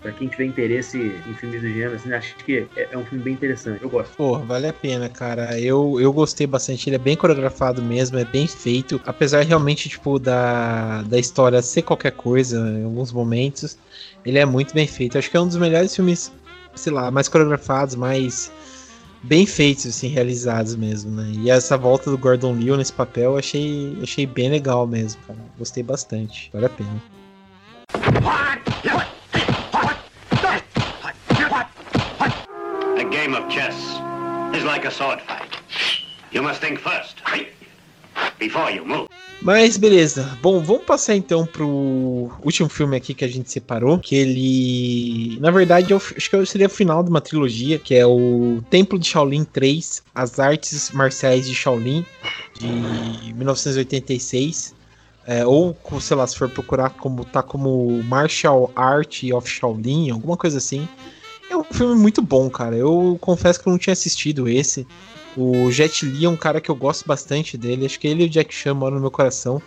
[0.05, 3.25] pra quem tiver interesse em filmes do gênero, assim, acho que é, é um filme
[3.25, 3.83] bem interessante.
[3.83, 4.15] Eu gosto.
[4.15, 5.59] Porra, vale a pena, cara.
[5.59, 6.91] Eu, eu gostei bastante.
[6.91, 9.01] Ele é bem coreografado mesmo, é bem feito.
[9.07, 13.79] Apesar realmente, tipo, da, da história ser qualquer coisa em alguns momentos,
[14.27, 15.17] ele é muito bem feito.
[15.17, 16.31] Acho que é um dos melhores filmes,
[16.75, 18.53] sei lá, mais coreografados, mais
[19.23, 21.33] bem feitos, assim, realizados mesmo, né?
[21.35, 25.39] E essa volta do Gordon Liu nesse papel, eu achei, achei bem legal mesmo, cara.
[25.59, 26.51] Gostei bastante.
[26.53, 27.03] Vale a pena.
[28.91, 28.94] A
[33.25, 33.75] game of chess
[34.55, 35.49] is like a sword fight.
[36.31, 37.23] You must think first?
[38.39, 39.09] Before you move.
[39.41, 40.39] Mas beleza.
[40.43, 43.99] Bom, vamos passar então pro último filme aqui que a gente separou.
[43.99, 45.39] Que ele.
[45.41, 48.99] Na verdade, eu acho que seria o final de uma trilogia, que é o Templo
[48.99, 52.05] de Shaolin 3, As Artes Marciais de Shaolin,
[52.59, 52.67] de
[53.35, 54.75] 1986.
[55.27, 60.37] É, ou, sei lá, se for procurar como tá como Martial Art of Shaolin, alguma
[60.37, 60.87] coisa assim.
[61.55, 62.75] É um filme muito bom, cara.
[62.77, 64.87] Eu confesso que eu não tinha assistido esse.
[65.37, 67.87] O Jet Li é um cara que eu gosto bastante dele.
[67.87, 69.63] Acho que ele e o Jack Chan moram no meu coração.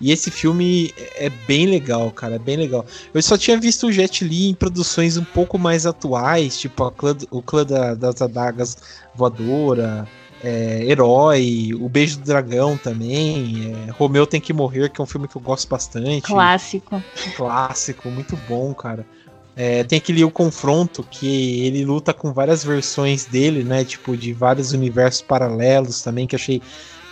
[0.00, 2.84] E esse filme é bem legal, cara, é bem legal.
[3.14, 7.16] Eu só tinha visto o Jet Li em produções um pouco mais atuais, tipo clã,
[7.30, 8.76] o Clã da- das Adagas
[9.14, 10.08] Voadora,
[10.42, 15.06] é, Herói, O Beijo do Dragão também, é, Romeu Tem Que Morrer, que é um
[15.06, 17.00] filme que eu gosto bastante Clássico.
[17.36, 19.06] clássico, muito bom, cara.
[19.54, 23.84] É, tem aquele O Confronto, que ele luta com várias versões dele, né?
[23.84, 26.62] Tipo, de vários universos paralelos também, que achei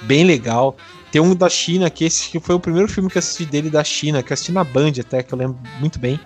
[0.03, 0.77] bem legal.
[1.12, 3.69] Tem um da China, que esse que foi o primeiro filme que eu assisti dele
[3.69, 6.19] da China, que eu assisti na Band até, que eu lembro muito bem.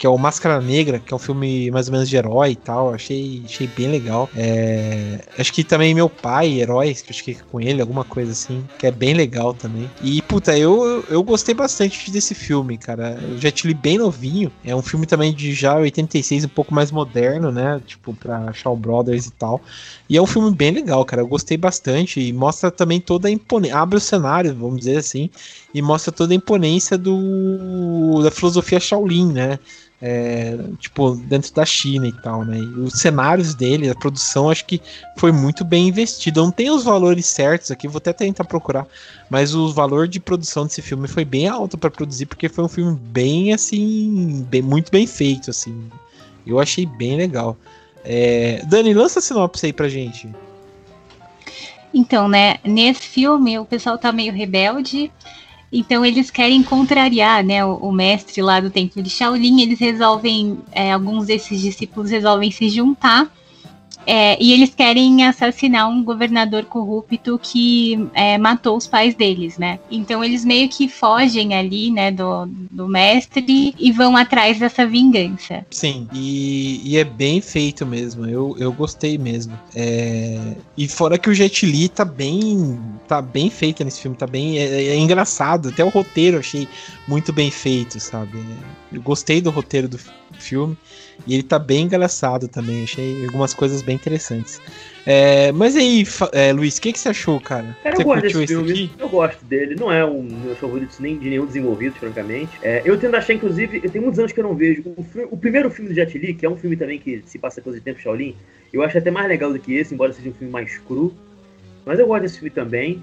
[0.00, 2.56] Que é o Máscara Negra, que é um filme mais ou menos de herói e
[2.56, 2.94] tal.
[2.94, 4.30] Achei, achei bem legal.
[4.34, 8.64] É, acho que também meu pai, heróis, que eu que com ele, alguma coisa assim,
[8.78, 9.90] que é bem legal também.
[10.00, 13.20] E, puta, eu, eu gostei bastante desse filme, cara.
[13.20, 14.50] Eu já te li bem novinho.
[14.64, 17.78] É um filme também de já 86, um pouco mais moderno, né?
[17.86, 19.60] Tipo, pra Shaw Brothers e tal.
[20.10, 21.22] E é um filme bem legal, cara.
[21.22, 22.20] Eu gostei bastante.
[22.20, 23.78] E mostra também toda a imponência.
[23.78, 25.30] Abre o cenário, vamos dizer assim.
[25.72, 29.60] E mostra toda a imponência do da filosofia Shaolin, né?
[30.02, 32.58] É, tipo, dentro da China e tal, né?
[32.58, 34.80] E os cenários dele, a produção, acho que
[35.16, 36.40] foi muito bem investido.
[36.40, 38.86] Eu não tenho os valores certos aqui, vou até tentar procurar,
[39.28, 42.68] mas o valor de produção desse filme foi bem alto para produzir, porque foi um
[42.68, 45.84] filme bem assim, bem, muito bem feito, assim.
[46.46, 47.54] Eu achei bem legal.
[48.04, 50.28] É, Dani, lança a sinopse aí pra gente.
[51.92, 55.10] Então, né, nesse filme o pessoal tá meio rebelde,
[55.72, 60.58] então eles querem contrariar, né, o, o mestre lá do templo de Shaolin, eles resolvem,
[60.70, 63.30] é, alguns desses discípulos resolvem se juntar
[64.06, 69.78] é, e eles querem assassinar um governador corrupto que é, matou os pais deles, né?
[69.90, 75.64] Então eles meio que fogem ali, né, do, do mestre e vão atrás dessa vingança.
[75.70, 78.26] Sim, e, e é bem feito mesmo.
[78.26, 79.58] Eu, eu gostei mesmo.
[79.74, 84.26] É, e fora que o Jet Li tá bem, tá bem feito nesse filme, tá
[84.26, 85.68] bem é, é engraçado.
[85.68, 86.68] Até o roteiro eu achei
[87.06, 88.38] muito bem feito, sabe?
[88.92, 89.98] Eu gostei do roteiro do
[90.38, 90.76] filme.
[91.26, 92.84] E ele tá bem engraçado também.
[92.84, 94.60] Achei algumas coisas bem interessantes.
[95.06, 97.76] É, mas aí, é, Luiz, o que, que você achou, cara?
[97.82, 98.70] cara você eu gosto desse filme.
[98.70, 98.90] Aqui?
[98.98, 99.74] Eu gosto dele.
[99.74, 102.52] Não é um meu favorito nem de nenhum desenvolvido, francamente.
[102.62, 104.82] É, eu tento achar, inclusive, eu tenho muitos anos que eu não vejo.
[104.84, 107.60] O, o, primeiro filme do Jet Li, que é um filme também que se passa
[107.60, 108.36] coisa de tempo Shaolin,
[108.72, 111.14] eu acho até mais legal do que esse, embora seja um filme mais cru.
[111.84, 113.02] Mas eu gosto desse filme também.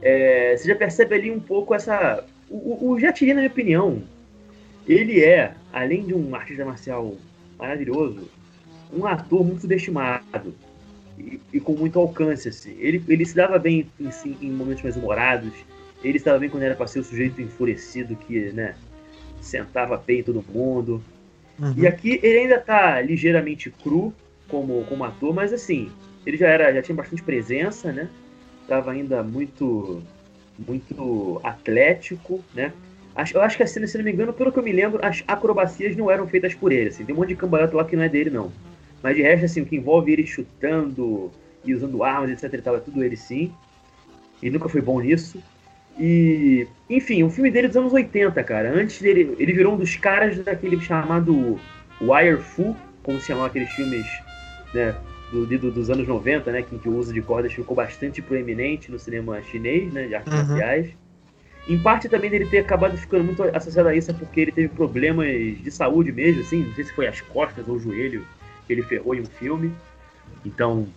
[0.00, 2.24] É, você já percebe ali um pouco essa.
[2.50, 4.02] O, o Jet Li, na minha opinião,
[4.86, 7.14] ele é, além de um artista marcial
[7.62, 8.28] maravilhoso,
[8.92, 10.54] um ator muito subestimado
[11.18, 12.48] e, e, com muito alcance.
[12.48, 12.76] Assim.
[12.78, 15.52] Ele, ele se dava bem em, em, momentos mais humorados,
[16.02, 18.74] ele estava bem quando era para ser o sujeito enfurecido que né,
[19.40, 21.02] sentava bem em todo mundo.
[21.58, 21.74] Uhum.
[21.76, 24.12] E aqui ele ainda está ligeiramente cru
[24.48, 25.90] como, como ator, mas assim,
[26.26, 28.08] ele já era já tinha bastante presença, né?
[28.66, 30.02] Tava ainda muito
[30.58, 32.72] muito atlético, né?
[33.34, 35.22] Eu acho que a cena, se não me engano, pelo que eu me lembro, as
[35.28, 36.88] acrobacias não eram feitas por ele.
[36.88, 37.04] Assim.
[37.04, 38.50] Tem um monte de cambalhota lá que não é dele, não.
[39.02, 41.30] Mas de resto, assim, o que envolve ele chutando
[41.64, 43.52] e usando armas, etc e tal, é tudo ele sim.
[44.42, 45.42] Ele nunca foi bom nisso.
[45.98, 48.72] E, enfim, o filme dele dos anos 80, cara.
[48.72, 51.58] Antes dele, ele virou um dos caras daquele chamado
[52.00, 54.06] Wire Fu, como se chamam aqueles filmes,
[54.72, 54.94] né,
[55.30, 58.90] do, do, dos anos 90, né, que, que o uso de cordas ficou bastante proeminente
[58.90, 60.92] no cinema chinês, né, de artes uhum.
[61.68, 64.68] Em parte também dele ter acabado ficando muito associado a isso é porque ele teve
[64.68, 65.28] problemas
[65.62, 68.26] de saúde mesmo, assim, não sei se foi as costas ou o joelho
[68.66, 69.72] que ele ferrou em um filme.
[70.44, 70.88] Então,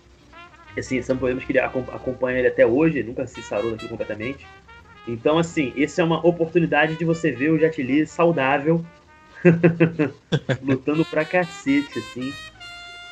[0.75, 4.45] assim, são problemas que ele acompanha ele até hoje, nunca se sarou daqui completamente.
[5.07, 8.83] Então, assim, essa é uma oportunidade de você ver o Jet Li saudável,
[10.63, 12.33] lutando pra cacete, assim.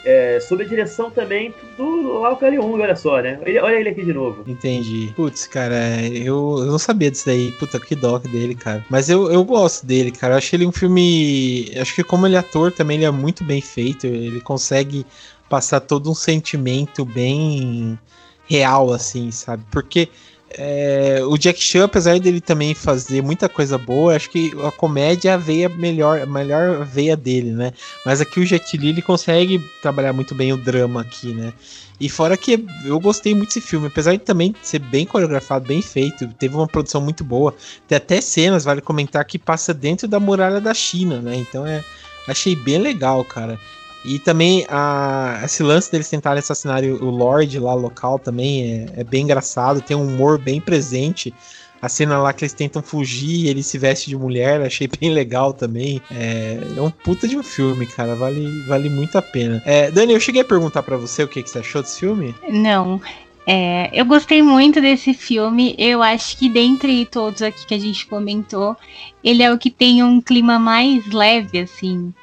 [0.06, 3.40] É, sob a direção também do Lau Caliung, olha só, né?
[3.62, 4.44] Olha ele aqui de novo.
[4.46, 5.14] Entendi.
[5.16, 7.52] Putz, cara, eu, eu não sabia disso daí.
[7.54, 8.86] Puta, que dó dele, cara.
[8.90, 10.34] Mas eu, eu gosto dele, cara.
[10.34, 11.72] Eu acho ele um filme.
[11.80, 14.06] Acho que como ele é ator também, ele é muito bem feito.
[14.06, 15.06] Ele consegue
[15.50, 17.98] passar todo um sentimento bem
[18.46, 19.64] real, assim, sabe?
[19.72, 20.10] Porque
[20.58, 25.32] é, o Jack Chan, apesar dele também fazer muita coisa boa, acho que a comédia
[25.32, 27.74] é a veia melhor, a melhor veia dele, né?
[28.06, 31.54] Mas aqui o Jet Li ele consegue trabalhar muito bem o drama aqui, né?
[32.00, 35.82] E fora que eu gostei muito desse filme, apesar de também ser bem coreografado, bem
[35.82, 37.56] feito, teve uma produção muito boa.
[37.88, 41.36] Tem até cenas, vale comentar, que passa dentro da muralha da China, né?
[41.36, 41.84] Então é,
[42.28, 43.60] achei bem legal, cara.
[44.06, 49.04] E também a, esse lance deles tentarem assassinar o Lorde lá local também é, é,
[49.04, 51.34] bem engraçado, tem um humor bem presente.
[51.82, 55.54] A cena lá que eles tentam fugir, ele se veste de mulher, achei bem legal
[55.54, 56.02] também.
[56.12, 59.62] É, é um puta de um filme, cara, vale, vale muito a pena.
[59.66, 62.36] É, Dani, eu cheguei a perguntar para você o que, que você achou desse filme?
[62.50, 63.02] Não.
[63.46, 65.76] É, eu gostei muito desse filme.
[65.78, 68.76] Eu acho que dentre todos aqui que a gente comentou,
[69.24, 72.14] ele é o que tem um clima mais leve, assim.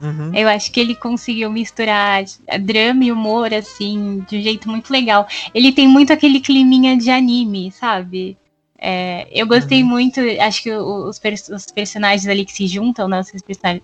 [0.00, 0.34] Uhum.
[0.34, 2.24] Eu acho que ele conseguiu misturar
[2.60, 5.26] drama e humor, assim, de um jeito muito legal.
[5.54, 8.36] Ele tem muito aquele climinha de anime, sabe?
[8.82, 9.90] É, eu gostei uhum.
[9.90, 11.20] muito, acho que os,
[11.50, 13.30] os, personagens ali que se juntam, né, os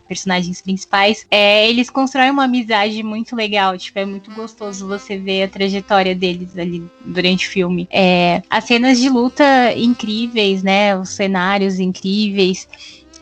[0.09, 3.77] personagens principais, é, eles constroem uma amizade muito legal.
[3.77, 7.87] Tipo, é muito gostoso você ver a trajetória deles ali durante o filme.
[7.91, 9.45] É, as cenas de luta
[9.77, 10.97] incríveis, né?
[10.97, 12.67] Os cenários incríveis.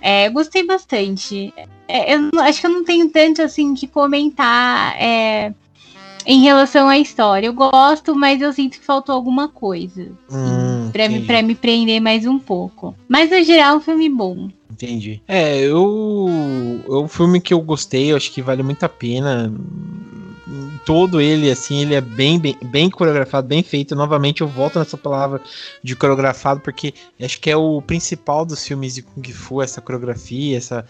[0.06, 1.50] É, gostei bastante.
[1.88, 5.50] É, eu acho que eu não tenho tanto assim que comentar é,
[6.26, 7.46] em relação à história.
[7.46, 10.12] Eu gosto, mas eu sinto que faltou alguma coisa.
[10.30, 12.94] Hum, Pra me, pra me prender mais um pouco.
[13.08, 14.50] Mas no geral, é um filme bom.
[14.70, 15.22] Entendi.
[15.26, 16.26] É, eu.
[16.86, 19.50] É um filme que eu gostei, eu acho que vale muito a pena.
[20.84, 23.96] Todo ele, assim, ele é bem, bem, bem coreografado, bem feito.
[23.96, 25.40] Novamente, eu volto nessa palavra
[25.82, 30.56] de coreografado, porque acho que é o principal dos filmes de Kung Fu, essa coreografia,
[30.56, 30.86] essa.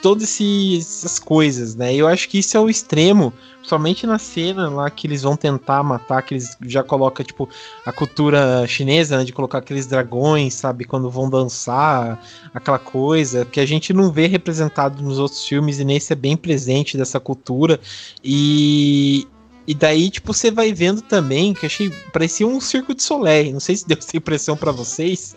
[0.00, 1.94] Todas essas coisas, né?
[1.94, 5.82] Eu acho que isso é o extremo, somente na cena lá que eles vão tentar
[5.82, 7.48] matar, que eles já colocam, tipo,
[7.84, 12.22] a cultura chinesa, né, de colocar aqueles dragões, sabe, quando vão dançar,
[12.52, 16.36] aquela coisa que a gente não vê representado nos outros filmes e nesse é bem
[16.36, 17.80] presente dessa cultura
[18.22, 19.26] e
[19.66, 23.52] e daí, tipo, você vai vendo também que achei parecia um circo de Soleil.
[23.52, 25.36] Não sei se deu essa impressão pra vocês.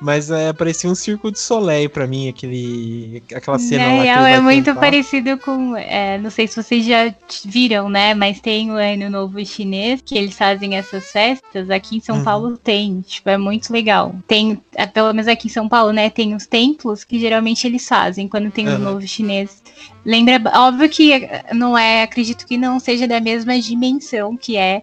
[0.00, 4.02] Mas é, parecia um circo de Soleil pra mim, aquele, aquela cena Na lá.
[4.02, 4.80] real, ele é vai muito tentar.
[4.80, 5.76] parecido com.
[5.76, 7.12] é, não sei se vocês já
[7.44, 8.14] viram, né?
[8.14, 11.70] Mas tem o Ano Novo Chinês, que eles fazem essas festas.
[11.70, 12.24] Aqui em São Uhum.
[12.24, 13.00] Paulo tem.
[13.02, 14.14] Tipo, é muito legal.
[14.26, 16.10] Tem, é, pelo menos aqui em São Paulo, né?
[16.10, 18.70] Tem os templos que geralmente eles fazem quando tem o.
[18.70, 19.62] Ano Novo Chinês.
[20.04, 24.82] Lembra, óbvio que é, não é, acredito que não seja da mesma dimensão que é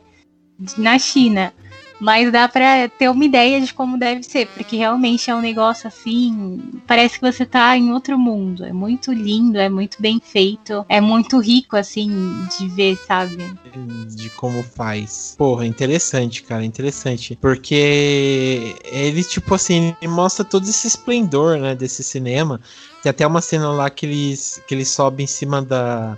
[0.77, 1.53] na China.
[2.00, 5.88] Mas dá pra ter uma ideia de como deve ser, porque realmente é um negócio
[5.88, 6.62] assim.
[6.88, 8.66] Parece que você tá em outro mundo.
[8.66, 12.10] É muito lindo, é muito bem feito, é muito rico, assim,
[12.58, 13.38] de ver, sabe?
[14.16, 15.36] de como faz.
[15.38, 17.38] Porra, interessante, cara, interessante.
[17.40, 22.60] Porque ele, tipo assim, ele mostra todo esse esplendor, né, desse cinema.
[23.02, 26.18] Tem até uma cena lá que eles, que eles sobem em cima da,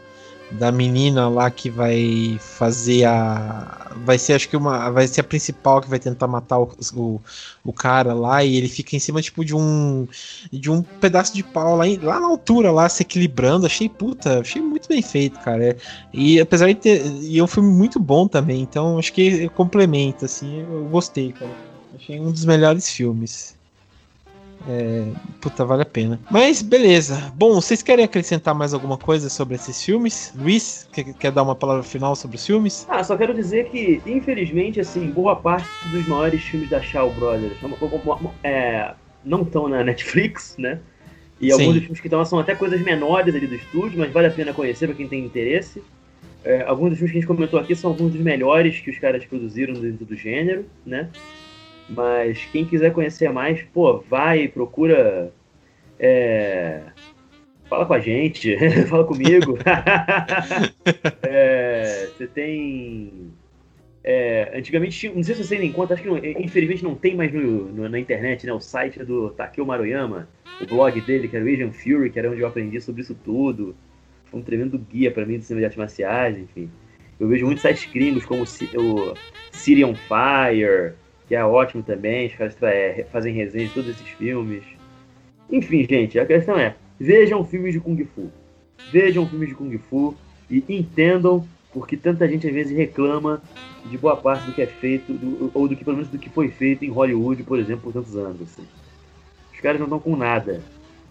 [0.51, 3.91] da menina lá que vai fazer a.
[4.05, 4.89] Vai ser, acho que uma.
[4.89, 7.21] Vai ser a principal que vai tentar matar o, o,
[7.63, 8.43] o cara lá.
[8.43, 10.07] E ele fica em cima, tipo, de um.
[10.51, 13.65] De um pedaço de pau lá, lá na altura, lá, se equilibrando.
[13.65, 15.63] Achei, puta, achei muito bem feito, cara.
[15.63, 15.77] É,
[16.13, 17.05] e apesar de ter.
[17.21, 20.59] E é um filme muito bom também, então acho que complementa, assim.
[20.59, 21.51] Eu gostei, cara.
[21.95, 23.55] Achei um dos melhores filmes.
[24.67, 25.05] É,
[25.39, 26.19] puta, vale a pena.
[26.29, 27.31] Mas beleza.
[27.35, 30.33] Bom, vocês querem acrescentar mais alguma coisa sobre esses filmes?
[30.35, 32.85] Luiz, quer, quer dar uma palavra final sobre os filmes?
[32.89, 37.57] Ah, só quero dizer que, infelizmente, assim, boa parte dos maiores filmes da Shaw Brothers
[38.43, 38.93] é,
[39.23, 40.79] não estão na Netflix, né?
[41.39, 41.53] E Sim.
[41.53, 44.27] alguns dos filmes que estão lá são até coisas menores ali do estúdio, mas vale
[44.27, 45.83] a pena conhecer pra quem tem interesse.
[46.43, 48.99] É, alguns dos filmes que a gente comentou aqui são alguns dos melhores que os
[48.99, 51.09] caras produziram dentro do gênero, né?
[51.95, 55.31] Mas quem quiser conhecer mais, pô, vai, procura.
[55.99, 56.81] é,
[57.69, 58.55] Fala com a gente,
[58.87, 59.57] fala comigo.
[61.23, 63.31] É, você tem.
[64.03, 65.07] é, antigamente.
[65.09, 67.87] Não sei se você ainda encontra, acho que não- infelizmente não tem mais no- no-
[67.89, 68.51] na internet, né?
[68.53, 70.27] O site do Takeo Maruyama,
[70.59, 73.15] o blog dele, que era o Asian Fury, que era onde eu aprendi sobre isso
[73.23, 73.75] tudo.
[74.25, 76.69] Foi um tremendo guia pra mim do cinema de artes marciais, enfim.
[77.19, 79.13] Eu vejo muitos sites gringos, como o Ci- o
[79.51, 80.93] City on Fire,
[81.31, 84.65] que é ótimo também, os caras é, fazem resenha de todos esses filmes.
[85.49, 88.29] Enfim, gente, a questão é, vejam filmes de Kung Fu.
[88.91, 90.13] Vejam filmes de Kung Fu
[90.49, 93.41] e entendam porque tanta gente às vezes reclama
[93.85, 96.29] de boa parte do que é feito, do- ou do que pelo menos do que
[96.29, 98.41] foi feito em Hollywood, por exemplo, por tantos anos.
[98.41, 98.67] Assim.
[99.53, 100.59] Os caras não estão com nada.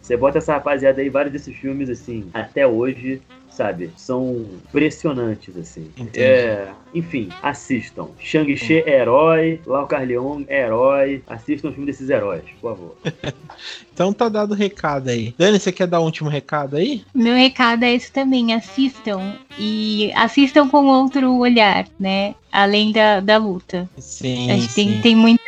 [0.03, 5.91] Você bota essa rapaziada aí, vários desses filmes, assim, até hoje, sabe, são impressionantes, assim.
[5.97, 6.21] Entendi.
[6.21, 8.09] É, enfim, assistam.
[8.19, 11.23] Shang-Chi é herói, Lau Carleon é herói.
[11.27, 12.97] Assistam o filme desses heróis, por favor.
[13.93, 15.35] Então tá dado o recado aí.
[15.37, 17.05] Dani, você quer dar um último recado aí?
[17.15, 19.35] Meu recado é esse também, assistam.
[19.59, 22.35] E assistam com outro olhar, né?
[22.51, 23.89] Além da, da luta.
[23.99, 25.43] Sim, Acho que tem, tem muita-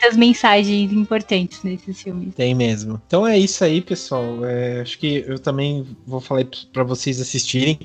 [0.00, 2.32] muitas mensagens importantes nesses filmes.
[2.36, 3.02] Tem mesmo.
[3.08, 4.44] Então é isso aí, pessoal.
[4.44, 7.78] É, acho que eu também vou falar para vocês assistirem.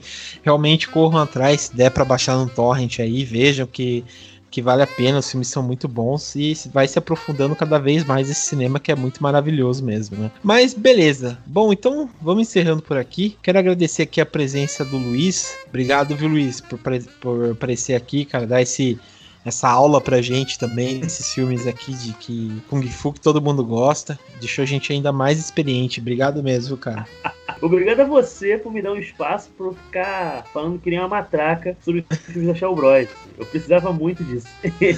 [0.44, 4.04] Realmente corram atrás, se der para baixar no torrent aí, vejam que
[4.52, 8.04] que vale a pena, os filmes são muito bons e vai se aprofundando cada vez
[8.04, 10.30] mais esse cinema que é muito maravilhoso mesmo, né?
[10.44, 11.40] Mas beleza.
[11.48, 13.38] Bom, então vamos encerrando por aqui.
[13.42, 15.58] Quero agradecer aqui a presença do Luiz.
[15.70, 16.78] Obrigado, viu, Luiz, por,
[17.22, 19.00] por aparecer aqui, cara, dar esse
[19.44, 23.66] essa aula pra gente também, esses filmes aqui de que Kung Fu que todo mundo
[23.66, 24.20] gosta.
[24.40, 26.00] Deixou a gente ainda mais experiente.
[26.00, 27.08] Obrigado mesmo, cara.
[27.62, 31.08] Obrigado a você por me dar um espaço pra eu ficar falando que nem uma
[31.08, 33.08] matraca sobre os filmes da Shaw Bros.
[33.38, 34.48] Eu precisava muito disso.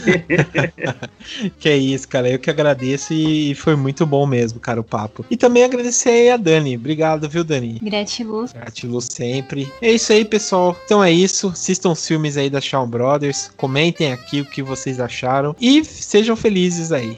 [1.60, 2.30] Que é isso, cara.
[2.30, 5.26] Eu que agradeço e foi muito bom mesmo, cara, o papo.
[5.30, 6.76] E também agradecer aí a Dani.
[6.76, 7.80] Obrigado, viu, Dani?
[7.82, 8.52] Gratiluz.
[8.52, 9.72] Gratiluz sempre.
[9.82, 10.76] É isso aí, pessoal.
[10.86, 11.48] Então é isso.
[11.48, 13.52] Assistam os filmes aí da Shawn Brothers.
[13.56, 15.56] Comentem aqui o que vocês acharam.
[15.60, 17.18] E sejam felizes aí.